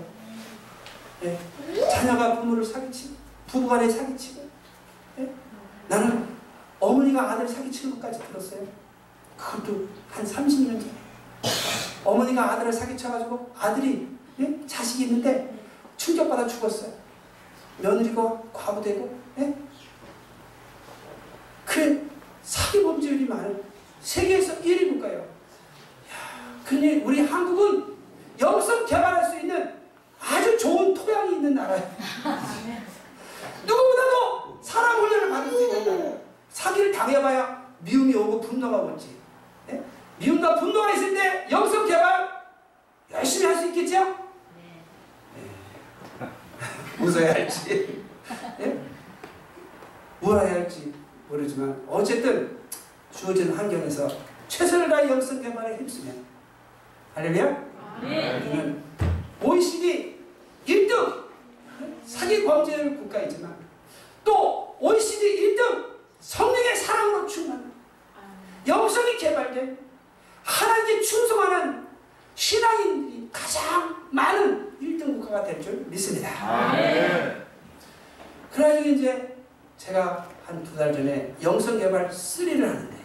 예. 1.23 1.37
자녀가 1.89 2.39
부모를 2.39 2.63
사기치고 2.63 3.15
부부간에 3.47 3.89
사기치고 3.89 4.49
예? 5.19 5.29
나는 5.89 6.25
어머니가 6.79 7.33
아들 7.33 7.45
사기치는 7.45 7.95
것까지 7.95 8.25
들었어요. 8.29 8.65
그것도 9.35 9.89
한 10.09 10.25
30년 10.25 10.79
전에 10.79 10.93
어머니가 12.05 12.53
아들을 12.53 12.71
사기쳐가지고 12.71 13.51
아들이 13.59 14.07
예? 14.39 14.65
자식이 14.65 15.03
있는데 15.03 15.53
충격받아 15.97 16.47
죽었어요. 16.47 17.00
며느리가 17.81 18.41
과부되고 18.53 19.19
예? 19.39 19.53
그 21.65 22.09
사기 22.43 22.83
범죄율이 22.83 23.25
많은 23.25 23.63
세계에서 24.01 24.55
1위 24.61 24.89
국가예요. 24.93 25.25
그러니 26.65 26.95
우리 27.03 27.21
한국은 27.21 27.95
영성 28.39 28.85
개발할 28.85 29.29
수 29.29 29.39
있는 29.39 29.73
아주 30.19 30.57
좋은 30.57 30.93
토양이 30.93 31.35
있는 31.35 31.53
나라예요. 31.53 31.83
누구보다도 33.65 34.59
사람 34.61 34.99
훈련을 34.99 35.29
받을 35.29 35.51
수 35.51 35.61
있는 35.63 35.85
나라예요. 35.85 36.21
사기를 36.49 36.91
당해봐야 36.91 37.61
미움이 37.79 38.15
오고 38.15 38.41
분노가 38.41 38.77
오지. 38.77 39.15
예? 39.69 39.81
미움과 40.19 40.55
분노가 40.55 40.91
있을 40.93 41.13
때 41.13 41.47
영성 41.49 41.87
개발 41.87 42.29
열심히 43.11 43.45
할 43.47 43.57
수 43.57 43.67
있겠죠? 43.67 44.20
네. 47.01 47.07
웃어야 47.07 47.33
할지, 47.33 48.03
예? 48.59 48.79
울어야 50.21 50.51
할지 50.51 50.93
모르지만 51.27 51.83
어쨌든 51.87 52.59
주어진 53.11 53.51
환경에서 53.53 54.07
최선을 54.47 54.87
다해 54.89 55.09
영성 55.09 55.41
개발에 55.41 55.77
힘쓰면 55.77 56.23
할렐루야? 57.15 57.65
우리는 58.01 58.83
OECD 59.41 60.15
1등 60.67 61.23
사기 62.05 62.43
범죄율 62.43 62.97
국가이지만 62.97 63.55
또 64.23 64.75
OECD 64.79 65.55
1등 65.55 65.85
성령의 66.19 66.75
사랑으로 66.75 67.25
충만 67.27 67.71
영성이 68.67 69.17
개발된 69.17 69.77
하나님께 70.43 71.01
충성하는 71.01 71.87
신앙인들이 72.35 73.29
가장 73.31 74.07
많은 74.11 74.70
1등 74.81 75.19
국가가 75.21 75.43
될 75.43 75.61
줄 75.61 75.85
믿습니다. 75.89 76.29
그래가지고 78.51 78.89
이제 78.89 79.35
제가 79.77 80.27
한 80.45 80.63
두 80.63 80.75
달 80.77 80.91
전에 80.93 81.33
영성개발 81.41 82.09
3를 82.09 82.61
하는데 82.61 82.97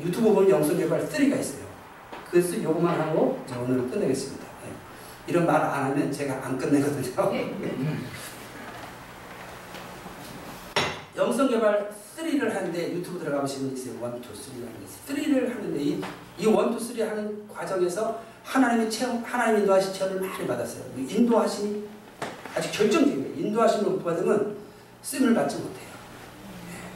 유튜브 0.00 0.32
보면 0.34 0.50
영성개발 0.50 1.08
3가 1.08 1.38
있어요. 1.40 1.64
그래서 2.30 2.60
요것만 2.62 3.00
하고 3.00 3.40
이제 3.46 3.54
오늘 3.56 3.88
끝내겠습니다. 3.88 4.44
예. 4.44 5.30
이런 5.30 5.46
말 5.46 5.62
안 5.62 5.84
하면 5.90 6.10
제가 6.12 6.44
안 6.44 6.58
끝내거든요. 6.58 7.02
영성개발 11.16 11.90
3를 12.16 12.50
하는데 12.52 12.92
유튜브 12.94 13.18
들어가보시면 13.20 13.72
있어요. 13.74 13.94
1, 13.94 13.98
2, 14.00 14.02
3를 14.02 14.66
하는데 14.66 14.86
3를 15.08 15.48
하는데 15.54 15.80
이, 15.80 16.00
이 16.38 16.42
1, 16.42 16.48
2, 16.48 16.80
3 16.80 17.08
하는 17.08 17.48
과정에서 17.48 18.20
하나님의 18.44 18.90
체험, 18.90 19.22
하나님 19.24 19.60
인도하신 19.60 19.92
체험을 19.92 20.20
많이 20.20 20.46
받았어요. 20.46 20.84
인도하심이 20.96 21.82
아주 22.54 22.70
결정적이에요. 22.70 23.34
인도하심을 23.36 23.90
못 23.90 24.04
받으면 24.04 24.56
쓰임을 25.02 25.34
받지 25.34 25.56
못해요. 25.56 25.88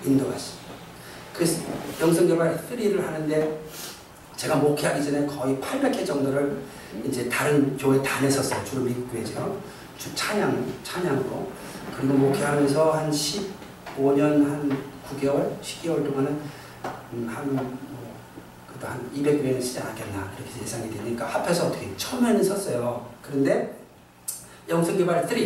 인도하심. 0.04 0.58
그래서 1.34 1.62
영성개발 2.00 2.64
3를 2.70 3.00
하는데 3.00 3.60
제가 4.36 4.56
목회하기 4.56 5.04
전에 5.04 5.26
거의 5.26 5.56
800회 5.56 6.06
정도를 6.06 6.58
이제 7.04 7.28
다른 7.28 7.76
교회 7.76 8.00
다녔었어요. 8.02 8.64
주로 8.64 8.82
미국 8.82 9.10
교회죠. 9.10 9.60
주 9.98 10.14
찬양, 10.14 10.74
찬양으로. 10.84 11.50
그리고 11.96 12.14
목회하면서 12.14 12.92
한 12.92 13.10
15년, 13.10 14.20
한 14.20 14.78
9개월, 15.10 15.60
10개월 15.60 16.04
동안은 16.04 16.40
음, 17.12 17.26
한, 17.28 17.54
뭐, 17.54 17.78
그래도 18.78 18.86
한 18.86 19.10
200교회는 19.14 19.60
쓰지 19.60 19.80
않았겠나. 19.80 20.30
그렇게 20.36 20.62
예상이 20.62 20.90
되니까 20.90 21.26
합해서 21.26 21.66
어떻게 21.66 21.94
처음에는 21.96 22.42
섰어요. 22.42 23.06
그런데 23.20 23.76
영성개발 24.68 25.26
3, 25.26 25.38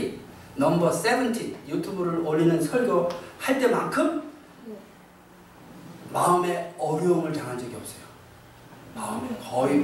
넘버 0.57 0.93
70 0.93 1.69
유튜브를 1.69 2.21
올리는 2.21 2.61
설교 2.61 3.09
할 3.39 3.59
때만큼 3.59 4.23
마음에 6.13 6.75
어려움을 6.79 7.33
당한 7.33 7.59
적이 7.59 7.77
없어요. 7.77 8.03
마음에 8.95 9.29
거의 9.39 9.79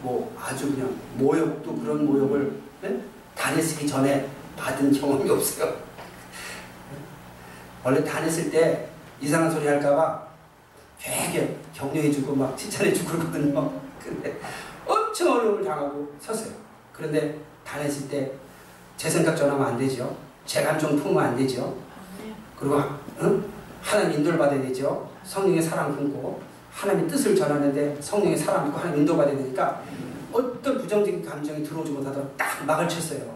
뭐 0.00 0.34
아주 0.40 0.74
그냥 0.74 0.96
모욕도 1.16 1.76
그런 1.76 2.06
모욕을 2.06 2.58
네? 2.80 2.98
다녔기 3.34 3.86
전에 3.86 4.26
받은 4.56 4.92
경험이 4.92 5.28
없어요. 5.28 5.74
원래 7.84 8.02
다녔을 8.02 8.50
때 8.50 8.88
이상한 9.20 9.50
소리 9.50 9.66
할까봐 9.66 10.23
되게 11.04 11.56
격려해주고 11.74 12.34
막 12.34 12.56
칭찬해주고 12.56 13.10
그러거든요. 13.10 13.72
근데 14.02 14.40
엄청 14.86 15.32
어려움을 15.32 15.64
당하고 15.64 16.08
섰어요. 16.20 16.52
그런데 16.92 17.38
다녔을 17.64 18.08
때 18.08 18.44
제 18.96 19.10
생각 19.10 19.36
전하면 19.36 19.66
안 19.66 19.78
되죠. 19.78 20.16
제 20.46 20.62
감정 20.62 20.96
품으면 20.96 21.24
안 21.24 21.36
되죠. 21.36 21.76
그리고 22.58 22.80
응? 23.20 23.44
하나님 23.82 24.18
인도를 24.18 24.38
받아야 24.38 24.60
되죠. 24.62 25.10
성령의 25.24 25.60
사랑 25.60 25.94
품고 25.94 26.40
하나님의 26.72 27.08
뜻을 27.10 27.34
전하는데 27.34 28.00
성령의 28.00 28.36
사랑 28.36 28.66
믿고 28.66 28.78
하나님 28.78 29.00
인도가 29.00 29.26
되니까 29.26 29.82
어떤 30.32 30.78
부정적인 30.78 31.24
감정이 31.24 31.62
들어오지 31.62 31.92
못하도록 31.92 32.36
딱 32.36 32.64
막을 32.64 32.88
쳤어요. 32.88 33.34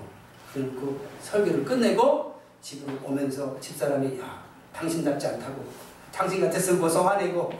그리고 0.52 0.98
설교를 1.22 1.64
끝내고 1.64 2.34
집으로 2.62 2.96
오면서 3.04 3.58
집사람이 3.60 4.18
야 4.20 4.42
당신답지 4.72 5.26
않다고 5.26 5.64
당신 6.12 6.40
같았으면 6.40 6.80
벌써 6.80 7.02
화내고 7.02 7.52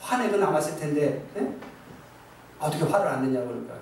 화내고 0.00 0.36
남았을 0.36 0.78
텐데 0.78 1.24
예? 1.36 1.52
어떻게 2.58 2.84
화를 2.84 3.08
안 3.08 3.22
내냐고 3.22 3.48
그러니까 3.48 3.74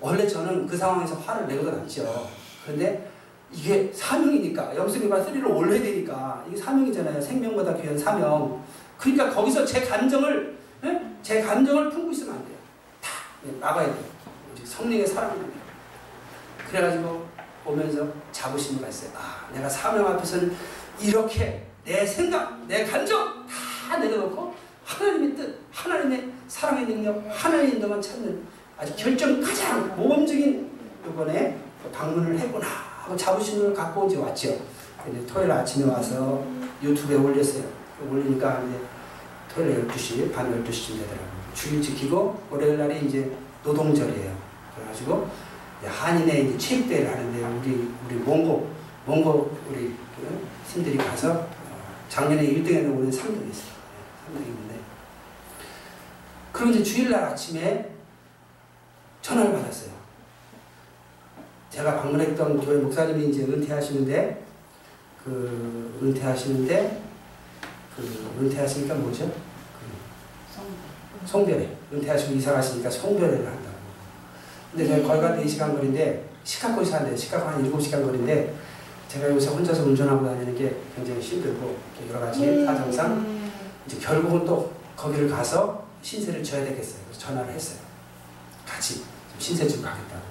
원래 0.00 0.26
저는 0.26 0.66
그 0.66 0.76
상황에서 0.76 1.14
화를 1.16 1.46
내거든 1.46 1.80
않죠. 1.80 2.28
그런데 2.64 3.10
이게 3.50 3.90
사명이니까 3.92 4.74
영성이가 4.76 5.22
쓰리를 5.22 5.46
올려야 5.46 5.80
되니까 5.80 6.44
이게 6.48 6.56
사명이잖아요. 6.56 7.20
생명보다 7.20 7.74
귀한 7.76 7.96
사명. 7.96 8.62
그러니까 8.98 9.30
거기서 9.30 9.64
제 9.64 9.80
감정을 9.80 10.56
예? 10.84 11.00
제 11.22 11.40
감정을 11.40 11.90
품고 11.90 12.10
있으면 12.10 12.34
안 12.34 12.44
돼요. 12.44 12.56
다 13.00 13.10
막아야 13.60 13.86
돼요. 13.86 14.04
성령의 14.64 15.06
사랑을 15.06 15.52
그래가지고 16.68 17.26
오면서 17.64 18.06
자부심을 18.32 18.82
갔어요. 18.82 19.10
아, 19.16 19.48
내가 19.52 19.68
사명 19.68 20.06
앞에서는 20.08 20.54
이렇게 21.00 21.66
내 21.84 22.06
생각, 22.06 22.66
내 22.66 22.84
감정 22.84 23.46
다 23.46 23.98
내려놓고 23.98 24.54
하나님의 24.84 25.36
뜻, 25.36 25.58
하나님의 25.70 26.30
사랑의 26.48 26.86
능력, 26.86 27.22
하나님의 27.30 27.74
인도만 27.74 28.00
찾는 28.00 28.42
아주 28.78 28.94
결정 28.96 29.40
가장 29.40 29.94
모범적인 29.96 30.70
이번에 31.06 31.58
방문을 31.92 32.38
했구나 32.38 32.66
하고 32.66 33.16
자부심을 33.16 33.74
갖고 33.74 34.06
이제 34.06 34.16
왔죠. 34.16 34.58
근데 35.04 35.24
토요일 35.26 35.52
아침에 35.52 35.90
와서 35.92 36.42
유튜브에 36.82 37.16
올렸어요. 37.16 37.64
올리니까 38.10 38.62
이제 38.62 38.80
토요일 39.54 39.86
12시, 39.86 40.32
밤 40.32 40.50
12시쯤 40.50 40.98
되더라고요. 40.98 41.34
주일 41.54 41.82
지키고 41.82 42.42
월요일 42.50 42.78
날이 42.78 43.06
이제 43.06 43.30
노동절이에요. 43.62 44.34
그래가지고 44.74 45.28
한인의 45.84 46.48
이제 46.48 46.58
체육대회를 46.58 47.10
하는데 47.10 47.44
우리 47.44 47.92
우리 48.06 48.14
몽고 48.16 48.70
몽고 49.06 49.58
우리 49.70 49.94
그 50.16 50.46
팀들이 50.72 50.96
가서 50.96 51.46
작년에 52.08 52.42
1등 52.42 52.66
했는데 52.66 52.88
올해 52.88 53.10
3등 53.10 53.48
했어요. 53.48 53.74
3등했는데 54.26 54.74
그리고 56.52 56.70
이제 56.70 56.82
주일날 56.82 57.24
아침에 57.24 57.90
전화를 59.22 59.52
받았어요. 59.52 59.90
제가 61.70 62.02
방문했던 62.02 62.60
교회 62.60 62.78
목사님이 62.78 63.30
이제 63.30 63.42
은퇴하시는데 63.42 64.44
그 65.24 65.98
은퇴하시는데 66.02 67.02
그 67.96 68.36
은퇴하시니까 68.38 68.94
뭐죠? 68.94 69.26
그 69.26 71.26
송별회 71.26 71.76
은퇴하시고 71.92 72.34
이사 72.34 72.52
가시니까 72.52 72.90
송별회를 72.90 73.46
한다고. 73.46 73.74
근데 74.70 74.86
제가 74.86 75.08
거기가 75.08 75.36
4시간 75.36 75.74
거리인데 75.74 76.28
시카고에 76.44 76.84
사는데 76.84 77.16
시카고 77.16 77.48
한 77.48 77.72
7시간 77.72 78.04
거리인데 78.04 78.54
제가 79.08 79.30
요새 79.30 79.48
혼자서 79.48 79.84
운전하고 79.84 80.24
다니는 80.24 80.56
게 80.56 80.76
굉장히 80.94 81.20
힘들고 81.20 81.76
여러 82.10 82.20
가지 82.20 82.64
사정상 82.64 83.50
이제 83.86 83.98
결국은 83.98 84.44
또 84.44 84.72
거기를 84.96 85.28
가서 85.28 85.84
신세를 86.02 86.42
져야 86.42 86.64
되겠어요. 86.64 87.02
그래서 87.06 87.20
전화를 87.20 87.52
했어요. 87.52 87.78
같이 88.66 88.96
좀 88.96 89.04
신세 89.38 89.66
지고 89.68 89.82
가겠다고. 89.82 90.22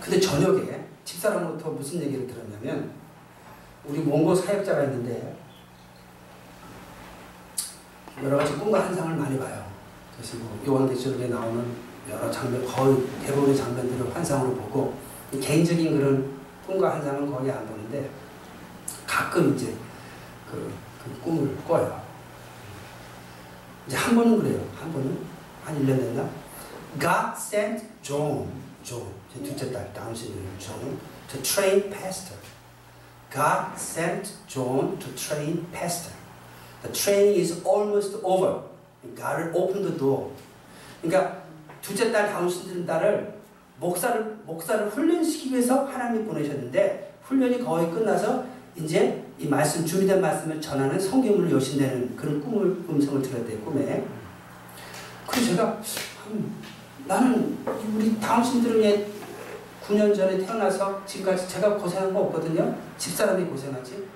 근데 0.00 0.20
저녁에 0.20 0.84
집사람으로부터 1.04 1.70
무슨 1.70 2.02
얘기를 2.02 2.26
들었냐면 2.26 2.90
우리 3.84 3.98
몽고 4.00 4.34
사역자가 4.34 4.84
있는데 4.84 5.36
여러 8.22 8.36
가지 8.36 8.54
꿈과 8.54 8.86
환상을 8.86 9.16
많이 9.16 9.38
봐요. 9.38 9.64
그래서 10.16 10.36
뭐 10.38 10.62
요한계시록에 10.66 11.28
나오는 11.28 11.64
여러 12.10 12.30
장면, 12.30 12.66
거의 12.66 13.06
대부분의 13.24 13.56
장면들을 13.56 14.14
환상으로 14.14 14.54
보고 14.54 14.94
개인적인 15.40 15.96
그런 15.98 16.37
꿈과 16.68 16.96
환상은 16.96 17.32
거의 17.32 17.50
안 17.50 17.66
보는데 17.66 18.10
가끔 19.06 19.54
이제 19.54 19.74
그, 20.50 20.70
그 21.02 21.20
꿈을 21.22 21.56
꿔요. 21.66 22.00
이제 23.86 23.96
한 23.96 24.14
번은 24.14 24.38
그래요. 24.38 24.62
한 24.78 24.92
번은 24.92 25.18
한 25.64 25.74
1년 25.76 25.98
됐나? 25.98 26.28
God 27.00 27.32
sent 27.36 27.86
John, 28.02 28.52
John, 28.82 29.06
제 29.32 29.42
둘째 29.42 29.72
딸 29.72 29.92
다운시드롬 29.94 30.58
John, 30.58 30.98
to 31.30 31.42
train 31.42 31.90
pastor. 31.90 32.36
God 33.32 33.74
sent 33.76 34.34
John 34.46 34.98
to 34.98 35.14
train 35.14 35.66
pastor. 35.72 36.14
The 36.82 36.92
training 36.92 37.40
is 37.40 37.62
almost 37.64 38.18
over. 38.22 38.62
God 39.16 39.52
opened 39.54 39.86
the 39.86 39.96
door. 39.96 40.32
그러니까 41.00 41.42
둘째 41.80 42.12
딸 42.12 42.28
다운시드롬 42.30 42.84
딸을 42.84 43.37
목사를 43.80 44.38
목사를 44.44 44.88
훈련시키기 44.88 45.54
위해서 45.54 45.84
하나님이 45.84 46.24
보내셨는데 46.24 47.14
훈련이 47.22 47.62
거의 47.62 47.90
끝나서 47.90 48.44
이제 48.76 49.24
이 49.38 49.46
말씀 49.46 49.84
준비된 49.84 50.20
말씀을 50.20 50.60
전하는 50.60 50.98
성경을 50.98 51.50
여신되는 51.50 52.16
그런 52.16 52.40
꿈을 52.40 52.76
음성을 52.88 53.22
들었대요 53.22 53.60
꿈에. 53.60 54.04
그래서 55.26 55.50
제가 55.50 55.80
음, 56.28 56.56
나는 57.06 57.58
우리 57.94 58.18
당신들은 58.18 59.18
9년 59.86 60.14
전에 60.14 60.38
태어나서 60.38 61.02
지금까지 61.06 61.48
제가 61.48 61.76
고생한 61.76 62.12
거 62.12 62.20
없거든요. 62.20 62.74
집사람이 62.98 63.44
고생하지. 63.46 64.06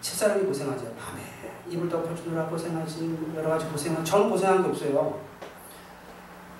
집사람이 0.00 0.44
고생하죠. 0.44 0.84
밤에 0.98 1.22
이불 1.68 1.88
덮어주느라 1.88 2.46
고생하지. 2.46 3.18
여러 3.36 3.50
가지 3.50 3.66
고생하지. 3.66 4.10
저는 4.10 4.30
고생한 4.30 4.62
게 4.62 4.68
없어요. 4.68 5.20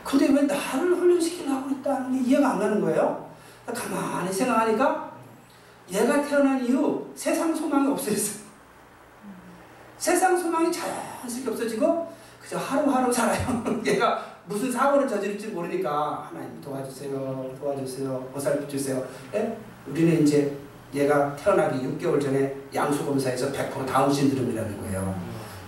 근데 0.04 0.28
왜 0.28 0.42
나를 0.42 0.94
훈련시키려고 0.96 1.70
있다는 1.70 2.12
게 2.12 2.28
이해가 2.28 2.50
안 2.50 2.58
가는 2.58 2.80
거예요. 2.80 3.30
가만히 3.66 4.32
생각하니까 4.32 5.12
얘가 5.90 6.22
태어난 6.22 6.64
이후 6.64 7.10
세상 7.14 7.54
소망이 7.54 7.90
없어졌어요. 7.90 8.44
세상 9.98 10.36
소망이 10.36 10.70
자연스럽게 10.70 11.50
없어지고 11.50 12.12
그저 12.40 12.58
하루하루 12.58 13.10
살아요. 13.10 13.64
얘가 13.86 14.22
무슨 14.46 14.70
사고를 14.70 15.08
저지를지 15.08 15.48
모르니까 15.48 16.28
하나님 16.30 16.60
도와주세요, 16.60 17.54
도와주세요, 17.58 18.30
보살펴 18.32 18.68
주세요. 18.68 19.02
예? 19.34 19.56
우리는 19.86 20.22
이제 20.22 20.54
얘가 20.92 21.34
태어나기 21.34 21.86
6개월 21.86 22.20
전에 22.20 22.54
양수 22.74 23.06
검사에서 23.06 23.50
100% 23.50 23.86
다운 23.86 24.12
신드롬이라는 24.12 24.80
거예요. 24.82 25.18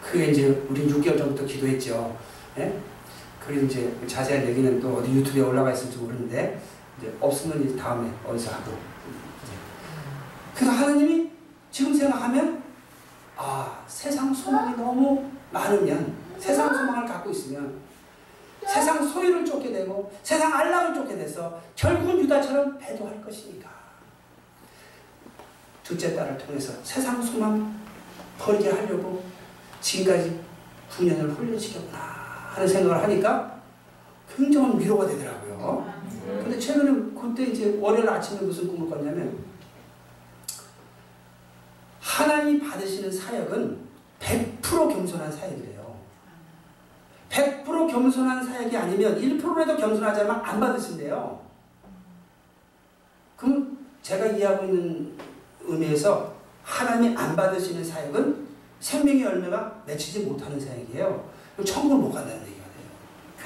그게 0.02 0.26
이제 0.26 0.48
우린 0.68 0.88
6개월 0.88 1.16
전부터 1.16 1.44
기도했죠. 1.46 2.16
예? 2.58 2.78
그리고 3.46 3.66
이제 3.66 3.94
자세한 4.06 4.46
얘기는 4.48 4.80
또 4.80 4.96
어디 4.96 5.12
유튜브에 5.12 5.42
올라가 5.42 5.72
있을지 5.72 5.98
모르는데 5.98 6.60
이제 6.98 7.14
없으면 7.20 7.62
이제 7.64 7.76
다음에 7.76 8.10
어디서 8.26 8.52
하고. 8.52 8.72
그래서 10.54 10.72
하나님이 10.72 11.30
지금 11.70 11.94
생각하면 11.94 12.62
아 13.36 13.84
세상 13.86 14.34
소망이 14.34 14.76
너무 14.76 15.30
많으면 15.52 16.14
세상 16.38 16.74
소망을 16.74 17.06
갖고 17.06 17.30
있으면 17.30 17.78
세상 18.66 19.06
소유를 19.06 19.44
쫓게 19.44 19.70
되고 19.70 20.10
세상 20.22 20.52
안락을 20.52 20.94
쫓게 20.94 21.16
돼서 21.16 21.60
결국은 21.76 22.18
유다처럼 22.20 22.78
배도할 22.78 23.22
것이니까. 23.22 23.70
둘째 25.84 26.16
딸을 26.16 26.36
통해서 26.38 26.72
세상 26.82 27.22
소망 27.22 27.78
버리게 28.38 28.70
하려고 28.70 29.22
지금까지 29.80 30.40
9년을 30.90 31.36
훈련시켰구나 31.36 32.15
하는 32.56 32.66
생각을 32.66 33.02
하니까 33.02 33.60
굉장한 34.34 34.80
위로가 34.80 35.06
되더라고요. 35.06 35.92
근데 36.24 36.58
최근에 36.58 37.12
그때 37.14 37.44
이제 37.44 37.78
월요일 37.78 38.08
아침에 38.08 38.40
무슨 38.40 38.68
꿈을 38.68 38.88
꿨냐면 38.88 39.38
하나님이 42.00 42.58
받으시는 42.66 43.12
사역은 43.12 43.78
100% 44.20 44.62
겸손한 44.62 45.30
사역이래요. 45.30 45.96
100% 47.28 47.90
겸손한 47.90 48.42
사역이 48.42 48.74
아니면 48.74 49.20
1%라도 49.20 49.76
겸손하자면 49.76 50.40
안 50.42 50.58
받으신대요. 50.58 51.38
그럼 53.36 53.78
제가 54.00 54.26
이해하고 54.28 54.64
있는 54.64 55.12
의미에서 55.60 56.34
하나님이 56.62 57.14
안 57.16 57.36
받으시는 57.36 57.84
사역은 57.84 58.46
생명의 58.80 59.22
열매가 59.22 59.82
맺히지 59.86 60.20
못하는 60.20 60.58
사역이에요. 60.58 61.36
천국을 61.64 61.98
못 61.98 62.12
간다는. 62.12 62.45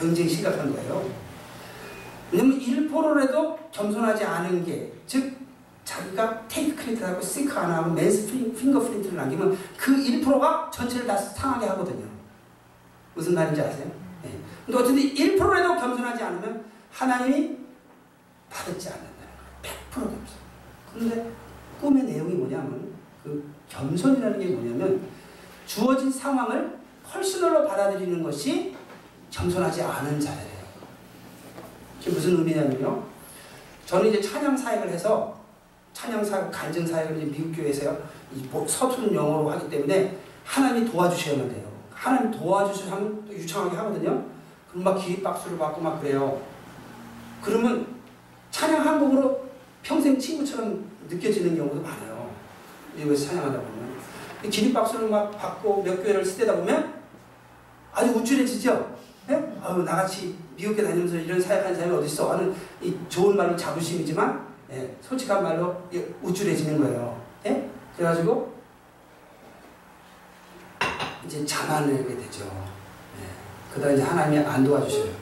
굉장히 0.00 0.28
심각한 0.28 0.72
거예요. 0.72 1.10
왜냐면 2.32 2.58
1%라도 2.58 3.58
겸손하지 3.70 4.24
않은 4.24 4.64
게, 4.64 4.92
즉, 5.06 5.36
자기가 5.84 6.46
take 6.48 6.84
credit하고 6.84 7.20
seek 7.20 7.58
안 7.58 7.70
하고 7.70 7.90
man's 7.90 8.26
fingerprint를 8.30 9.16
남기면 9.16 9.58
그 9.76 9.96
1%가 9.96 10.70
전체를 10.72 11.06
다 11.06 11.16
상하게 11.16 11.66
하거든요. 11.66 12.06
무슨 13.14 13.34
말인지 13.34 13.60
아세요? 13.60 13.90
네. 14.22 14.30
근데 14.64 14.78
어쨌든 14.78 15.02
1%라도 15.02 15.76
겸손하지 15.76 16.22
않으면 16.22 16.64
하나님이 16.92 17.58
받지 18.48 18.88
않는다는 18.88 19.16
거예요. 19.60 19.76
100% 19.90 19.94
겸손. 19.94 20.18
그런데 20.92 21.30
꿈의 21.80 22.04
내용이 22.04 22.34
뭐냐면 22.34 22.92
그 23.24 23.52
겸손이라는 23.68 24.38
게 24.38 24.46
뭐냐면 24.46 25.00
주어진 25.66 26.10
상황을 26.10 26.78
펄스널로 27.04 27.66
받아들이는 27.66 28.22
것이 28.22 28.76
겸손하지 29.30 29.82
않은 29.82 30.20
자예요. 30.20 30.60
그게 31.98 32.10
무슨 32.10 32.38
의미냐면요. 32.38 33.04
저는 33.86 34.10
이제 34.10 34.20
찬양 34.20 34.56
사역을 34.56 34.88
해서 34.90 35.38
찬양 35.92 36.24
사역, 36.24 36.50
간증 36.50 36.86
사역을 36.86 37.16
이제 37.16 37.26
미국 37.26 37.52
교회에서요. 37.56 37.96
이 38.34 38.48
서투른 38.66 39.14
영어로 39.14 39.50
하기 39.50 39.68
때문에 39.68 40.16
하나님이 40.44 40.90
도와주셔야만 40.90 41.48
돼요. 41.48 41.70
하나님 41.92 42.30
도와주시면 42.30 43.26
또 43.26 43.32
유창하게 43.32 43.76
하거든요. 43.76 44.24
그럼 44.70 44.84
막 44.84 44.94
기립박수를 44.94 45.58
받고 45.58 45.80
막 45.80 46.00
그래요. 46.00 46.40
그러면 47.42 47.86
찬양 48.50 48.86
한국으로 48.86 49.48
평생 49.82 50.18
친구처럼 50.18 50.84
느껴지는 51.08 51.56
경우도 51.56 51.82
많아요. 51.82 52.30
미국에서 52.94 53.26
찬양하다 53.26 53.60
보면. 53.60 53.90
기립박수를 54.48 55.08
막 55.08 55.36
받고 55.36 55.82
몇 55.82 56.02
교회를 56.02 56.24
쓰다 56.24 56.56
보면 56.56 56.94
아주 57.92 58.12
우쭐해지죠? 58.12 58.99
네? 59.30 59.56
아유, 59.62 59.84
나같이 59.84 60.36
미국에 60.56 60.82
다니면서 60.82 61.14
이런 61.14 61.40
사역하는 61.40 61.76
사람이 61.76 61.94
어딨어? 61.98 62.32
하는 62.32 62.52
이 62.82 62.92
좋은 63.08 63.36
말로 63.36 63.56
자부심이지만, 63.56 64.44
예, 64.72 64.96
솔직한 65.00 65.40
말로 65.40 65.82
우쭐해지는 66.20 66.80
거예요. 66.80 67.22
예? 67.46 67.70
그래가지고, 67.96 68.52
이제 71.24 71.46
자만하게 71.46 72.16
되죠. 72.16 72.44
예. 73.20 73.72
그러다 73.72 73.92
이제 73.92 74.02
하나님이 74.02 74.44
안 74.44 74.64
도와주셔요. 74.64 75.12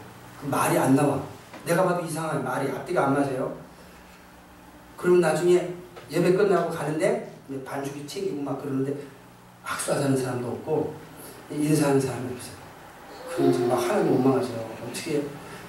그 0.40 0.46
말이 0.46 0.78
안 0.78 0.96
나와. 0.96 1.22
내가 1.66 1.84
봐도 1.84 2.02
이상한 2.02 2.42
말이 2.42 2.70
앞뒤가 2.70 3.08
안 3.08 3.12
맞아요. 3.12 3.54
그러면 4.96 5.20
나중에 5.20 5.74
예배 6.10 6.32
끝나고 6.32 6.70
가는데 6.70 7.30
반죽이 7.62 8.06
챙기고 8.06 8.40
막 8.40 8.58
그러는데 8.62 8.94
악수하자는 9.62 10.16
사람도 10.16 10.48
없고 10.48 10.94
인사하는 11.50 12.00
사람이 12.00 12.34
없어요. 12.34 12.67
그럼 13.38 13.52
이제 13.52 13.64
막 13.66 13.76
하나님 13.76 14.14
원망하죠. 14.14 14.48
어떻게 14.84 15.22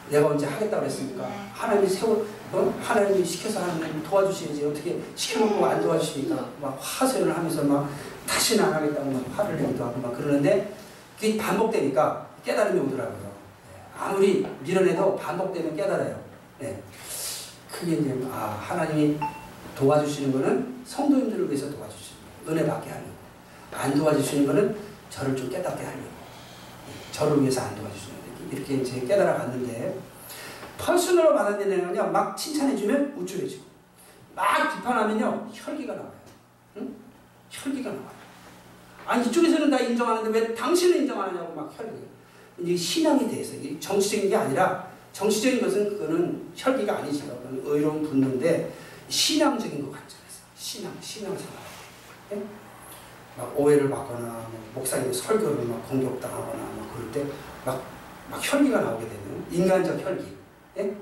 내가 0.09 0.29
언제 0.29 0.47
하겠다고 0.47 0.81
그랬습니까? 0.81 1.29
하나님이 1.53 1.87
세워, 1.87 2.25
어? 2.51 2.73
하나님이 2.81 3.23
시켜서 3.23 3.61
하나님 3.61 4.01
도와주시지 4.01 4.65
어떻게 4.65 4.99
시켜놓고 5.15 5.63
안 5.63 5.79
도와주십니까? 5.79 6.49
막 6.59 6.79
화세를 6.81 7.35
하면서 7.37 7.63
막 7.63 7.87
다시는 8.25 8.65
안 8.65 8.73
하겠다고 8.73 9.11
막 9.11 9.23
화를 9.37 9.61
내기도 9.61 9.85
하고 9.85 9.99
막 9.99 10.17
그러는데 10.17 10.73
그게 11.15 11.37
반복되니까 11.37 12.27
깨달음이 12.43 12.79
오더라고요. 12.79 13.19
네. 13.19 13.81
아무리 13.99 14.47
밀어내도 14.61 15.15
반복되면 15.15 15.75
깨달아요. 15.75 16.19
네. 16.57 16.81
그게 17.71 17.97
이제 17.97 18.19
아 18.31 18.57
하나님이 18.59 19.19
도와주시는 19.77 20.31
거는 20.31 20.81
성도님들을 20.85 21.47
위해서 21.47 21.69
도와주시는 21.69 22.17
거예요. 22.45 22.59
은혜 22.61 22.67
받게 22.67 22.89
하려고. 22.89 23.11
안 23.73 23.93
도와주시는 23.93 24.47
거는 24.47 24.75
저를 25.11 25.35
좀 25.35 25.51
깨닫게 25.51 25.83
하려고. 25.83 26.18
네. 27.19 27.25
저를 27.25 27.41
위해서 27.41 27.61
안 27.61 27.75
도와주시는. 27.75 28.15
이렇게 28.51 28.75
이제 28.75 29.01
깨달아 29.01 29.37
갔는데 29.37 29.99
퍼스널로 30.77 31.35
받아들이면요 31.35 32.11
막 32.11 32.35
칭찬해주면 32.37 33.15
우쭐해지고 33.17 33.63
막 34.35 34.75
비판하면요 34.75 35.49
혈기가 35.53 35.93
나와요. 35.93 36.13
응? 36.77 36.95
혈기가 37.49 37.89
나와요. 37.89 38.09
아니 39.05 39.27
이쪽에서는 39.27 39.69
다 39.69 39.79
인정하는데 39.79 40.39
왜 40.39 40.55
당신은 40.55 41.01
인정 41.01 41.21
안 41.21 41.29
하냐고 41.29 41.53
막 41.53 41.71
혈기. 41.77 42.07
이제 42.59 42.75
신앙에 42.75 43.27
대해서 43.27 43.55
이게 43.55 43.79
정치적인 43.79 44.29
게 44.29 44.35
아니라 44.35 44.89
정치적인 45.11 45.61
것은 45.61 45.89
그거는 45.89 46.51
혈기가 46.55 46.97
아니죠. 46.97 47.25
그건 47.27 47.61
의로운 47.65 48.01
분노인데 48.03 48.73
신앙적인 49.09 49.81
것 49.83 49.91
관점에서 49.91 50.39
신앙 50.55 50.93
신앙생활. 51.01 51.53
예? 52.33 52.43
막 53.39 53.53
오해를 53.59 53.89
받거나 53.89 54.19
뭐 54.51 54.61
목사님 54.75 55.11
설교를 55.13 55.65
막 55.65 55.87
공격당하거나 55.89 56.63
막 56.63 56.93
그럴 56.93 57.11
때 57.11 57.25
막 57.65 57.79
막 58.29 58.39
혈기가 58.43 58.81
나오게 58.81 59.07
되는 59.07 59.45
인간적 59.49 59.99
혈기. 60.05 60.37
예? 60.77 60.95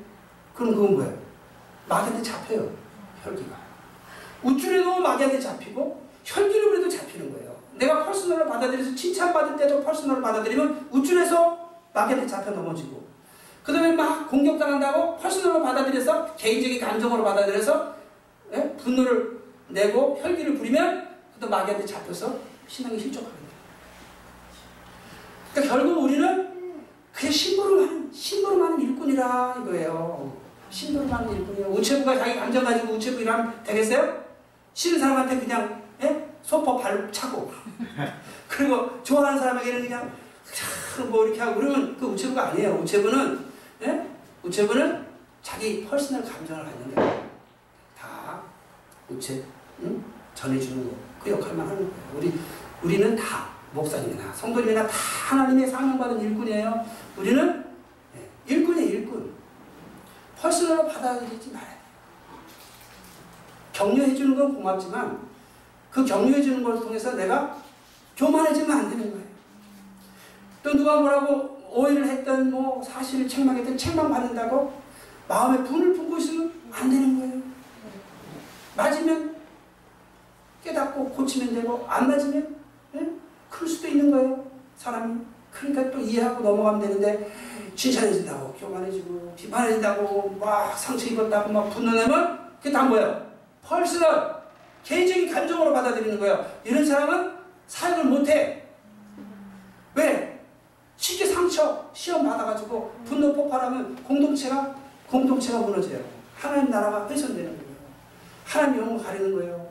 그럼 0.56 0.74
그건 0.74 0.94
뭐예요? 0.96 1.14
마귀한테 1.90 2.24
잡혀요. 2.24 2.70
혈기가. 3.22 3.54
우쭐해도 4.44 5.00
마귀한테 5.02 5.38
잡히고 5.38 6.02
혈기로 6.24 6.70
그래도 6.70 6.88
잡히는 6.90 7.34
거예요. 7.34 7.54
내가 7.74 8.06
퍼스널을 8.06 8.48
받아들여서 8.48 8.96
칭찬받을 8.96 9.58
때도 9.58 9.84
퍼스널을 9.84 10.22
받아들이면 10.22 10.88
우쭐해서 10.92 11.70
마귀한테 11.94 12.26
잡혀 12.26 12.52
넘어지고 12.52 13.06
그 13.62 13.74
다음에 13.74 13.92
막 13.92 14.30
공격당한다고 14.30 15.18
퍼스널로 15.18 15.62
받아들여서 15.62 16.34
개인적인 16.38 16.80
감정으로 16.80 17.26
받아들여서 17.26 17.94
예? 18.54 18.74
분노를 18.78 19.38
내고 19.68 20.18
혈기를 20.22 20.56
부리면 20.58 21.07
또 21.40 21.50
마귀한테 21.50 21.86
잡혀서 21.86 22.40
신앙이 22.68 22.98
돼요. 23.12 23.26
그러니까 25.54 25.76
결국 25.76 26.04
우리는 26.04 26.48
그냥 27.14 27.32
심부름 27.32 27.80
하는 27.80 28.12
심부름 28.14 28.64
하는 28.64 28.82
일꾼이라 28.82 29.56
이거예요. 29.62 30.38
심부름 30.70 31.12
하는 31.12 31.36
일꾼이에요. 31.36 31.68
우체부가 31.70 32.18
자기 32.18 32.36
감정 32.36 32.64
가지고 32.64 32.94
우체부 32.94 33.22
일하면 33.22 33.64
되겠어요? 33.64 34.26
싫은 34.74 35.00
사람한테 35.00 35.40
그냥 35.40 35.82
예? 36.04 36.30
소포 36.44 36.78
발 36.78 37.12
차고 37.12 37.52
그리고 38.48 39.02
좋아하는 39.04 39.40
사람에게는 39.40 39.82
그냥 39.84 40.12
뭐 41.10 41.26
이렇게 41.26 41.40
하고 41.42 41.56
그러면 41.56 41.98
그 41.98 42.06
우체부가 42.06 42.50
아니에요. 42.50 42.74
우체부는 42.82 43.46
예? 43.84 44.08
우체부는 44.44 45.06
자기 45.42 45.86
personal 45.86 46.24
감정을 46.24 46.64
갖는 46.64 46.96
거예요. 46.96 47.30
다 47.98 48.42
우체 49.10 49.44
응? 49.82 50.04
전해주는 50.36 50.88
거. 50.88 50.96
그 51.28 51.34
역할만 51.34 51.68
하는. 51.68 51.92
우리 52.16 52.34
우리는 52.82 53.16
다 53.16 53.50
목사님이나 53.74 54.32
성도님이나 54.34 54.88
다 54.88 54.94
하나님의 55.30 55.68
사명받은 55.68 56.22
일꾼이에요. 56.22 56.86
우리는 57.18 57.66
예, 58.16 58.54
일꾼이에요, 58.54 58.90
일꾼. 58.90 59.32
퍼스널로 60.40 60.88
받아들이지 60.88 61.52
말아야 61.52 61.70
돼요. 61.70 61.78
격려해주는 63.74 64.36
건 64.38 64.56
고맙지만 64.56 65.20
그 65.92 66.06
격려해주는 66.06 66.64
걸 66.64 66.80
통해서 66.80 67.14
내가 67.16 67.58
교만해지면 68.16 68.72
안 68.72 68.90
되는 68.90 69.12
거예요. 69.12 69.28
또 70.64 70.74
누가 70.76 71.02
뭐라고 71.02 71.58
오해를 71.72 72.08
했던 72.08 72.50
뭐 72.50 72.82
사실을 72.82 73.28
책망했던 73.28 73.78
책망 73.78 74.10
받는다고 74.10 74.82
마음에 75.28 75.64
분을 75.64 75.94
품고 75.94 76.18
있으면 76.18 76.54
안 76.72 76.90
되는 76.90 77.20
거예요. 77.20 77.42
맞으면 78.76 79.27
깨닫고 80.68 81.10
고치면 81.10 81.56
되고 81.56 81.86
안 81.88 82.10
맞으면 82.10 82.56
예? 82.96 83.10
그럴 83.50 83.70
수도 83.70 83.88
있는 83.88 84.12
거예요. 84.12 84.46
사람이. 84.76 85.22
그러니까 85.52 85.90
또 85.90 86.00
이해하고 86.00 86.44
넘어가면 86.44 86.82
되는데 86.82 87.32
칭찬해진다고 87.76 88.54
교만해지고 88.54 89.34
비판해진다고 89.36 90.38
막 90.40 90.78
상처 90.78 91.08
입었다고 91.08 91.52
막 91.52 91.70
분노 91.70 91.92
내면 91.92 92.52
그게 92.58 92.72
다 92.72 92.84
뭐예요? 92.84 93.26
펄스널 93.64 94.36
개인적인 94.84 95.32
감정으로 95.34 95.74
받아들이는 95.74 96.20
거예요. 96.20 96.46
이런 96.64 96.86
사람은 96.86 97.34
사역을 97.68 98.06
못해. 98.06 98.64
왜? 99.96 100.40
쉽게 100.98 101.26
상처, 101.26 101.90
시험 101.94 102.26
받아가지고 102.26 102.94
분노 103.06 103.34
폭발하면 103.34 103.96
공동체가 104.04 104.76
공동체가 105.08 105.60
무너져요. 105.60 106.00
하나님 106.36 106.70
나라가 106.70 107.08
훼손되는 107.08 107.50
거예요. 107.58 107.68
하나님 108.46 108.82
영을 108.82 109.04
가리는 109.04 109.34
거예요. 109.36 109.67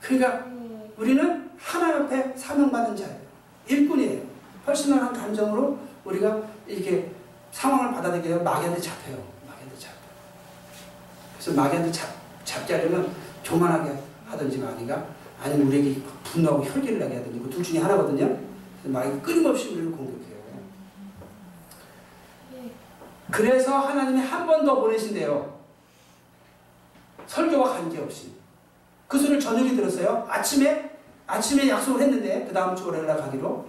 그러니까 0.00 0.44
우리는 0.96 1.50
하나님 1.58 2.02
앞에 2.04 2.36
사명받은 2.36 2.96
자예요. 2.96 3.16
일꾼이에요. 3.66 4.22
퍼스널한 4.64 5.12
감정으로 5.12 5.78
우리가 6.04 6.42
이렇게 6.66 7.10
상황을 7.52 7.92
받아들이게 7.94 8.36
마귀한테 8.36 8.80
잡혀요. 8.80 9.16
마귀한테 9.46 9.78
잡혀요. 9.78 9.98
그래서 11.34 11.92
잡, 11.92 12.08
잡게 12.44 12.74
하려면 12.74 13.10
교만하게 13.44 13.92
하든지 14.26 14.58
마귀가 14.58 15.06
아니면 15.42 15.66
우리에게 15.68 16.00
분노하고 16.24 16.64
혈기를 16.64 16.98
나게 16.98 17.16
하든지 17.16 17.38
그 17.40 17.50
둘 17.50 17.62
중에 17.62 17.80
하나거든요. 17.80 18.38
마귀가 18.84 19.20
끊임없이 19.22 19.68
우리를 19.70 19.90
공격해요. 19.92 20.38
그래서 23.30 23.78
하나님이 23.78 24.20
한 24.20 24.46
번 24.46 24.64
더 24.64 24.80
보내신대요. 24.80 25.58
설교와 27.26 27.74
관계없이. 27.74 28.37
그 29.08 29.18
소리를 29.18 29.40
저녁에 29.40 29.74
들었어요. 29.74 30.26
아침에, 30.28 30.90
아침에 31.26 31.68
약속을 31.68 32.02
했는데, 32.02 32.44
그 32.46 32.52
다음 32.54 32.76
주 32.76 32.86
월요일날 32.86 33.16
가기로. 33.16 33.64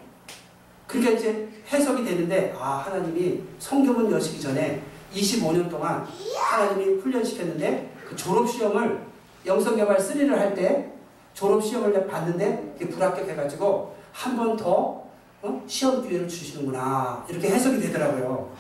그러니까 0.85 1.13
이제 1.13 1.47
해석이 1.71 2.03
되는데, 2.03 2.53
아, 2.59 2.83
하나님이 2.85 3.41
성경은 3.57 4.11
여시기 4.11 4.41
전에 4.41 4.83
25년 5.13 5.69
동안 5.69 6.05
하나님이 6.35 6.99
훈련시켰는데, 6.99 7.95
그 8.07 8.15
졸업시험을 8.15 9.01
영성개발 9.45 9.97
3를 9.97 10.31
할 10.35 10.53
때, 10.53 10.91
졸업시험을 11.33 12.05
봤는데, 12.07 12.75
불합격해가지고, 12.91 13.95
한 14.11 14.35
번 14.35 14.57
더, 14.57 15.03
어? 15.41 15.63
시험 15.67 16.01
기회를 16.05 16.27
주시는구나. 16.27 17.25
이렇게 17.29 17.49
해석이 17.49 17.79
되더라고요. 17.79 18.51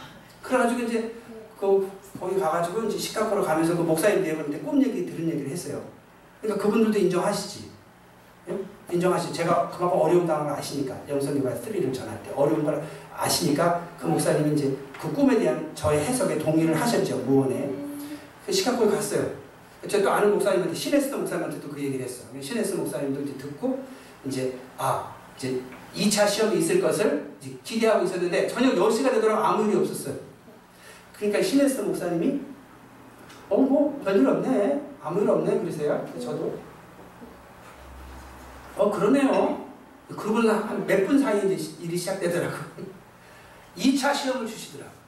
그래가지고 0.41 0.81
이제, 0.83 1.13
그, 1.59 1.91
거기 2.17 2.39
가가지고 2.39 2.83
이제 2.83 2.97
식탁으로 2.97 3.43
가면서 3.43 3.75
그 3.75 3.81
목사님 3.81 4.23
내보는데 4.23 4.59
꿈 4.59 4.81
얘기 4.81 5.05
들은 5.05 5.27
얘기를 5.29 5.51
했어요. 5.51 5.81
그러니까 6.41 6.65
그분들도 6.65 6.97
인정하시지. 6.97 7.69
예? 8.49 8.59
인정하시지. 8.91 9.33
제가 9.33 9.69
그만큼 9.69 9.99
어려움 9.99 10.25
당한 10.25 10.47
걸 10.47 10.57
아시니까. 10.57 10.95
영성개발 11.07 11.61
3를 11.61 11.93
전할 11.93 12.21
때. 12.23 12.31
어려운 12.35 12.63
걸 12.63 12.83
아시니까 13.15 13.87
그 13.99 14.07
목사님이 14.07 14.53
이제 14.53 14.75
그 14.99 15.11
꿈에 15.13 15.37
대한 15.37 15.71
저의 15.75 15.99
해석에 15.99 16.37
동의를 16.37 16.79
하셨죠. 16.79 17.17
무언에. 17.19 17.71
그 18.45 18.51
시카고에 18.51 18.89
갔어요. 18.89 19.31
제가 19.87 20.03
또 20.03 20.11
아는 20.11 20.31
목사님한테, 20.31 20.73
시네스 20.73 21.13
목사님한테 21.13 21.61
또그 21.61 21.81
얘기를 21.81 22.03
했어. 22.03 22.23
시네스 22.39 22.75
목사님도 22.75 23.21
이제 23.21 23.33
듣고 23.37 23.81
이제, 24.25 24.57
아, 24.77 25.15
이제 25.37 25.61
2차 25.95 26.27
시험이 26.27 26.57
있을 26.59 26.81
것을 26.81 27.33
기대하고 27.63 28.05
있었는데 28.05 28.47
저녁 28.47 28.75
10시가 28.75 29.11
되도록 29.11 29.37
아무 29.37 29.67
일이 29.67 29.77
없었어요. 29.77 30.15
그러니까 31.13 31.41
시네스 31.41 31.81
목사님이 31.81 32.41
어, 33.49 33.57
뭐, 33.57 33.99
별일 34.03 34.27
없네. 34.27 34.88
아무 35.01 35.21
일 35.21 35.29
없네. 35.29 35.59
그러세요. 35.59 36.05
저도. 36.19 36.59
어, 38.77 38.91
그러네요. 38.91 39.67
그러고 40.09 40.39
한몇 40.49 41.05
분 41.07 41.19
사이에 41.19 41.53
이제 41.53 41.75
일이 41.81 41.97
시작되더라고요. 41.97 42.59
2차 43.77 44.13
시험을 44.13 44.47
주시더라고요. 44.47 44.99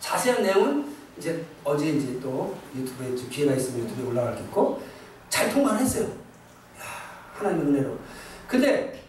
자세한 0.00 0.42
내용은 0.42 0.92
이제 1.16 1.44
어제 1.62 1.90
이제 1.90 2.18
또 2.20 2.56
유튜브에 2.74 3.14
기회가 3.14 3.54
있으면 3.54 3.84
유튜브에 3.84 4.06
올라가겠고, 4.06 4.82
잘 5.28 5.50
통과를 5.50 5.80
했어요. 5.80 6.04
야, 6.06 6.84
하나님의 7.34 7.66
은혜로. 7.66 7.98
근데 8.48 9.04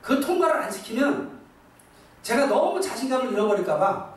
그 0.00 0.18
통과를 0.20 0.62
안 0.62 0.70
시키면 0.72 1.38
제가 2.22 2.46
너무 2.46 2.80
자신감을 2.80 3.32
잃어버릴까봐 3.32 4.14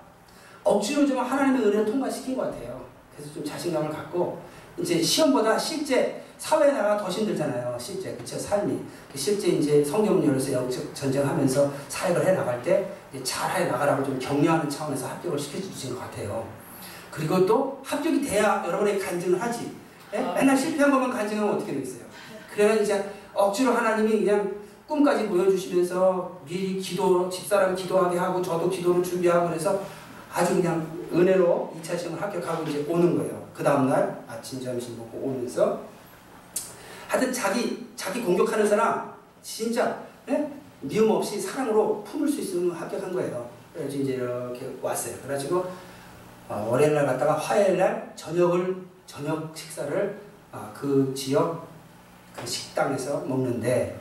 억지로 0.64 1.06
좀 1.06 1.18
하나님의 1.18 1.64
은혜를 1.64 1.86
통과시킨 1.86 2.38
것 2.38 2.44
같아요. 2.44 2.86
그래서 3.22 3.34
좀 3.36 3.46
자신감을 3.46 3.92
갖고 3.92 4.42
이제 4.78 5.02
시험보다 5.02 5.58
실제 5.58 6.24
사회에 6.38 6.72
나가 6.72 6.98
더 6.98 7.08
힘들잖아요. 7.08 7.78
실제 7.80 8.14
그쵸 8.16 8.38
삶이 8.40 8.80
실제 9.14 9.50
이제 9.50 9.84
성경을 9.84 10.28
열어서 10.28 10.52
영적 10.54 10.96
전쟁하면서 10.96 11.72
사역을 11.88 12.26
해 12.26 12.32
나갈 12.32 12.62
때 12.64 12.92
잘해 13.24 13.66
나가라고 13.66 14.04
좀 14.04 14.18
격려하는 14.18 14.68
차원에서 14.68 15.08
합격을 15.08 15.38
시켜주신 15.38 15.94
것 15.94 16.00
같아요. 16.00 16.48
그리고 17.12 17.46
또 17.46 17.80
합격이 17.86 18.22
돼야 18.22 18.64
여러분에게 18.66 18.98
간증을 18.98 19.40
하지. 19.40 19.76
예? 20.14 20.20
맨날 20.20 20.58
실패한 20.58 20.90
것만 20.90 21.12
간증하면 21.12 21.56
어떻게 21.56 21.74
되겠어요? 21.74 22.04
그래야 22.52 22.74
이제 22.76 23.12
억지로 23.34 23.74
하나님이 23.74 24.26
그냥 24.26 24.56
꿈까지 24.88 25.28
보여주시면서 25.28 26.42
미리 26.46 26.80
기도, 26.80 27.30
집사람 27.30 27.76
기도하게 27.76 28.18
하고 28.18 28.42
저도 28.42 28.70
기도를 28.70 29.04
준비하고 29.04 29.50
그래서 29.50 29.80
아주 30.34 30.56
그냥 30.56 31.01
은혜로 31.14 31.76
2차 31.82 31.98
시험을 31.98 32.22
합격하고 32.22 32.64
이제 32.64 32.86
오는 32.88 33.18
거예요. 33.18 33.48
그 33.54 33.64
다음날 33.64 34.24
아침, 34.28 34.62
점심 34.64 34.98
먹고 34.98 35.18
오면서 35.18 35.82
하여튼 37.08 37.34
자기, 37.34 37.88
자기 37.96 38.22
공격하는 38.22 38.68
사람 38.68 39.14
진짜 39.42 40.04
예? 40.30 40.52
미움 40.82 41.12
없이 41.12 41.40
사랑으로 41.40 42.04
품을 42.04 42.28
수 42.28 42.42
있으면 42.42 42.76
합격한 42.76 43.14
거예요. 43.14 43.50
그래서 43.74 43.98
이제 43.98 44.14
이렇게 44.14 44.76
왔어요. 44.82 45.16
그래가지고 45.18 45.66
어, 46.50 46.68
월요일 46.70 46.94
날 46.94 47.06
갔다가 47.06 47.34
화요일 47.34 47.78
날 47.78 48.12
저녁을 48.16 48.76
저녁 49.06 49.56
식사를 49.56 50.22
아, 50.52 50.72
그 50.74 51.14
지역 51.16 51.68
그 52.36 52.46
식당에서 52.46 53.22
먹는데 53.22 54.00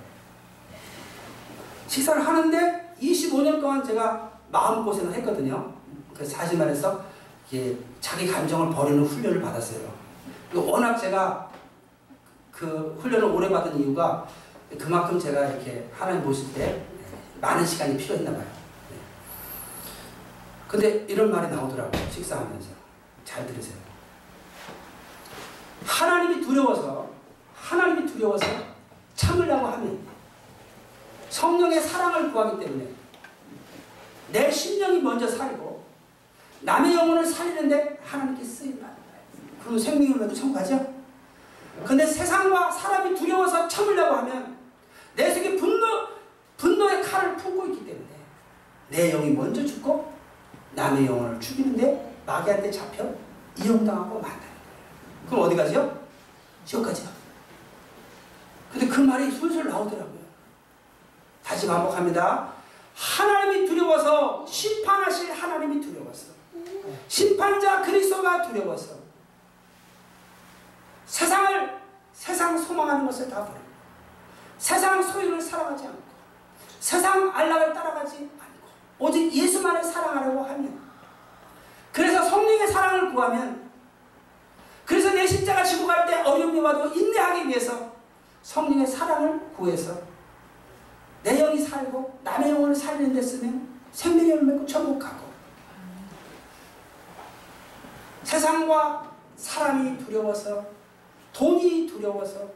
식사를 1.86 2.24
하는데 2.24 2.94
25년 3.00 3.60
동안 3.60 3.82
제가 3.84 4.30
마음고생을 4.50 5.12
했거든요. 5.14 5.72
그래서 6.20 6.36
사실 6.36 6.58
말해서 6.58 7.02
이게 7.48 7.78
자기 7.98 8.26
감정을 8.26 8.74
버리는 8.74 9.02
훈련을 9.02 9.40
받았어요. 9.40 9.90
그리고 10.50 10.70
워낙 10.70 10.94
제가 10.98 11.50
그 12.52 12.94
훈련을 13.00 13.24
오래 13.24 13.48
받은 13.48 13.80
이유가 13.80 14.28
그만큼 14.78 15.18
제가 15.18 15.46
이렇게 15.46 15.88
하나님 15.96 16.22
보실 16.22 16.52
때 16.52 16.84
많은 17.40 17.64
시간이 17.64 17.96
필요했나 17.96 18.32
봐요. 18.32 18.44
네. 18.90 18.96
근데 20.68 21.06
이런 21.08 21.30
말이 21.30 21.48
나오더라고요. 21.48 22.10
식사하면서. 22.10 22.68
잘 23.24 23.46
들으세요. 23.46 23.76
하나님이 25.86 26.44
두려워서, 26.44 27.08
하나님이 27.54 28.06
두려워서 28.12 28.44
참으려고 29.14 29.68
하면 29.68 29.98
성령의 31.30 31.80
사랑을 31.80 32.30
구하기 32.30 32.62
때문에 32.62 32.88
내 34.32 34.50
심령이 34.50 35.00
먼저 35.00 35.26
살고 35.26 35.69
남의 36.62 36.94
영혼을 36.94 37.24
살리는데 37.24 38.00
하나님께 38.04 38.44
쓰임받는 38.44 38.96
거예요. 38.96 39.60
그러면 39.60 39.80
생명을 39.80 40.22
얻어 40.22 40.34
천국 40.34 40.58
가죠? 40.58 40.94
근데 41.84 42.04
세상과 42.04 42.70
사람이 42.70 43.14
두려워서 43.14 43.66
참으려고 43.66 44.16
하면 44.16 44.58
내 45.16 45.32
속에 45.32 45.56
분노, 45.56 45.86
분노의 46.56 47.02
칼을 47.02 47.36
품고 47.36 47.66
있기 47.68 47.86
때문에 47.86 48.06
내 48.90 49.10
영이 49.10 49.30
먼저 49.30 49.64
죽고 49.64 50.12
남의 50.74 51.06
영혼을 51.06 51.40
죽이는데 51.40 52.14
마귀한테 52.26 52.70
잡혀 52.70 53.12
이용당하고 53.58 54.20
만다는. 54.20 54.50
그럼 55.26 55.44
어디 55.44 55.56
가죠? 55.56 56.00
지옥 56.64 56.84
가죠. 56.84 57.08
근데 58.70 58.86
그 58.86 59.00
말이 59.00 59.30
술술 59.30 59.68
나오더라고요. 59.68 60.20
다시 61.42 61.66
반복합니다. 61.66 62.52
하나님이 62.94 63.66
두려워서 63.66 64.46
심판하실 64.46 65.32
하나님이 65.32 65.80
두려워서 65.80 66.39
심판자 67.10 67.82
그리스도가 67.82 68.40
두려워서 68.40 68.94
세상을 71.06 71.80
세상 72.12 72.56
소망하는 72.56 73.04
것을 73.04 73.28
다 73.28 73.44
버리고 73.44 73.58
세상 74.58 75.02
소유를 75.02 75.40
사랑하지 75.40 75.86
않고 75.88 76.02
세상 76.78 77.36
안락을 77.36 77.72
따라가지 77.74 78.30
않고 78.38 78.68
오직 79.00 79.32
예수만을 79.32 79.82
사랑하려고 79.82 80.44
하면 80.44 80.80
그래서 81.92 82.22
성령의 82.22 82.68
사랑을 82.68 83.12
구하면 83.12 83.68
그래서 84.86 85.10
내 85.10 85.26
십자가 85.26 85.64
지고 85.64 85.88
갈 85.88 86.06
때 86.06 86.22
어려움이 86.22 86.60
와도 86.60 86.94
인내하기 86.94 87.48
위해서 87.48 87.90
성령의 88.42 88.86
사랑을 88.86 89.40
구해서 89.56 90.00
내 91.24 91.36
영이 91.36 91.58
살고 91.58 92.20
남의 92.22 92.50
영혼을 92.52 92.72
살리는 92.72 93.12
데 93.12 93.20
쓰면 93.20 93.68
생명을 93.90 94.44
맺고 94.44 94.64
천국 94.64 95.00
가고 95.00 95.19
세상과 98.30 99.10
사람이 99.34 99.98
두려워서 99.98 100.64
돈이 101.32 101.88
두려워서 101.88 102.48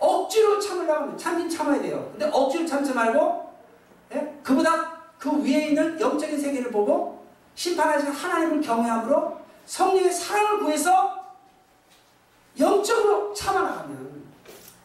억지로 0.00 0.58
참으려고 0.58 1.02
하면 1.02 1.18
참긴 1.18 1.48
참아야 1.48 1.80
돼요. 1.80 2.08
근데 2.10 2.28
억지로 2.32 2.66
참지 2.66 2.92
말고 2.92 3.54
예? 4.14 4.38
그보다 4.42 4.98
그 5.16 5.42
위에 5.44 5.68
있는 5.68 6.00
영적인 6.00 6.40
세계를 6.40 6.72
보고 6.72 7.24
심판하신 7.54 8.08
하나님을 8.10 8.60
경외함으로 8.60 9.38
성령의 9.66 10.12
사랑을 10.12 10.64
구해서 10.64 11.36
영적으로 12.58 13.32
참아나가면 13.34 14.24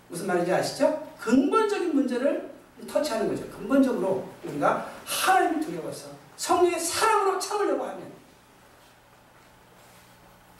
무슨 0.09 0.27
말인지 0.27 0.53
아시죠? 0.53 1.07
근본적인 1.19 1.95
문제를 1.95 2.53
터치하는 2.87 3.27
거죠. 3.27 3.49
근본적으로 3.49 4.27
우리가 4.43 4.87
하나님을 5.05 5.65
두려워서 5.65 6.09
성령의 6.37 6.79
사랑으로 6.79 7.39
참으려고 7.39 7.85
하면 7.85 8.12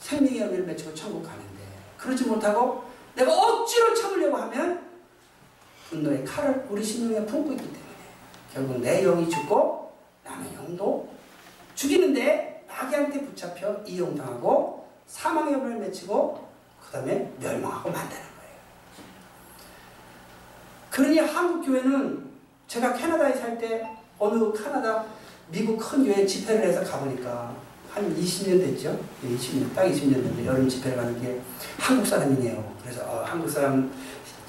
생명의 0.04 0.42
열매를 0.42 0.66
맺고 0.66 0.94
천국 0.94 1.24
가는데 1.24 1.64
그러지 1.98 2.26
못하고 2.26 2.84
내가 3.16 3.34
억지로 3.34 3.94
참으려고 3.96 4.36
하면 4.36 4.84
분노의 5.90 6.26
칼을 6.26 6.68
우리 6.70 6.84
심령에 6.84 7.26
품고 7.26 7.54
있기 7.54 7.64
때문에 7.64 7.84
결국 8.54 8.82
내 8.82 9.02
영이 9.02 9.30
죽고 9.30 9.94
남의 10.26 10.54
영도 10.56 11.10
죽이는데 11.76 12.66
마귀한테 12.68 13.22
붙잡혀 13.22 13.82
이용당하고 13.86 14.86
사망의 15.08 15.54
열매를 15.54 15.78
맺히고 15.78 16.50
그 16.84 16.92
다음에 16.92 17.32
멸망하고 17.40 17.90
만다는 17.90 18.10
거예요. 18.10 18.54
그러니 20.90 21.20
한국 21.20 21.66
교회는 21.66 22.30
제가 22.68 22.94
캐나다에 22.94 23.34
살 23.34 23.58
때 23.58 23.88
어느 24.20 24.52
카나다 24.52 25.06
미국 25.50 25.78
큰 25.78 26.04
교회 26.04 26.26
집회를 26.26 26.66
해서 26.66 26.84
가보니까 26.84 27.56
한 27.94 28.16
20년 28.16 28.60
됐죠. 28.60 29.00
20년, 29.24 29.74
딱 29.76 29.84
20년 29.86 30.16
됐는데 30.16 30.46
여름 30.48 30.68
집회를 30.68 30.98
가는 30.98 31.22
게 31.22 31.40
한국 31.78 32.06
사람이네요. 32.06 32.76
그래서 32.82 33.04
어, 33.04 33.24
한국 33.24 33.48
사람 33.48 33.92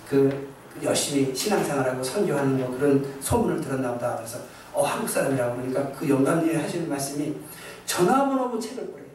그 0.09 0.49
열심히 0.83 1.35
신앙생활하고 1.35 2.03
선교하는 2.03 2.59
거 2.59 2.77
그런 2.79 3.21
소문을 3.21 3.61
들었나 3.61 3.93
보다. 3.93 4.17
그래서 4.17 4.39
어, 4.73 4.83
한국 4.83 5.09
사람이라고 5.09 5.57
그러니까 5.57 5.93
그 5.93 6.09
영감님이 6.09 6.55
하시는 6.55 6.89
말씀이 6.89 7.37
전화번호고 7.85 8.59
책을 8.59 8.87
보래요. 8.87 9.09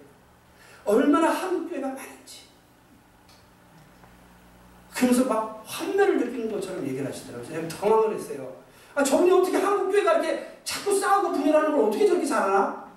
얼마나 0.85 1.29
한국 1.29 1.67
교회가 1.69 1.87
많은지. 1.87 2.49
그러면서 4.93 5.25
막 5.25 5.63
환멸을 5.65 6.19
느끼는 6.19 6.51
것처럼 6.51 6.85
얘기를 6.85 7.07
하시더라고요. 7.07 7.47
제가 7.47 7.67
당황을 7.67 8.15
했어요. 8.15 8.57
아, 8.93 9.03
저분이 9.03 9.31
어떻게 9.31 9.57
한국 9.57 9.91
교회가 9.91 10.13
이렇게 10.13 10.59
자꾸 10.63 10.99
싸우고 10.99 11.31
분열하는 11.31 11.71
걸 11.71 11.85
어떻게 11.85 12.05
저렇게 12.05 12.25
잘하나? 12.25 12.88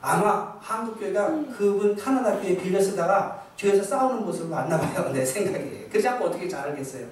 아마 0.00 0.56
한국 0.60 0.98
교회가 0.98 1.28
그분 1.56 1.96
카나다 1.96 2.38
교회 2.38 2.56
빌려 2.56 2.80
쓰다가 2.80 3.42
교회에서 3.58 3.82
싸우는 3.82 4.24
모습을 4.24 4.50
봤나 4.50 4.78
봐요. 4.78 5.10
내 5.12 5.24
생각에. 5.24 5.88
그래서 5.90 6.10
자꾸 6.10 6.26
어떻게 6.26 6.48
잘 6.48 6.68
알겠어요. 6.68 7.06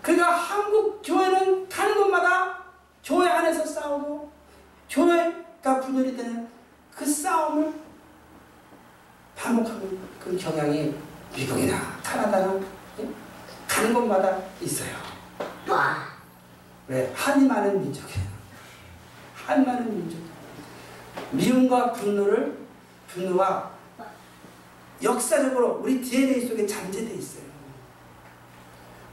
그러니까 0.00 0.30
한국 0.30 1.02
교회는 1.02 1.68
가는 1.68 1.94
곳마다 1.94 2.58
교회 3.02 3.28
안에서 3.28 3.64
싸우고 3.64 4.30
교회가 4.88 5.80
분열이 5.80 6.16
되는 6.16 6.46
그 6.94 7.04
싸움을 7.04 7.72
반복하는 9.34 9.98
그 10.20 10.36
경향이 10.36 10.94
미국이나 11.34 11.98
카나다나 12.02 12.60
예? 13.00 13.08
가는 13.66 13.92
곳마다 13.92 14.38
있어요. 14.60 14.90
왜? 16.86 17.12
한이 17.16 17.46
많은 17.46 17.80
민족이에요. 17.80 18.28
한 19.34 19.64
많은 19.64 19.90
민족. 19.90 20.33
미움과 21.36 21.92
분노를 21.92 22.58
분노가 23.08 23.72
역사적으로 25.02 25.80
우리 25.82 26.00
DNA 26.00 26.46
속에 26.46 26.66
잠재돼 26.66 27.14
있어요. 27.14 27.44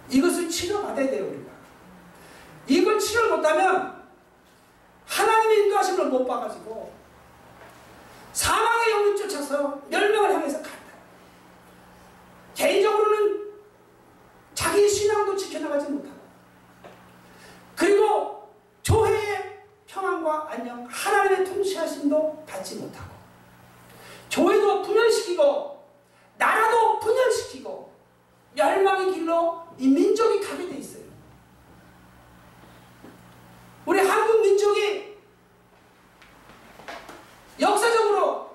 이것을 0.09 0.49
치료받아야 0.49 1.09
돼요 1.09 1.27
우리가. 1.27 1.51
이걸 2.67 2.99
치료 2.99 3.35
못하면 3.35 4.01
하나님의 5.05 5.59
인도하심을 5.63 6.05
못 6.07 6.25
봐가지고 6.25 6.93
사망의 8.33 8.91
영을 8.91 9.15
쫓아서 9.15 9.81
멸망을 9.89 10.33
향해서 10.35 10.57
간다. 10.61 10.77
개인적으로는 12.55 13.51
자기 14.53 14.87
신앙도 14.87 15.35
지켜나가지 15.35 15.87
못하고 15.87 16.21
그리고 17.75 18.30
평안과 19.91 20.47
안녕, 20.49 20.87
하나님의 20.89 21.45
통치하심도 21.45 22.45
받지 22.47 22.75
못하고 22.75 23.11
교회도 24.31 24.83
분열시키고 24.83 25.85
나라도 26.37 26.99
분열시키고 26.99 27.91
멸망의 28.53 29.13
길로 29.13 29.63
이 29.77 29.89
민족이 29.89 30.39
가게 30.39 30.69
돼 30.69 30.77
있어요. 30.77 31.03
우리 33.85 33.99
한국 33.99 34.41
민족이 34.41 35.17
역사적으로 37.59 38.49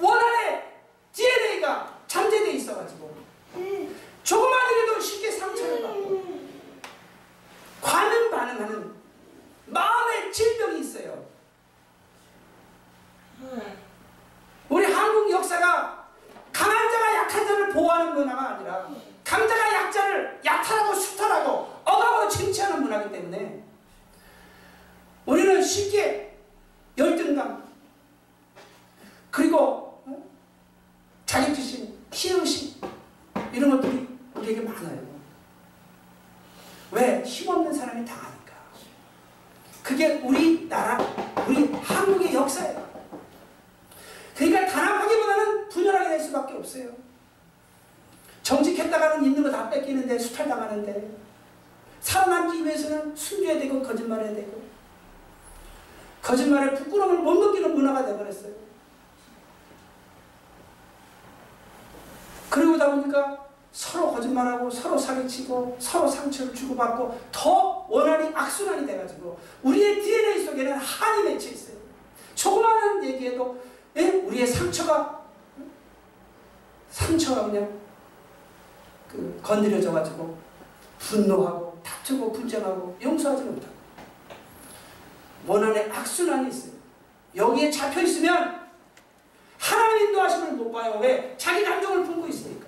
원안의 0.00 0.72
DNA가 1.12 1.98
잠재돼 2.06 2.52
있어가지고 2.52 3.14
조그마한 4.24 4.72
일에도 4.72 5.00
쉽게 5.00 5.30
상처를 5.30 5.82
받고 5.82 6.24
관은 7.82 8.30
반응하는 8.30 9.01
질병이 10.32 10.80
있어요. 10.80 11.24
우리 14.68 14.86
한국 14.86 15.30
역사가 15.30 16.08
강한 16.52 16.90
자가 16.90 17.14
약한 17.16 17.46
자를 17.46 17.72
보호하는 17.72 18.14
문화가 18.14 18.50
아니라 18.50 18.88
강자가 19.24 19.74
약자를 19.74 20.40
약탈하고 20.44 20.94
수탈하고 20.94 21.50
억압하고 21.84 22.28
침체하는 22.28 22.82
문화이기 22.82 23.12
때문에 23.12 23.62
우리는 25.26 25.62
쉽게 25.62 26.36
열등감 26.96 27.62
그리고 29.30 30.02
어? 30.06 30.30
자격지심, 31.26 32.06
희영심 32.12 32.80
이런 33.52 33.70
것들이 33.70 34.08
우리에게 34.34 34.60
많아요. 34.60 35.12
왜? 36.90 37.22
힘없는 37.22 37.72
사람이 37.72 38.04
다 38.04 38.31
그게 39.82 40.14
우리나라, 40.22 40.98
우리 41.48 41.72
한국의 41.72 42.34
역사예요. 42.34 42.82
그러니까 44.36 44.66
단합하기보다는 44.66 45.68
분열하게 45.68 46.08
될 46.10 46.20
수밖에 46.20 46.54
없어요. 46.54 46.90
정직했다가는 48.42 49.24
있는 49.24 49.42
거 49.42 49.50
다 49.50 49.68
뺏기는데 49.70 50.18
수탈당하는데 50.18 51.10
살아남기 52.00 52.64
위해서는 52.64 53.14
숨겨야 53.14 53.58
되고 53.58 53.82
거짓말해야 53.82 54.34
되고 54.34 54.62
거짓말에 56.20 56.74
부끄러움을 56.74 57.18
못 57.18 57.34
느끼는 57.34 57.74
문화가 57.74 58.04
되어버렸어요. 58.04 58.52
그러다 62.50 62.90
보니까 62.90 63.46
서로 63.72 64.12
거짓말하고 64.12 64.70
서로 64.70 64.98
사기치고 64.98 65.76
서로 65.80 66.06
상처를 66.06 66.54
주고받고 66.54 67.18
더 67.32 67.86
원한이 67.88 68.30
악순환이 68.34 68.86
돼가지고 68.86 69.38
우리의 69.62 70.02
DNA 70.02 70.44
속에는 70.44 70.76
한이 70.76 71.24
맺혀 71.24 71.48
있어요. 71.50 71.76
조그마한 72.34 73.02
얘기에도 73.04 73.58
예? 73.96 74.08
우리의 74.08 74.46
상처가 74.46 75.22
상처가 76.90 77.46
그냥 77.46 77.80
그 79.10 79.40
건드려져가지고 79.42 80.36
분노하고 80.98 81.80
다투고 81.82 82.32
분쟁하고 82.32 82.96
용서하지 83.02 83.42
못하고 83.44 83.72
원한의 85.46 85.90
악순환이 85.90 86.48
있어요. 86.48 86.72
여기에 87.34 87.70
잡혀 87.70 88.02
있으면 88.02 88.68
하나님 89.58 90.08
인도하심을 90.08 90.52
못 90.52 90.70
봐요. 90.72 90.98
왜? 91.00 91.34
자기 91.38 91.64
감정을 91.64 92.04
품고 92.04 92.28
있으니까. 92.28 92.61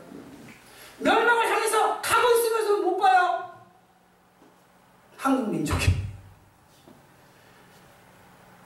멸망을 0.99 1.51
향해서 1.51 2.01
가고 2.01 2.31
있으면서 2.31 2.77
못 2.79 2.97
봐요. 2.99 3.51
한국 5.17 5.51
민족이. 5.51 6.05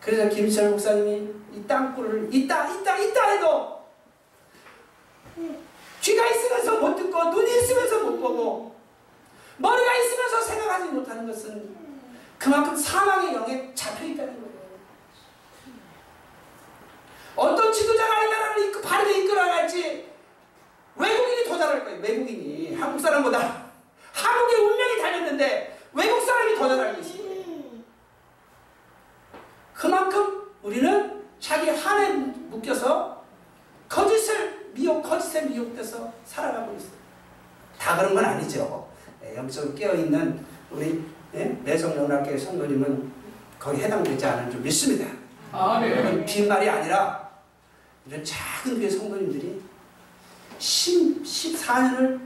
그래서 0.01 0.29
김철 0.29 0.71
목사님이 0.71 1.31
이 1.53 1.67
땅굴을 1.67 2.35
있다 2.35 2.69
있다 2.69 2.97
있다 2.97 3.31
해도 3.31 3.87
귀가 6.01 6.27
있으면서 6.27 6.81
못 6.81 6.97
듣고 6.97 7.25
눈이 7.25 7.59
있으면서 7.59 8.01
못 8.05 8.19
보고 8.19 8.77
머리가 9.59 9.95
있으면서 9.97 10.41
생각하지 10.41 10.85
못하는 10.87 11.27
것은 11.27 11.77
그만큼 12.39 12.77
사망의 12.77 13.35
영에 13.35 13.75
잡혀 13.75 14.05
있다는 14.07 14.35
거예요. 14.35 14.49
어떤 17.37 17.73
지도자가 17.73 18.25
이 18.25 18.31
나라를 18.31 18.81
바르게 18.81 19.25
이끌어갈지 19.25 20.09
더 20.97 21.28
잘할 21.59 21.85
거예요. 21.85 22.01
외국인이 22.01 22.75
한국 22.75 23.01
사람보다 23.01 23.69
한국의 24.13 24.59
운명이 24.61 25.03
달렸는데 25.03 25.79
외국 25.93 26.21
사람이 26.25 26.57
더잘 26.57 26.81
알고 26.81 27.01
있어요. 27.01 27.19
그만큼 29.75 30.51
우리는 30.63 31.23
자기 31.39 31.71
한에 31.71 32.13
묶여서 32.51 33.25
거짓을 33.89 34.71
미혹, 34.73 35.03
거짓에 35.03 35.43
미혹돼서 35.43 36.13
살아가고 36.25 36.77
있어요. 36.77 36.91
다 37.79 37.97
그런 37.97 38.15
건 38.15 38.25
아니죠. 38.25 38.89
예, 39.25 39.37
영적으로 39.37 39.75
깨어있는 39.75 40.45
우리 40.71 41.05
예? 41.35 41.45
내성연합교회 41.63 42.37
성도님은 42.37 43.13
거기 43.59 43.83
해당되지 43.83 44.25
않은 44.27 44.51
줄 44.51 44.61
믿습니다. 44.61 45.07
아멘. 45.53 45.99
이건 45.99 46.25
빈말이 46.25 46.69
아니라 46.69 47.29
이런 48.07 48.25
작은 48.25 48.79
교회 48.79 48.89
성도님들이 48.89 49.61
10, 50.59 51.23
14년을 51.23 52.21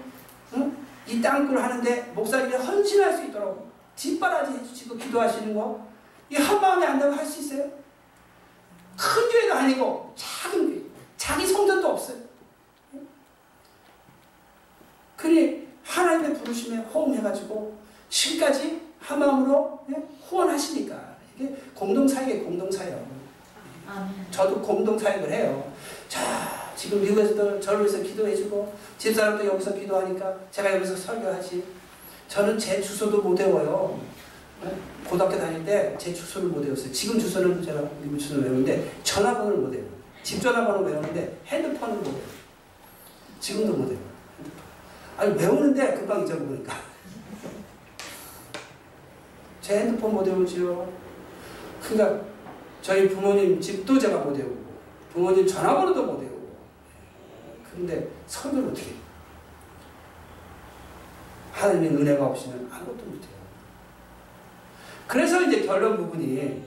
이 1.06 1.20
땅굴 1.20 1.58
하는데 1.62 2.12
목사님이 2.14 2.54
헌신할 2.54 3.16
수 3.16 3.24
있도록 3.24 3.70
뒷바라지 3.96 4.52
해주시고 4.58 4.96
기도하시는 4.96 5.54
거, 5.54 5.86
이 6.30 6.36
한마음에 6.36 6.86
안다고 6.86 7.14
할 7.14 7.26
수 7.26 7.40
있어요? 7.40 7.70
큰 8.96 9.30
교회도 9.30 9.54
아니고 9.54 10.14
작은 10.16 10.66
교회, 10.68 10.82
자기 11.16 11.46
성전도 11.46 11.88
없어요. 11.88 12.18
그니 15.16 15.68
하나님의 15.84 16.34
부르심에 16.34 16.78
호응해가지고 16.78 17.78
지금까지 18.08 18.82
한마음으로 19.00 19.84
예? 19.90 20.02
후원하시니까 20.28 21.16
이게 21.36 21.54
공동사역의 21.74 22.44
공동사역. 22.44 23.06
저도 24.30 24.60
공동사역을 24.62 25.30
해요. 25.30 25.72
자, 26.08 26.20
지금 26.76 27.00
미국에서도 27.02 27.60
저를 27.60 27.80
위해서 27.80 27.98
기도해주고 28.02 28.72
집사람도 28.98 29.46
여기서 29.46 29.74
기도하니까 29.74 30.34
제가 30.50 30.74
여기서 30.76 30.96
설교하지. 30.96 31.64
저는 32.28 32.58
제 32.58 32.80
주소도 32.80 33.22
못 33.22 33.38
외워요. 33.38 34.00
네? 34.62 34.70
고등학교 35.08 35.36
다닐 35.38 35.64
때 35.64 35.94
제 35.98 36.14
주소를 36.14 36.48
못 36.48 36.64
외웠어요. 36.64 36.92
지금 36.92 37.18
주소는 37.18 37.62
제가 37.62 37.82
미국 38.00 38.18
주소를 38.18 38.44
외우는데 38.44 38.90
전화번호를 39.02 39.58
못 39.58 39.70
외워요. 39.72 39.90
집 40.22 40.40
전화번호 40.40 40.84
외우는데 40.86 41.38
핸드폰을 41.46 41.96
못 41.96 42.06
외워요. 42.06 42.22
지금도 43.40 43.72
못 43.74 43.88
외워요. 43.90 44.12
아니 45.18 45.34
외우는데 45.38 45.94
금방 45.94 46.24
잊어먹으니까. 46.24 46.72
제 49.60 49.78
핸드폰 49.80 50.14
못 50.14 50.26
외우지요. 50.26 50.90
그러니까 51.82 52.24
저희 52.80 53.08
부모님 53.08 53.60
집도 53.60 53.98
제가 53.98 54.18
못 54.18 54.36
외우고 54.36 54.56
부모님 55.12 55.46
전화번호도 55.46 56.02
못 56.04 56.20
외우고 56.20 56.31
그런데 57.72 58.08
설교를 58.26 58.68
어떻게 58.68 58.90
해요? 58.90 58.96
하나님의 61.52 61.90
은혜가 61.90 62.26
없이는 62.26 62.68
아무것도 62.70 63.04
못해요. 63.04 63.32
그래서 65.06 65.42
이제 65.42 65.62
결론 65.66 65.96
부분이 65.96 66.62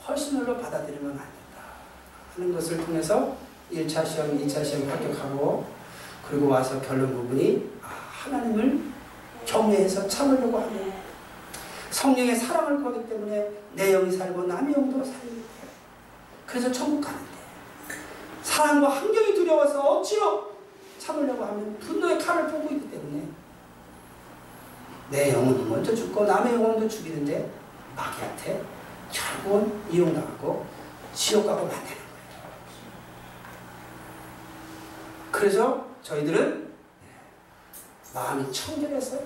퍼스널로 0.00 0.58
받아들이면 0.58 1.10
안 1.10 1.16
된다 1.16 1.62
하는 2.34 2.52
것을 2.52 2.84
통해서 2.84 3.36
1차 3.72 4.06
시험, 4.06 4.38
2차 4.38 4.64
시험 4.64 4.88
합격하고 4.88 5.66
그리고 6.28 6.48
와서 6.48 6.80
결론 6.80 7.12
부분이 7.14 7.70
아, 7.82 7.86
하나님을 7.86 8.80
경외해서 9.46 10.08
참으려고 10.08 10.58
하는 10.58 10.92
성령의 11.90 12.34
사랑을 12.34 12.82
거기 12.82 13.08
때문에 13.08 13.50
내 13.74 13.92
영이 13.92 14.10
살고 14.10 14.44
남의 14.44 14.74
영도 14.74 15.02
돼. 15.02 15.10
그래서 16.46 16.70
천국 16.72 17.00
가는데 17.00 17.33
사랑과 18.54 18.88
환경이 18.88 19.34
두려워서 19.34 19.80
억지로 19.80 20.52
참으려고 20.96 21.44
하면 21.44 21.76
분노의 21.80 22.20
칼을 22.20 22.46
보고 22.46 22.72
있기 22.72 22.88
때문에 22.88 23.26
내 25.10 25.32
영혼은 25.32 25.68
먼저 25.68 25.92
죽고 25.92 26.24
남의 26.24 26.54
영혼도 26.54 26.88
죽이는데 26.88 27.50
마귀한테 27.96 28.62
결국은 29.10 29.82
이용당하고 29.90 30.64
지옥 31.12 31.46
가고 31.46 31.66
만드는 31.66 31.84
거예요. 31.84 32.04
그래서 35.32 35.86
저희들은 36.02 36.72
마음이 38.14 38.52
청결해서 38.52 39.18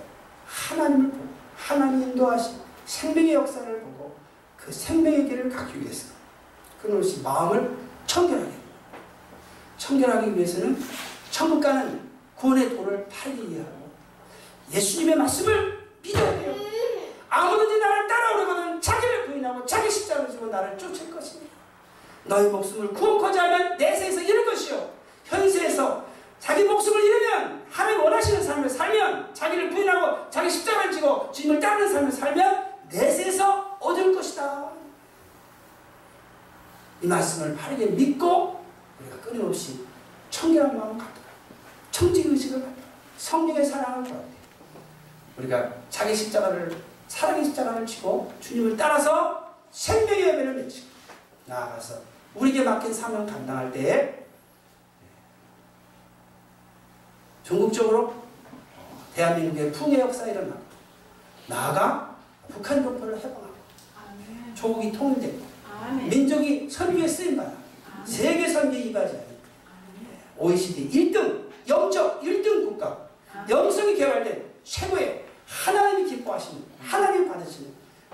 하나님을 0.46 1.10
보고 1.10 1.26
하나님 1.55 2.09
인도하신 2.09 2.60
생명의 2.86 3.34
역사를 3.34 3.80
보고 3.82 4.16
그 4.56 4.72
생명의 4.72 5.28
길을 5.28 5.50
가기 5.50 5.82
위해서 5.82 6.14
끊임없이 6.80 7.20
마음을 7.20 7.76
청결하게 8.06 8.57
청결하기 9.78 10.36
위해서는 10.36 10.82
천국 11.30 11.60
가는 11.60 12.09
구원의 12.36 12.76
도를 12.76 13.09
팔기 13.09 13.50
위하고 13.50 13.90
예수님의 14.72 15.16
말씀을 15.16 15.88
믿어야 16.02 16.38
돼요. 16.38 16.55
아무든지 17.30 17.78
나를 17.78 18.06
따라오려거든 18.06 18.80
자기를 18.80 19.26
부인하고 19.26 19.64
자기 19.64 19.90
십자가를 19.90 20.30
지고 20.30 20.46
나를 20.46 20.76
쫓을 20.76 21.10
것입니다. 21.10 21.56
너희 22.24 22.48
목숨을 22.48 22.88
구원코자 22.88 23.44
하면 23.44 23.76
내세에서 23.78 24.20
잃을 24.20 24.44
것이요 24.44 24.90
현세에서 25.24 26.06
자기 26.38 26.64
목숨을 26.64 27.02
잃으면 27.02 27.64
하나님 27.70 28.02
원하시는 28.02 28.42
삶을 28.42 28.68
살면 28.68 29.34
자기를 29.34 29.70
부인하고 29.70 30.30
자기 30.30 30.50
십자가를 30.50 30.92
지고 30.92 31.30
주님을 31.32 31.60
따르는 31.60 31.92
삶을 31.92 32.12
살면 32.12 32.66
내세에서 32.90 33.78
얻을 33.80 34.14
것이다. 34.14 34.70
이 37.02 37.06
말씀을 37.06 37.56
바르게 37.56 37.86
믿고 37.86 38.57
끊임없이 39.28 39.86
청결한 40.30 40.76
마음을 40.76 40.98
갖다가 40.98 41.28
청지의식을 41.90 42.60
갖다가 42.60 42.82
성령의 43.16 43.64
사랑을 43.64 44.02
갖다가 44.05 44.24
우리가 45.36 45.72
자기 45.90 46.14
십자가를 46.14 46.82
사랑의 47.09 47.44
십자가를 47.44 47.86
지고 47.86 48.32
주님을 48.40 48.76
따라서 48.76 49.55
생명의 49.70 50.28
열매를 50.28 50.55
맺히고 50.55 50.86
나아가서 51.46 52.00
우리에게 52.34 52.62
맡긴 52.62 52.92
사명 52.92 53.26
감당할 53.26 53.72
때에 53.72 54.26
전국적으로 57.42 58.14
대한민국의 59.14 59.72
풍의 59.72 60.00
역사 60.00 60.26
일어나고 60.26 60.60
나아가 61.46 62.16
북한 62.48 62.82
동포를 62.82 63.16
해방하고 63.16 63.55
조국이 64.55 64.92
통일되고. 64.92 65.48
민족이 66.09 66.68
선교에 66.68 67.06
쓰임받아 67.06 67.52
세계 68.09 68.48
선교에 68.48 68.80
이바지 68.80 69.18
OECD 70.39 70.89
1등 71.12 71.43
영적 71.68 72.22
1등 72.22 72.64
국가 72.64 72.97
영성이 73.48 73.94
개발된 73.97 74.43
최고의 74.64 75.24
하나님이 75.47 76.09
기뻐하시는 76.09 76.62
하나님이 76.80 77.28
받으시는 77.28 77.68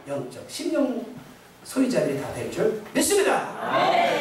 영적 0.08 0.44
심령 0.48 1.04
소유자들이 1.64 2.20
다 2.20 2.32
될 2.34 2.50
줄 2.50 2.82
믿습니다. 2.92 3.54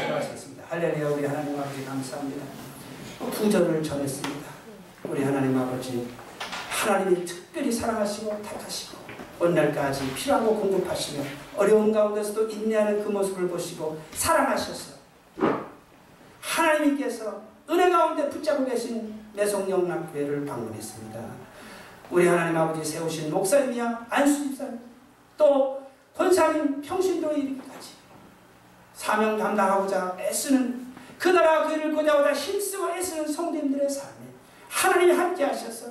기도하시겠습니다. 0.03 0.63
할렐루야 0.69 1.09
우리 1.09 1.25
하나님 1.25 1.59
아버지 1.59 1.83
감사합니다. 1.83 2.45
부절을 3.31 3.83
전했습니다. 3.83 4.45
우리 5.05 5.23
하나님 5.23 5.57
아버지 5.57 6.07
하나님이 6.69 7.25
특별히 7.25 7.71
사랑하시고 7.71 8.41
택하시고 8.43 8.97
오늘날까지 9.39 10.13
필요한 10.13 10.45
거 10.45 10.51
공급하시며 10.53 11.23
어려운 11.57 11.91
가운데서도 11.91 12.47
인내하는 12.49 13.03
그 13.03 13.09
모습을 13.09 13.47
보시고 13.49 13.99
사랑하셔서 14.13 14.93
하나님께서 16.41 17.41
은혜 17.69 17.89
가운데 17.89 18.29
붙잡고 18.29 18.65
계신 18.65 19.21
매송영락교회를 19.33 20.45
방문했습니다. 20.45 21.19
우리 22.11 22.27
하나님 22.27 22.57
아버지 22.57 22.83
세우신 22.83 23.31
목사님이야 23.31 24.05
안수집사님 24.09 24.79
또 25.37 25.81
권사님 26.15 26.81
평신도에 26.81 27.37
이르기까지 27.37 27.93
사명 28.93 29.37
감당하고자 29.37 30.15
애쓰는 30.19 30.93
그 31.17 31.29
나라 31.29 31.63
교회를 31.67 31.93
고자고자 31.95 32.33
힘쓰고 32.33 32.91
애쓰는 32.91 33.27
성도님들의 33.31 33.89
삶에 33.89 34.13
하나님이 34.69 35.13
함께 35.13 35.45
하셔서 35.45 35.87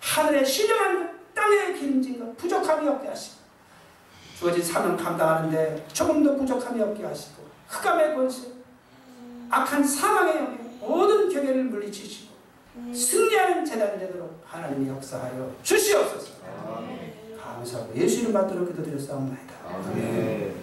하늘의 0.00 0.46
신령한 0.46 1.20
땅에 1.34 1.72
기름진 1.74 2.18
것 2.18 2.36
부족함이 2.36 2.88
없게 2.88 3.08
하시고 3.08 3.42
주어진 4.38 4.62
사명 4.62 4.96
감당하는데 4.96 5.86
조금 5.92 6.24
더 6.24 6.34
부족함이 6.34 6.80
없게 6.80 7.04
하시고 7.04 7.42
흑암의 7.68 8.14
권세 8.14 8.48
악한 9.52 9.84
사망의 9.84 10.36
영에 10.36 10.58
모든 10.80 11.28
경계를 11.28 11.64
물리치시고 11.64 12.32
승리하는 12.94 13.64
재단이 13.64 13.98
되도록 13.98 14.42
하나님이 14.46 14.88
역사하여 14.88 15.54
주시옵소서. 15.62 16.32
감사하고 17.38 17.94
예수 17.94 18.20
이름 18.20 18.32
받도록 18.32 18.68
기도드렸사옵나이다. 18.68 19.52
아멘. 19.68 20.61